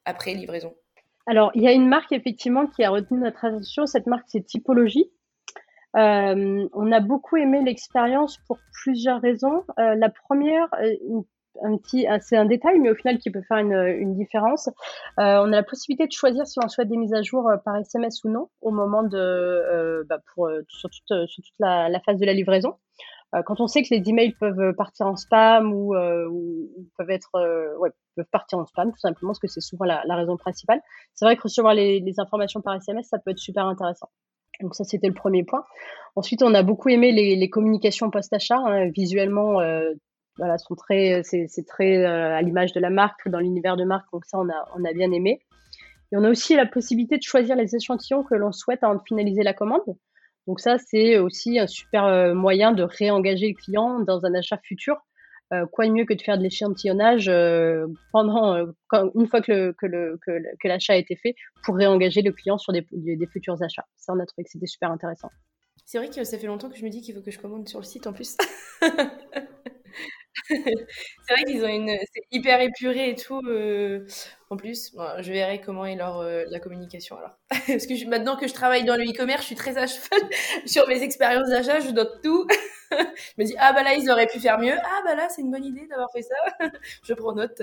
après 0.05 0.33
livraison 0.33 0.73
Alors, 1.27 1.51
il 1.55 1.63
y 1.63 1.67
a 1.67 1.71
une 1.71 1.87
marque 1.87 2.11
effectivement 2.11 2.67
qui 2.67 2.83
a 2.83 2.89
retenu 2.89 3.19
notre 3.19 3.43
attention. 3.45 3.85
Cette 3.85 4.07
marque, 4.07 4.25
c'est 4.27 4.45
Typologie. 4.45 5.11
Euh, 5.97 6.67
on 6.73 6.91
a 6.91 6.99
beaucoup 7.01 7.37
aimé 7.37 7.61
l'expérience 7.63 8.37
pour 8.47 8.57
plusieurs 8.81 9.21
raisons. 9.21 9.63
Euh, 9.79 9.95
la 9.95 10.09
première, 10.09 10.67
euh, 10.81 11.21
un 11.63 11.77
petit, 11.77 12.07
c'est 12.21 12.37
un 12.37 12.45
détail, 12.45 12.79
mais 12.79 12.89
au 12.89 12.95
final 12.95 13.17
qui 13.19 13.29
peut 13.29 13.41
faire 13.41 13.57
une, 13.57 14.15
différence. 14.15 14.69
Euh, 15.19 15.41
on 15.43 15.47
a 15.47 15.57
la 15.57 15.63
possibilité 15.63 16.07
de 16.07 16.13
choisir 16.13 16.47
si 16.47 16.59
on 16.63 16.69
souhaite 16.69 16.87
des 16.87 16.95
mises 16.95 17.13
à 17.13 17.21
jour 17.21 17.51
par 17.65 17.75
SMS 17.75 18.23
ou 18.23 18.29
non 18.29 18.47
au 18.61 18.71
moment 18.71 19.03
de, 19.03 20.05
bah 20.07 20.19
pour 20.33 20.49
sur 20.69 20.89
toute, 20.89 21.09
la, 21.59 21.99
phase 22.05 22.19
de 22.19 22.25
la 22.25 22.33
livraison. 22.33 22.75
Quand 23.45 23.61
on 23.61 23.67
sait 23.67 23.81
que 23.81 23.87
les 23.91 24.01
emails 24.09 24.33
peuvent 24.33 24.73
partir 24.75 25.07
en 25.07 25.15
spam 25.15 25.73
ou, 25.73 25.95
ou 25.95 26.69
peuvent 26.97 27.09
être, 27.09 27.31
ouais, 27.79 27.91
peuvent 28.15 28.29
partir 28.31 28.57
en 28.59 28.65
spam 28.65 28.91
tout 28.91 28.99
simplement 28.99 29.29
parce 29.29 29.39
que 29.39 29.47
c'est 29.47 29.61
souvent 29.61 29.85
la, 29.85 30.15
raison 30.15 30.37
principale. 30.37 30.81
C'est 31.13 31.25
vrai 31.25 31.35
que 31.37 31.43
recevoir 31.43 31.73
les, 31.73 32.13
informations 32.17 32.61
par 32.61 32.75
SMS, 32.75 33.07
ça 33.07 33.19
peut 33.19 33.31
être 33.31 33.39
super 33.39 33.65
intéressant. 33.65 34.09
Donc 34.61 34.75
ça, 34.75 34.83
c'était 34.83 35.07
le 35.07 35.13
premier 35.13 35.43
point. 35.43 35.63
Ensuite, 36.15 36.43
on 36.43 36.53
a 36.53 36.63
beaucoup 36.63 36.89
aimé 36.89 37.11
les, 37.11 37.49
communications 37.49 38.11
post-achat. 38.11 38.57
Hein. 38.57 38.89
Visuellement, 38.89 39.59
euh, 39.59 39.91
voilà, 40.37 40.57
sont 40.57 40.75
très, 40.75 41.21
c'est, 41.23 41.47
très 41.67 41.97
euh, 41.97 42.35
à 42.35 42.41
l'image 42.41 42.73
de 42.73 42.79
la 42.79 42.89
marque, 42.89 43.27
dans 43.27 43.39
l'univers 43.39 43.77
de 43.77 43.85
marque. 43.85 44.11
Donc 44.11 44.25
ça, 44.25 44.37
on 44.37 44.49
a, 44.49 44.69
on 44.75 44.85
a 44.85 44.93
bien 44.93 45.11
aimé. 45.11 45.41
Et 46.11 46.17
on 46.17 46.23
a 46.23 46.29
aussi 46.29 46.55
la 46.55 46.65
possibilité 46.65 47.17
de 47.17 47.23
choisir 47.23 47.55
les 47.55 47.75
échantillons 47.75 48.23
que 48.23 48.35
l'on 48.35 48.51
souhaite 48.51 48.83
avant 48.83 48.95
de 48.95 49.01
finaliser 49.07 49.43
la 49.43 49.53
commande. 49.53 49.81
Donc 50.51 50.59
ça, 50.59 50.77
c'est 50.77 51.17
aussi 51.17 51.59
un 51.59 51.67
super 51.67 52.03
euh, 52.03 52.33
moyen 52.33 52.73
de 52.73 52.83
réengager 52.83 53.47
le 53.47 53.53
client 53.53 54.01
dans 54.01 54.25
un 54.25 54.33
achat 54.33 54.57
futur 54.61 54.97
euh, 55.53 55.65
quoi 55.65 55.87
de 55.87 55.93
mieux 55.93 56.03
que 56.03 56.13
de 56.13 56.21
faire 56.21 56.37
de 56.37 56.43
l'échantillonnage 56.43 57.29
euh, 57.29 57.87
pendant 58.11 58.57
une 59.15 59.27
fois 59.27 59.39
que, 59.39 59.73
l'achat 60.65 60.91
a 60.91 60.97
été 60.97 61.15
fait 61.15 61.35
pour 61.63 61.77
réengager 61.77 62.21
le 62.21 62.33
client 62.33 62.57
sur 62.57 62.73
des, 62.73 62.85
des, 62.91 63.27
futurs 63.27 63.63
achats. 63.63 63.85
Ça, 63.95 64.11
on 64.11 64.19
a 64.19 64.25
trouvé 64.25 64.43
que 64.43 64.49
c'était 64.49 64.67
super 64.67 64.91
intéressant. 64.91 65.29
C'est 65.85 65.99
vrai 65.99 66.09
que 66.09 66.21
ça 66.21 66.37
fait 66.37 66.47
longtemps 66.47 66.69
que 66.69 66.77
je 66.77 66.83
me 66.83 66.89
dis 66.89 66.99
qu'il 66.99 67.15
faut 67.15 67.21
que 67.21 67.31
je 67.31 67.39
commande 67.39 67.69
sur 67.69 67.79
le 67.79 67.85
site 67.85 68.05
en 68.05 68.11
plus. 68.11 68.35
c'est 70.47 71.33
vrai 71.33 71.43
qu'ils 71.45 71.63
ont 71.63 71.67
une. 71.67 71.89
C'est 72.13 72.23
hyper 72.31 72.61
épuré 72.61 73.09
et 73.09 73.15
tout. 73.15 73.41
Euh, 73.47 74.05
en 74.49 74.57
plus, 74.57 74.93
je 75.19 75.31
verrai 75.31 75.61
comment 75.61 75.85
est 75.85 75.95
leur, 75.95 76.19
euh, 76.19 76.43
la 76.49 76.59
communication 76.59 77.17
alors. 77.17 77.37
Parce 77.49 77.85
que 77.85 78.09
maintenant 78.09 78.37
que 78.37 78.47
je 78.47 78.53
travaille 78.53 78.83
dans 78.83 78.95
le 78.95 79.03
e-commerce, 79.03 79.41
je 79.41 79.47
suis 79.47 79.55
très 79.55 79.77
à 79.77 79.87
cheval 79.87 80.19
sur 80.65 80.87
mes 80.87 81.01
expériences 81.03 81.49
d'achat, 81.49 81.79
je 81.79 81.89
note 81.89 82.21
tout. 82.23 82.47
je 82.91 82.97
me 83.37 83.45
dis, 83.45 83.55
ah 83.59 83.73
bah 83.73 83.83
là, 83.83 83.95
ils 83.95 84.09
auraient 84.09 84.27
pu 84.27 84.39
faire 84.39 84.59
mieux. 84.59 84.75
Ah 84.77 85.01
bah 85.05 85.15
là, 85.15 85.27
c'est 85.29 85.41
une 85.41 85.51
bonne 85.51 85.65
idée 85.65 85.87
d'avoir 85.87 86.09
fait 86.11 86.23
ça. 86.23 86.69
je 87.03 87.13
prends 87.13 87.33
note. 87.33 87.61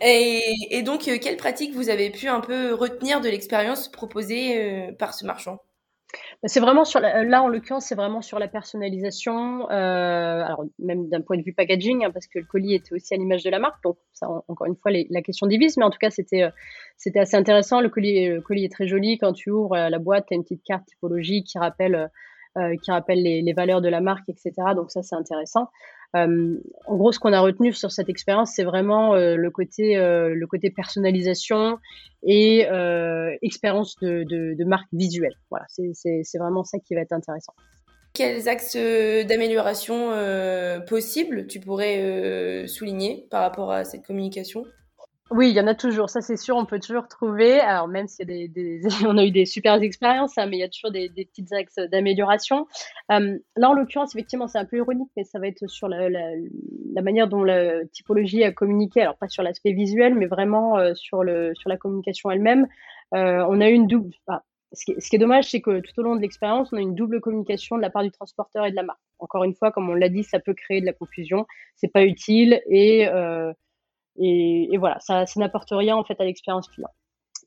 et, 0.00 0.42
et, 0.70 0.82
donc, 0.82 1.08
euh, 1.08 1.18
quelles 1.20 1.36
pratiques 1.36 1.74
vous 1.74 1.88
avez 1.90 2.10
pu 2.10 2.28
un 2.28 2.40
peu 2.40 2.74
retenir 2.74 3.20
de 3.20 3.28
l'expérience 3.28 3.88
proposée 3.90 4.92
par 4.98 5.14
ce 5.14 5.24
marchand? 5.24 5.58
C'est 6.46 6.60
vraiment 6.60 6.84
sur 6.84 7.00
là 7.00 7.42
en 7.42 7.48
l'occurrence 7.48 7.86
c'est 7.86 7.94
vraiment 7.94 8.20
sur 8.20 8.38
la 8.38 8.48
personnalisation, 8.48 9.70
euh, 9.70 10.44
alors 10.44 10.64
même 10.78 11.08
d'un 11.08 11.20
point 11.20 11.36
de 11.36 11.42
vue 11.42 11.54
packaging 11.54 12.04
hein, 12.04 12.10
parce 12.10 12.26
que 12.26 12.38
le 12.38 12.44
colis 12.44 12.74
était 12.74 12.94
aussi 12.94 13.14
à 13.14 13.16
l'image 13.16 13.42
de 13.42 13.50
la 13.50 13.58
marque 13.58 13.82
donc 13.82 13.96
ça 14.12 14.28
encore 14.48 14.66
une 14.66 14.76
fois 14.76 14.92
la 14.92 15.22
question 15.22 15.46
divise 15.46 15.76
mais 15.76 15.84
en 15.84 15.90
tout 15.90 15.98
cas 15.98 16.10
c'était 16.10 16.42
euh, 16.42 16.50
c'était 16.96 17.20
assez 17.20 17.36
intéressant. 17.36 17.80
Le 17.80 17.88
colis 17.88 18.28
le 18.28 18.40
colis 18.40 18.64
est 18.64 18.72
très 18.72 18.86
joli. 18.86 19.18
Quand 19.18 19.32
tu 19.32 19.50
ouvres 19.50 19.74
euh, 19.74 19.88
la 19.88 19.98
boîte 19.98 20.26
tu 20.28 20.34
as 20.34 20.36
une 20.36 20.42
petite 20.42 20.62
carte 20.64 20.86
typologique 20.86 21.46
qui 21.46 21.58
rappelle 21.58 21.94
euh, 21.94 22.06
qui 22.82 22.90
rappelle 22.90 23.22
les, 23.22 23.52
valeurs 23.52 23.80
de 23.80 23.88
la 23.88 24.00
marque 24.00 24.28
etc 24.28 24.52
donc 24.74 24.90
ça 24.90 25.02
c'est 25.02 25.16
intéressant 25.16 25.68
euh, 26.14 26.56
en 26.86 26.96
gros, 26.96 27.12
ce 27.12 27.18
qu'on 27.18 27.32
a 27.32 27.40
retenu 27.40 27.72
sur 27.72 27.90
cette 27.90 28.08
expérience, 28.08 28.52
c'est 28.54 28.64
vraiment 28.64 29.14
euh, 29.14 29.36
le 29.36 29.50
côté 29.50 29.96
euh, 29.96 30.34
le 30.34 30.46
côté 30.46 30.70
personnalisation 30.70 31.78
et 32.22 32.66
expérience 33.42 33.96
de, 34.00 34.22
de, 34.24 34.54
de, 34.54 34.64
marque 34.64 34.88
visuelle. 34.92 35.34
Voilà, 35.50 35.66
c'est 35.68 36.38
vraiment 36.38 36.64
ça 36.64 36.78
qui 36.78 36.94
va 36.94 37.00
être 37.00 37.12
intéressant. 37.12 37.52
quels 38.14 38.48
axes 38.48 38.76
d'amélioration 38.76 40.10
possibles 40.86 41.46
tu 41.46 41.60
pourrais 41.60 42.66
souligner 42.66 43.26
par 43.30 43.42
rapport 43.42 43.72
à 43.72 43.84
cette 43.84 44.06
communication? 44.06 44.64
Oui, 45.34 45.50
il 45.50 45.56
y 45.56 45.60
en 45.60 45.66
a 45.66 45.74
toujours, 45.74 46.10
ça 46.10 46.20
c'est 46.20 46.36
sûr, 46.36 46.56
on 46.56 46.64
peut 46.64 46.78
toujours 46.78 47.08
trouver. 47.08 47.58
Alors 47.58 47.88
même 47.88 48.06
y 48.20 48.22
a 48.22 48.24
des, 48.24 48.82
on 49.04 49.18
a 49.18 49.24
eu 49.24 49.32
des 49.32 49.46
super 49.46 49.74
expériences, 49.82 50.38
hein, 50.38 50.46
mais 50.46 50.58
il 50.58 50.60
y 50.60 50.64
a 50.64 50.68
toujours 50.68 50.92
des, 50.92 51.08
des 51.08 51.24
petits 51.24 51.52
axes 51.52 51.80
d'amélioration. 51.90 52.68
Euh, 53.10 53.36
là, 53.56 53.70
en 53.70 53.72
l'occurrence, 53.72 54.14
effectivement, 54.14 54.46
c'est 54.46 54.58
un 54.58 54.64
peu 54.64 54.76
ironique, 54.76 55.10
mais 55.16 55.24
ça 55.24 55.40
va 55.40 55.48
être 55.48 55.66
sur 55.66 55.88
la, 55.88 56.08
manière 57.02 57.26
dont 57.26 57.42
la 57.42 57.84
typologie 57.86 58.44
a 58.44 58.52
communiqué. 58.52 59.02
Alors 59.02 59.16
pas 59.16 59.26
sur 59.26 59.42
l'aspect 59.42 59.72
visuel, 59.72 60.14
mais 60.14 60.26
vraiment 60.26 60.78
euh, 60.78 60.94
sur 60.94 61.24
le 61.24 61.52
sur 61.56 61.68
la 61.68 61.76
communication 61.76 62.30
elle-même. 62.30 62.68
Euh, 63.14 63.44
on 63.48 63.60
a 63.60 63.68
eu 63.68 63.72
une 63.72 63.88
double. 63.88 64.14
ce, 64.72 64.84
qui 64.84 65.16
est, 65.16 65.18
dommage, 65.18 65.50
c'est 65.50 65.60
que 65.60 65.80
tout 65.80 65.98
au 65.98 66.02
long 66.04 66.14
de 66.14 66.20
l'expérience, 66.20 66.72
on 66.72 66.76
a 66.76 66.80
une 66.80 66.94
double 66.94 67.20
communication 67.20 67.76
de 67.76 67.82
la 67.82 67.90
part 67.90 68.04
du 68.04 68.12
transporteur 68.12 68.66
et 68.66 68.70
de 68.70 68.76
la 68.76 68.84
marque. 68.84 69.00
Encore 69.18 69.42
une 69.42 69.54
fois, 69.54 69.72
comme 69.72 69.90
on 69.90 69.94
l'a 69.94 70.08
dit, 70.08 70.22
ça 70.22 70.38
peut 70.38 70.54
créer 70.54 70.80
de 70.80 70.86
la 70.86 70.92
confusion. 70.92 71.44
C'est 71.74 71.92
pas 71.92 72.04
utile 72.04 72.62
et 72.68 73.08
et, 74.16 74.76
voilà, 74.78 74.98
ça, 75.00 75.24
n'apporte 75.36 75.70
rien 75.70 75.96
en 75.96 76.04
fait 76.04 76.20
à 76.20 76.24
l'expérience 76.24 76.68
client. 76.68 76.90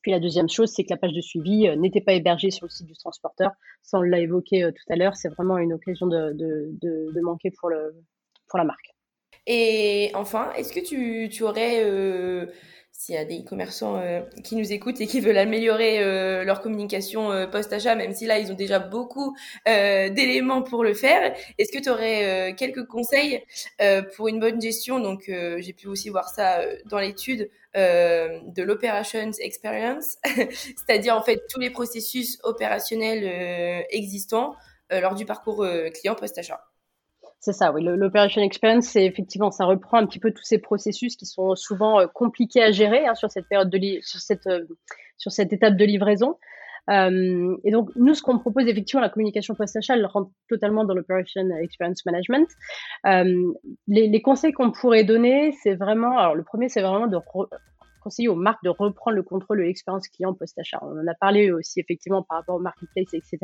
Puis 0.01 0.11
la 0.11 0.20
deuxième 0.20 0.49
chose, 0.49 0.72
c'est 0.74 0.84
que 0.84 0.89
la 0.91 0.97
page 0.97 1.13
de 1.13 1.22
suivi 1.22 1.68
euh, 1.68 1.76
n'était 1.76 2.01
pas 2.01 2.13
hébergée 2.13 2.51
sur 2.51 2.65
le 2.65 2.70
site 2.70 2.86
du 2.86 2.93
transporteur. 2.93 3.51
Ça, 3.82 3.97
on 3.97 4.01
l'a 4.01 4.20
évoqué 4.20 4.63
euh, 4.63 4.72
tout 4.72 4.93
à 4.93 4.95
l'heure, 4.95 5.15
c'est 5.15 5.30
vraiment 5.30 5.57
une 5.57 5.74
occasion 5.74 6.07
de, 6.07 6.34
de, 6.34 7.22
manquer 7.22 7.51
pour, 7.51 7.70
le, 7.70 7.95
pour 8.47 8.57
la 8.57 8.65
marque. 8.65 8.93
Et 9.47 10.11
enfin, 10.13 10.51
est-ce 10.53 10.74
que 10.74 10.80
tu, 10.80 11.30
tu 11.30 11.43
aurais 11.43 11.84
euh, 11.84 12.47
s'il 12.98 13.14
y 13.14 13.18
a 13.20 13.26
des 13.26 13.43
commerçants 13.43 13.98
euh, 13.98 14.22
qui 14.43 14.56
nous 14.56 14.74
écoutent 14.74 15.00
et 15.00 15.06
qui 15.06 15.20
veulent 15.20 15.38
améliorer 15.38 16.04
euh, 16.04 16.43
leur 16.43 16.62
communication 16.62 17.32
euh, 17.32 17.45
post-achat, 17.45 17.93
même 17.93 18.12
si 18.12 18.26
là, 18.26 18.39
ils 18.39 18.52
ont 18.52 18.56
déjà 18.56 18.80
beaucoup 18.80 19.38
d'éléments 19.66 20.64
pour 20.64 20.84
le 20.84 20.95
faire, 20.95 21.36
est-ce 21.60 21.72
que 21.72 21.82
tu 21.82 21.89
aurais 21.89 22.56
quelques 22.58 22.88
conseils 22.88 23.43
pour 24.16 24.28
une 24.30 24.39
bonne 24.39 24.60
gestion? 24.60 25.00
Donc, 25.00 25.26
j'ai 25.28 25.74
pu 25.74 25.88
aussi 25.88 26.10
voir 26.10 26.30
ça 26.30 26.62
dans 26.86 27.00
l'étude 27.00 27.50
de 27.76 28.64
l'Operations 28.64 29.32
Experience, 29.39 30.18
c'est-à-dire 30.26 31.16
en 31.16 31.22
fait 31.22 31.41
tous 31.50 31.60
les 31.60 31.70
processus 31.70 32.39
opérationnels 32.43 33.86
existants 33.91 34.56
lors 34.89 35.16
du 35.16 35.26
parcours 35.26 35.68
client 35.93 36.16
post-achat. 36.16 36.66
C'est 37.39 37.53
ça, 37.53 37.71
oui. 37.71 37.83
L'operation 37.83 38.41
experience, 38.41 38.88
c'est 38.88 39.05
effectivement, 39.05 39.51
ça 39.51 39.65
reprend 39.65 39.97
un 39.97 40.05
petit 40.05 40.19
peu 40.19 40.31
tous 40.31 40.43
ces 40.43 40.57
processus 40.57 41.15
qui 41.15 41.25
sont 41.25 41.55
souvent 41.55 41.99
euh, 41.99 42.07
compliqués 42.07 42.63
à 42.63 42.71
gérer 42.71 43.05
hein, 43.05 43.15
sur 43.15 43.29
cette 43.29 43.47
période 43.47 43.69
de 43.69 43.77
sur 44.01 44.19
cette 44.19 44.47
euh, 44.47 44.65
sur 45.17 45.31
cette 45.31 45.53
étape 45.53 45.77
de 45.77 45.85
livraison. 45.85 46.38
Euh, 46.89 47.57
et 47.63 47.71
donc, 47.71 47.89
nous, 47.95 48.13
ce 48.13 48.21
qu'on 48.21 48.39
propose 48.39 48.65
effectivement, 48.67 49.01
la 49.01 49.09
communication 49.09 49.55
post-achat, 49.55 49.95
elle 49.95 50.05
rentre 50.05 50.31
totalement 50.49 50.85
dans 50.85 50.93
l'operation 50.93 51.41
experience 51.61 52.05
management. 52.05 52.47
Les, 53.05 54.07
les, 54.07 54.21
conseils 54.21 54.53
qu'on 54.53 54.71
pourrait 54.71 55.03
donner, 55.03 55.51
c'est 55.63 55.75
vraiment, 55.75 56.17
alors 56.17 56.35
le 56.35 56.43
premier, 56.43 56.69
c'est 56.69 56.81
vraiment 56.81 57.07
de 57.07 57.17
conseiller 58.08 58.30
aux 58.30 58.36
marques 58.36 58.64
de 58.64 58.70
reprendre 58.70 59.18
le 59.18 59.24
contrôle 59.24 59.58
de 59.58 59.64
l'expérience 59.64 60.08
client 60.08 60.34
post-achat. 60.34 60.80
On 60.82 60.97
en 60.97 61.08
a 61.08 61.14
parlé 61.14 61.51
aussi 61.51 61.82
effectivement 61.82 62.24
par 62.24 62.38
rapport 62.38 62.55
au 62.55 62.60
marketplace, 62.60 63.14
etc. 63.14 63.38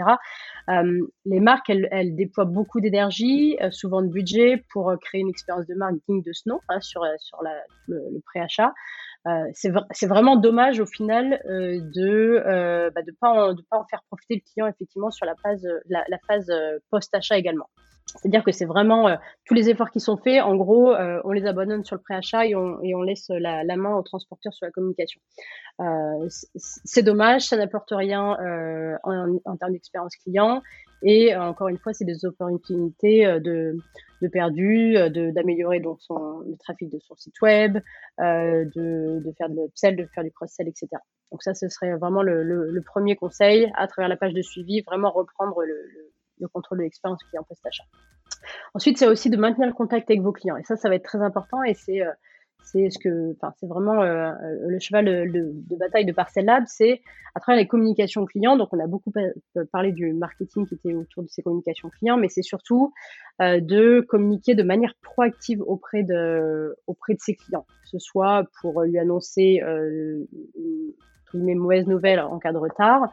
Euh, 0.69 1.05
les 1.25 1.41
marques, 1.41 1.69
elles, 1.69 2.15
déploient 2.15 2.45
beaucoup 2.45 2.79
d'énergie, 2.79 3.57
euh, 3.61 3.71
souvent 3.71 4.01
de 4.01 4.07
budget 4.07 4.63
pour 4.71 4.89
euh, 4.89 4.95
créer 4.95 5.19
une 5.19 5.27
expérience 5.27 5.67
de 5.67 5.75
marque 5.75 5.95
de 6.07 6.31
ce 6.31 6.47
nom 6.47 6.61
hein, 6.69 6.79
sur, 6.79 7.01
sur 7.19 7.39
le, 7.43 7.97
le 7.97 8.21
préachat. 8.25 8.71
Euh, 9.25 9.45
c'est 9.53 10.07
vraiment 10.07 10.35
dommage 10.35 10.81
au 10.81 10.85
final 10.85 11.41
euh, 11.45 11.79
de 11.79 12.43
ne 12.45 12.89
bah, 12.89 13.01
de 13.01 13.15
pas, 13.19 13.53
de 13.53 13.61
pas 13.69 13.77
en 13.77 13.85
faire 13.85 14.01
profiter 14.09 14.35
le 14.35 14.41
client 14.41 14.67
effectivement 14.67 15.11
sur 15.11 15.25
la 15.25 15.35
phase, 15.35 15.65
la, 15.87 16.03
la 16.09 16.17
phase 16.27 16.51
post-achat 16.89 17.37
également. 17.37 17.69
C'est-à-dire 18.05 18.43
que 18.43 18.51
c'est 18.51 18.65
vraiment 18.65 19.07
euh, 19.07 19.15
tous 19.45 19.53
les 19.53 19.69
efforts 19.69 19.89
qui 19.89 19.99
sont 19.99 20.17
faits. 20.17 20.41
En 20.41 20.55
gros, 20.55 20.93
euh, 20.93 21.21
on 21.23 21.31
les 21.31 21.45
abandonne 21.45 21.83
sur 21.83 21.95
le 21.95 22.01
préachat 22.01 22.45
et 22.45 22.55
on, 22.55 22.81
et 22.83 22.95
on 22.95 23.01
laisse 23.01 23.27
la, 23.29 23.63
la, 23.63 23.75
main 23.75 23.95
au 23.95 24.03
transporteur 24.03 24.53
sur 24.53 24.65
la 24.65 24.71
communication. 24.71 25.19
Euh, 25.79 26.27
c'est 26.55 27.01
dommage, 27.01 27.47
ça 27.47 27.57
n'apporte 27.57 27.91
rien 27.91 28.37
euh, 28.39 28.95
en, 29.03 29.39
en, 29.45 29.57
termes 29.57 29.71
d'expérience 29.71 30.15
client. 30.17 30.61
Et 31.03 31.35
encore 31.35 31.67
une 31.67 31.77
fois, 31.77 31.93
c'est 31.93 32.05
des 32.05 32.25
opportunités 32.25 33.25
de, 33.41 33.77
de 34.21 34.27
perdu, 34.29 34.95
d'améliorer 35.33 35.79
donc 35.79 36.01
son, 36.01 36.39
le 36.39 36.55
trafic 36.57 36.89
de 36.89 36.99
son 36.99 37.15
site 37.15 37.39
web, 37.41 37.79
de, 38.19 39.19
de 39.19 39.31
faire 39.37 39.49
de 39.49 39.55
l'upsell, 39.55 39.95
de 39.97 40.05
faire 40.15 40.23
du 40.23 40.31
cross-sell, 40.31 40.67
etc. 40.67 40.87
Donc 41.31 41.43
ça, 41.43 41.53
ce 41.53 41.67
serait 41.67 41.95
vraiment 41.97 42.21
le, 42.21 42.43
le, 42.43 42.81
premier 42.81 43.15
conseil 43.15 43.69
à 43.75 43.87
travers 43.87 44.07
la 44.07 44.15
page 44.15 44.33
de 44.33 44.41
suivi, 44.41 44.81
vraiment 44.81 45.11
reprendre 45.11 45.61
le, 45.63 45.73
le 45.73 46.13
le 46.39 46.47
contrôle 46.47 46.79
de 46.79 46.83
l'expérience 46.83 47.23
client 47.23 47.43
post-achat. 47.43 47.83
Ensuite, 48.73 48.97
c'est 48.97 49.07
aussi 49.07 49.29
de 49.29 49.37
maintenir 49.37 49.67
le 49.67 49.73
contact 49.73 50.09
avec 50.09 50.21
vos 50.21 50.31
clients. 50.31 50.57
Et 50.57 50.63
ça, 50.63 50.75
ça 50.75 50.89
va 50.89 50.95
être 50.95 51.03
très 51.03 51.21
important 51.21 51.63
et 51.63 51.73
c'est 51.73 52.01
euh, 52.01 52.11
c'est 52.63 52.89
ce 52.89 52.97
que, 52.99 53.33
enfin, 53.33 53.53
c'est 53.59 53.67
vraiment 53.67 54.01
euh, 54.01 54.31
le 54.67 54.79
cheval 54.79 55.05
de, 55.05 55.75
bataille 55.77 56.05
de 56.05 56.11
Parcel 56.11 56.45
Lab, 56.45 56.63
c'est 56.67 57.01
à 57.35 57.39
travers 57.39 57.59
les 57.61 57.67
communications 57.67 58.25
clients. 58.25 58.57
Donc, 58.57 58.69
on 58.71 58.79
a 58.79 58.87
beaucoup 58.87 59.11
parlé 59.71 59.91
du 59.91 60.13
marketing 60.13 60.67
qui 60.67 60.75
était 60.75 60.93
autour 60.93 61.23
de 61.23 61.29
ces 61.29 61.41
communications 61.41 61.89
clients, 61.89 62.17
mais 62.17 62.29
c'est 62.29 62.41
surtout 62.41 62.93
euh, 63.41 63.59
de 63.59 64.01
communiquer 64.01 64.55
de 64.55 64.63
manière 64.63 64.93
proactive 65.01 65.61
auprès 65.61 66.03
de 66.03 66.75
auprès 66.87 67.13
de 67.13 67.19
ses 67.19 67.35
clients, 67.35 67.65
que 67.83 67.89
ce 67.89 67.99
soit 67.99 68.45
pour 68.61 68.81
lui 68.83 68.97
annoncer 68.97 69.61
euh, 69.61 70.23
une, 71.33 71.57
mauvaise 71.59 71.87
nouvelle 71.87 72.19
en 72.19 72.39
cas 72.39 72.53
de 72.53 72.57
retard, 72.57 73.09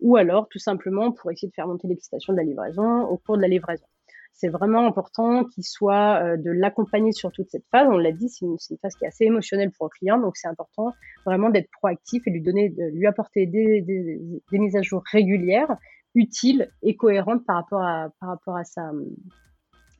ou 0.00 0.16
alors 0.16 0.48
tout 0.48 0.58
simplement 0.58 1.12
pour 1.12 1.30
essayer 1.30 1.48
de 1.48 1.54
faire 1.54 1.66
monter 1.66 1.88
l'excitation 1.88 2.32
de 2.32 2.38
la 2.38 2.44
livraison 2.44 3.02
au 3.02 3.16
cours 3.16 3.36
de 3.36 3.42
la 3.42 3.48
livraison. 3.48 3.86
C'est 4.34 4.48
vraiment 4.48 4.86
important 4.86 5.44
qu'il 5.44 5.64
soit 5.64 6.22
euh, 6.22 6.36
de 6.36 6.50
l'accompagner 6.50 7.12
sur 7.12 7.30
toute 7.30 7.48
cette 7.50 7.64
phase. 7.70 7.86
On 7.90 7.96
l'a 7.96 8.12
dit, 8.12 8.28
c'est 8.28 8.44
une, 8.44 8.58
phase 8.82 8.94
qui 8.96 9.04
est 9.04 9.08
assez 9.08 9.24
émotionnelle 9.24 9.70
pour 9.70 9.86
le 9.86 9.90
client, 9.90 10.18
donc 10.18 10.36
c'est 10.36 10.48
important 10.48 10.92
vraiment 11.24 11.50
d'être 11.50 11.70
proactif 11.70 12.26
et 12.26 12.30
lui 12.30 12.42
donner, 12.42 12.74
lui 12.92 13.06
apporter 13.06 13.46
des, 13.46 13.80
des, 13.80 14.18
des, 14.50 14.58
mises 14.58 14.76
à 14.76 14.82
jour 14.82 15.02
régulières, 15.10 15.76
utiles 16.14 16.68
et 16.82 16.96
cohérentes 16.96 17.44
par 17.46 17.56
rapport 17.56 17.82
à, 17.82 18.08
par 18.20 18.30
rapport 18.30 18.56
à 18.56 18.64
sa, 18.64 18.90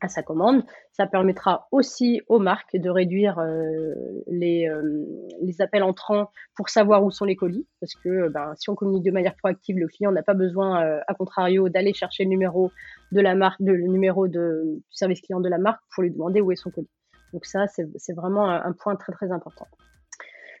à 0.01 0.07
sa 0.07 0.23
commande. 0.23 0.63
Ça 0.91 1.07
permettra 1.07 1.67
aussi 1.71 2.21
aux 2.27 2.39
marques 2.39 2.75
de 2.75 2.89
réduire 2.89 3.39
euh, 3.39 3.93
les, 4.27 4.67
euh, 4.67 5.05
les, 5.41 5.61
appels 5.61 5.83
entrants 5.83 6.29
pour 6.55 6.69
savoir 6.69 7.03
où 7.03 7.11
sont 7.11 7.25
les 7.25 7.35
colis, 7.35 7.67
parce 7.79 7.93
que 7.95 8.29
ben, 8.29 8.53
si 8.55 8.69
on 8.69 8.75
communique 8.75 9.03
de 9.03 9.11
manière 9.11 9.35
proactive, 9.35 9.77
le 9.77 9.87
client 9.87 10.11
n'a 10.11 10.23
pas 10.23 10.33
besoin, 10.33 10.83
euh, 10.83 10.99
à 11.07 11.13
contrario, 11.13 11.69
d'aller 11.69 11.93
chercher 11.93 12.23
le 12.23 12.29
numéro 12.29 12.71
de 13.11 13.21
la 13.21 13.35
marque, 13.35 13.59
le 13.59 13.77
numéro 13.87 14.27
de, 14.27 14.63
du 14.75 14.83
service 14.91 15.21
client 15.21 15.39
de 15.39 15.49
la 15.49 15.57
marque 15.57 15.81
pour 15.93 16.03
lui 16.03 16.11
demander 16.11 16.41
où 16.41 16.51
est 16.51 16.55
son 16.55 16.71
colis. 16.71 16.89
Donc 17.33 17.45
ça, 17.45 17.67
c'est 17.67 18.13
vraiment 18.13 18.49
un, 18.49 18.71
point 18.71 18.95
très 18.95 19.11
très 19.11 19.31
important. 19.31 19.67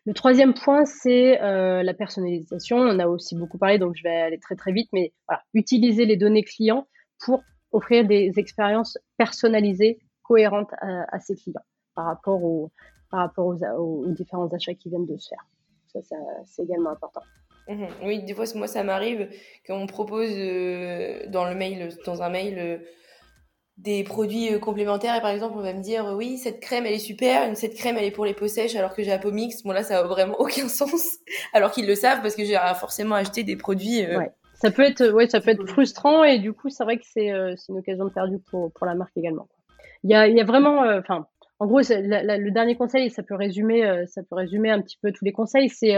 Le 0.05 0.13
troisième 0.13 0.53
point, 0.53 0.83
c'est 0.83 1.41
euh, 1.41 1.83
la 1.83 1.93
personnalisation. 1.93 2.77
On 2.77 2.99
a 2.99 3.07
aussi 3.07 3.35
beaucoup 3.35 3.57
parlé, 3.57 3.79
donc 3.79 3.95
je 3.95 4.03
vais 4.03 4.15
aller 4.15 4.39
très 4.39 4.55
très 4.55 4.73
vite, 4.73 4.89
mais 4.91 5.13
voilà, 5.27 5.41
utiliser 5.53 6.05
les 6.05 6.17
données 6.17 6.43
clients 6.43 6.85
pour 7.23 7.43
offrir 7.75 8.05
des 8.05 8.31
expériences 8.37 8.97
personnalisées, 9.17 9.99
cohérentes 10.23 10.71
à, 10.81 11.19
ses 11.19 11.35
clients 11.35 11.61
par 11.93 12.05
rapport, 12.05 12.43
aux, 12.43 12.71
par 13.11 13.19
rapport 13.21 13.47
aux, 13.47 14.05
différents 14.07 14.47
achats 14.47 14.73
qui 14.73 14.89
viennent 14.89 15.05
de 15.05 15.17
se 15.17 15.29
faire. 15.29 15.45
Ça, 16.01 16.15
c'est 16.45 16.63
également 16.63 16.89
important. 16.89 17.21
Mhm. 17.67 17.87
Oui, 18.03 18.23
des 18.23 18.33
fois, 18.33 18.45
moi, 18.55 18.67
ça 18.67 18.83
m'arrive 18.83 19.29
qu'on 19.65 19.87
propose 19.87 20.29
euh, 20.31 21.25
dans 21.27 21.45
le 21.45 21.55
mail, 21.55 21.89
dans 22.05 22.21
un 22.21 22.29
mail, 22.29 22.59
euh, 22.59 22.77
des 23.77 24.03
produits 24.03 24.53
euh, 24.53 24.59
complémentaires 24.59 25.15
et 25.15 25.21
par 25.21 25.31
exemple, 25.31 25.55
on 25.57 25.61
va 25.61 25.73
me 25.73 25.81
dire 25.81 26.13
oui, 26.15 26.37
cette 26.37 26.61
crème, 26.61 26.85
elle 26.85 26.93
est 26.93 26.99
super, 26.99 27.55
cette 27.57 27.75
crème, 27.75 27.97
elle 27.97 28.05
est 28.05 28.11
pour 28.11 28.25
les 28.25 28.33
peaux 28.33 28.47
sèches 28.47 28.75
alors 28.75 28.93
que 28.93 29.03
j'ai 29.03 29.09
la 29.09 29.17
peau 29.17 29.31
mixte. 29.31 29.65
Bon, 29.65 29.71
là, 29.71 29.83
ça 29.83 29.95
n'a 29.95 30.03
vraiment 30.03 30.35
aucun 30.39 30.69
sens 30.69 31.17
alors 31.53 31.71
qu'ils 31.71 31.87
le 31.87 31.95
savent 31.95 32.21
parce 32.21 32.35
que 32.35 32.45
j'ai 32.45 32.57
forcément 32.79 33.15
acheté 33.15 33.43
des 33.43 33.55
produits 33.55 34.05
ça 34.55 34.71
peut 34.71 34.83
être, 34.83 35.09
ouais, 35.09 35.27
ça 35.27 35.41
peut 35.41 35.51
être 35.51 35.67
frustrant 35.67 36.23
et 36.23 36.39
du 36.39 36.53
coup, 36.53 36.69
c'est 36.69 36.83
vrai 36.83 36.97
que 36.97 37.05
c'est 37.05 37.31
euh, 37.31 37.55
une 37.69 37.77
occasion 37.77 38.05
de 38.05 38.09
perdue 38.09 38.39
pour, 38.39 38.71
pour 38.71 38.85
la 38.85 38.95
marque 38.95 39.15
également. 39.17 39.47
Il 40.03 40.11
y 40.11 40.15
a, 40.15 40.27
il 40.27 40.35
y 40.35 40.41
a 40.41 40.45
vraiment, 40.45 40.83
euh, 40.83 40.99
enfin, 40.99 41.27
en 41.59 41.67
gros, 41.67 41.79
le 41.79 42.49
dernier 42.51 42.75
conseil, 42.75 43.09
ça 43.09 43.23
peut 43.23 43.35
résumer, 43.35 43.85
euh, 43.85 44.05
ça 44.07 44.23
peut 44.23 44.35
résumer 44.35 44.71
un 44.71 44.81
petit 44.81 44.97
peu 45.01 45.11
tous 45.11 45.25
les 45.25 45.31
conseils, 45.31 45.69
c'est 45.69 45.95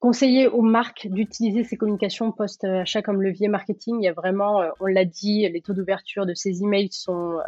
conseiller 0.00 0.48
aux 0.48 0.60
marques 0.60 1.06
d'utiliser 1.08 1.64
ces 1.64 1.76
communications 1.78 2.30
post-achat 2.30 3.00
comme 3.00 3.22
levier 3.22 3.48
marketing. 3.48 3.96
Il 4.00 4.04
y 4.04 4.08
a 4.08 4.12
vraiment, 4.12 4.62
on 4.80 4.86
l'a 4.86 5.06
dit, 5.06 5.48
les 5.48 5.62
taux 5.62 5.72
d'ouverture 5.72 6.26
de 6.26 6.34
ces 6.34 6.62
emails 6.62 6.92
sont, 6.92 7.38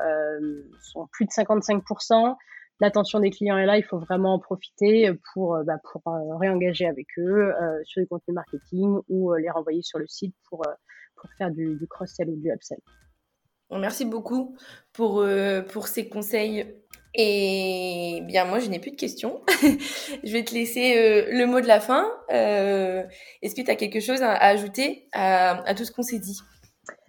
sont 0.81 1.07
plus 1.13 1.27
de 1.27 1.31
55% 1.31 2.37
l'attention 2.81 3.21
des 3.21 3.31
clients 3.31 3.57
est 3.57 3.67
là, 3.67 3.79
il 3.79 3.85
faut 3.85 3.99
vraiment 3.99 4.35
en 4.35 4.39
profiter 4.39 5.11
pour, 5.33 5.55
euh, 5.55 5.63
bah, 5.65 5.79
pour 5.91 6.03
euh, 6.07 6.37
réengager 6.37 6.87
avec 6.87 7.07
eux 7.19 7.55
euh, 7.55 7.81
sur 7.85 8.03
du 8.03 8.09
contenu 8.09 8.35
marketing 8.35 8.99
ou 9.09 9.35
les 9.35 9.51
renvoyer 9.51 9.83
sur 9.83 9.99
le 9.99 10.07
site 10.07 10.35
pour, 10.49 10.63
pour 11.17 11.31
faire 11.39 11.51
du, 11.51 11.79
cross-sell 11.89 12.29
ou 12.29 12.37
du 12.37 12.51
upsell. 12.51 12.79
Merci 13.71 14.05
beaucoup 14.05 14.57
pour, 14.93 15.27
pour 15.71 15.89
ces 15.89 16.09
conseils. 16.09 16.77
Et 17.15 18.21
bien, 18.25 18.45
moi, 18.45 18.61
je 18.61 18.69
n'ai 18.69 18.79
plus 18.79 18.93
de 18.93 18.97
questions. 18.97 19.41
je 20.23 20.33
vais 20.33 20.45
te 20.45 20.55
laisser 20.55 21.27
le 21.33 21.47
mot 21.47 21.61
de 21.61 21.67
la 21.67 21.81
fin. 21.81 22.09
Est-ce 22.29 23.57
que 23.57 23.63
tu 23.63 23.71
as 23.71 23.75
quelque 23.75 23.99
chose 23.99 24.23
à, 24.23 24.35
ajouter 24.35 25.09
à 25.13 25.75
tout 25.75 25.85
ce 25.85 25.91
qu'on 25.91 26.05
s'est 26.05 26.21
dit? 26.21 26.39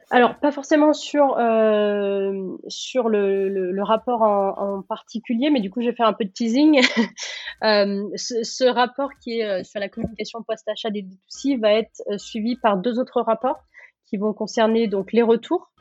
Alors, 0.10 0.40
pas 0.40 0.52
forcément 0.52 0.94
sur, 0.94 1.38
euh, 1.38 2.58
sur 2.70 3.10
le, 3.10 3.50
le, 3.50 3.84
rapport 3.84 4.22
en, 4.22 4.82
particulier, 4.82 5.50
mais 5.50 5.60
du 5.60 5.70
coup, 5.70 5.82
je 5.82 5.88
vais 5.88 5.96
faire 5.96 6.08
un 6.08 6.14
peu 6.14 6.24
de 6.24 6.30
teasing. 6.30 6.80
euh, 7.64 8.04
ce, 8.16 8.64
rapport 8.70 9.10
qui 9.22 9.40
est 9.40 9.46
euh, 9.46 9.64
sur 9.64 9.82
la 9.82 9.90
communication 9.90 10.42
post-achat 10.44 10.92
des 10.92 11.04
D2C 11.04 11.60
va 11.60 11.74
être 11.74 12.02
suivi 12.18 12.56
par 12.56 12.78
deux 12.78 13.00
autres 13.00 13.22
rapports 13.22 13.60
qui 14.06 14.16
vont 14.16 14.34
concerner 14.34 14.88
donc 14.88 15.12
les 15.12 15.22
retours 15.22 15.72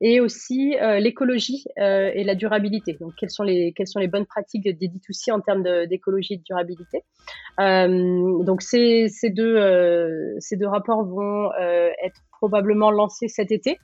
et 0.00 0.20
aussi 0.20 0.76
euh, 0.80 0.98
l'écologie 0.98 1.64
euh, 1.78 2.10
et 2.14 2.24
la 2.24 2.34
durabilité. 2.34 2.96
Donc, 3.00 3.12
quelles 3.18 3.30
sont 3.30 3.42
les, 3.42 3.72
quelles 3.74 3.88
sont 3.88 4.00
les 4.00 4.08
bonnes 4.08 4.26
pratiques 4.26 4.64
des 4.64 4.88
D2C 4.88 5.32
en 5.32 5.40
termes 5.40 5.62
d'écologie 5.86 6.34
et 6.34 6.36
de 6.38 6.42
durabilité? 6.42 7.04
Euh, 7.60 8.42
Donc, 8.44 8.62
ces, 8.62 9.08
ces, 9.08 9.30
deux, 9.30 10.36
ces 10.40 10.56
deux 10.56 10.68
rapports 10.68 11.04
vont 11.04 11.50
être 12.02 12.20
probablement 12.32 12.90
lancé 12.90 13.28
cet 13.28 13.52
été. 13.52 13.78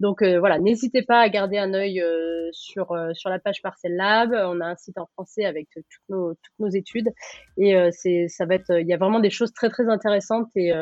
Donc 0.00 0.22
euh, 0.22 0.38
voilà, 0.38 0.58
n'hésitez 0.58 1.02
pas 1.02 1.20
à 1.20 1.28
garder 1.28 1.56
un 1.56 1.72
œil 1.72 2.00
euh, 2.00 2.48
sur, 2.52 2.92
euh, 2.92 3.12
sur 3.14 3.30
la 3.30 3.38
page 3.38 3.62
Parcel 3.62 3.94
Lab. 3.94 4.32
On 4.32 4.60
a 4.60 4.66
un 4.66 4.76
site 4.76 4.98
en 4.98 5.06
français 5.06 5.44
avec 5.44 5.68
toutes 5.72 6.08
nos, 6.08 6.34
toutes 6.34 6.58
nos 6.58 6.68
études 6.68 7.10
et 7.56 7.74
c'est 7.92 8.26
ça 8.28 8.44
va 8.44 8.56
être 8.56 8.80
il 8.80 8.86
y 8.86 8.92
a 8.92 8.96
vraiment 8.96 9.20
des 9.20 9.30
choses 9.30 9.52
très 9.52 9.70
très 9.70 9.88
intéressantes 9.88 10.48
et 10.56 10.72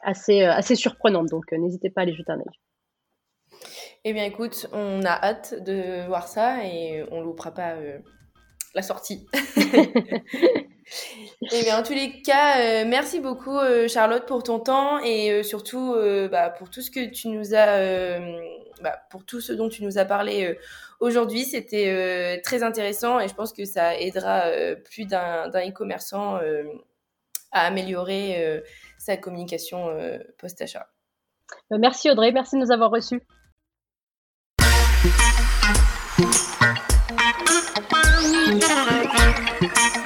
assez 0.00 0.42
assez 0.42 0.74
surprenantes. 0.74 1.28
Donc 1.30 1.52
n'hésitez 1.52 1.90
pas 1.90 2.00
à 2.00 2.02
aller 2.02 2.14
jeter 2.14 2.32
un 2.32 2.38
œil. 2.38 2.65
Eh 4.08 4.12
bien 4.12 4.22
écoute, 4.22 4.68
on 4.70 5.02
a 5.04 5.10
hâte 5.10 5.60
de 5.64 6.06
voir 6.06 6.28
ça 6.28 6.64
et 6.64 7.04
on 7.10 7.22
loupera 7.22 7.50
pas 7.50 7.74
la 8.72 8.82
sortie. 8.82 9.26
Et 11.52 11.62
bien, 11.64 11.80
en 11.80 11.82
tous 11.82 11.92
les 11.92 12.22
cas, 12.22 12.60
euh, 12.60 12.84
merci 12.86 13.18
beaucoup 13.18 13.58
euh, 13.58 13.88
Charlotte 13.88 14.24
pour 14.24 14.44
ton 14.44 14.60
temps 14.60 15.00
et 15.00 15.32
euh, 15.32 15.42
surtout 15.42 15.96
bah, 16.30 16.50
pour 16.50 16.70
tout 16.70 16.82
ce 16.82 16.92
que 16.92 17.10
tu 17.10 17.26
nous 17.26 17.52
as, 17.56 18.20
bah, 18.80 18.96
pour 19.10 19.26
tout 19.26 19.40
ce 19.40 19.52
dont 19.52 19.68
tu 19.68 19.82
nous 19.82 19.98
as 19.98 20.04
parlé 20.04 20.56
aujourd'hui. 21.00 21.44
C'était 21.44 22.40
très 22.44 22.62
intéressant 22.62 23.18
et 23.18 23.26
je 23.26 23.34
pense 23.34 23.52
que 23.52 23.64
ça 23.64 23.98
aidera 23.98 24.44
plus 24.84 25.06
d'un 25.06 25.48
e-commerçant 25.48 26.36
à 27.50 27.66
améliorer 27.66 28.62
sa 28.98 29.16
communication 29.16 29.88
post-achat. 30.38 30.86
Merci 31.72 32.08
Audrey, 32.08 32.30
merci 32.30 32.54
de 32.54 32.60
nous 32.60 32.70
avoir 32.70 32.92
reçus. 32.92 33.20
Thank 37.26 37.48
you. 39.96 40.05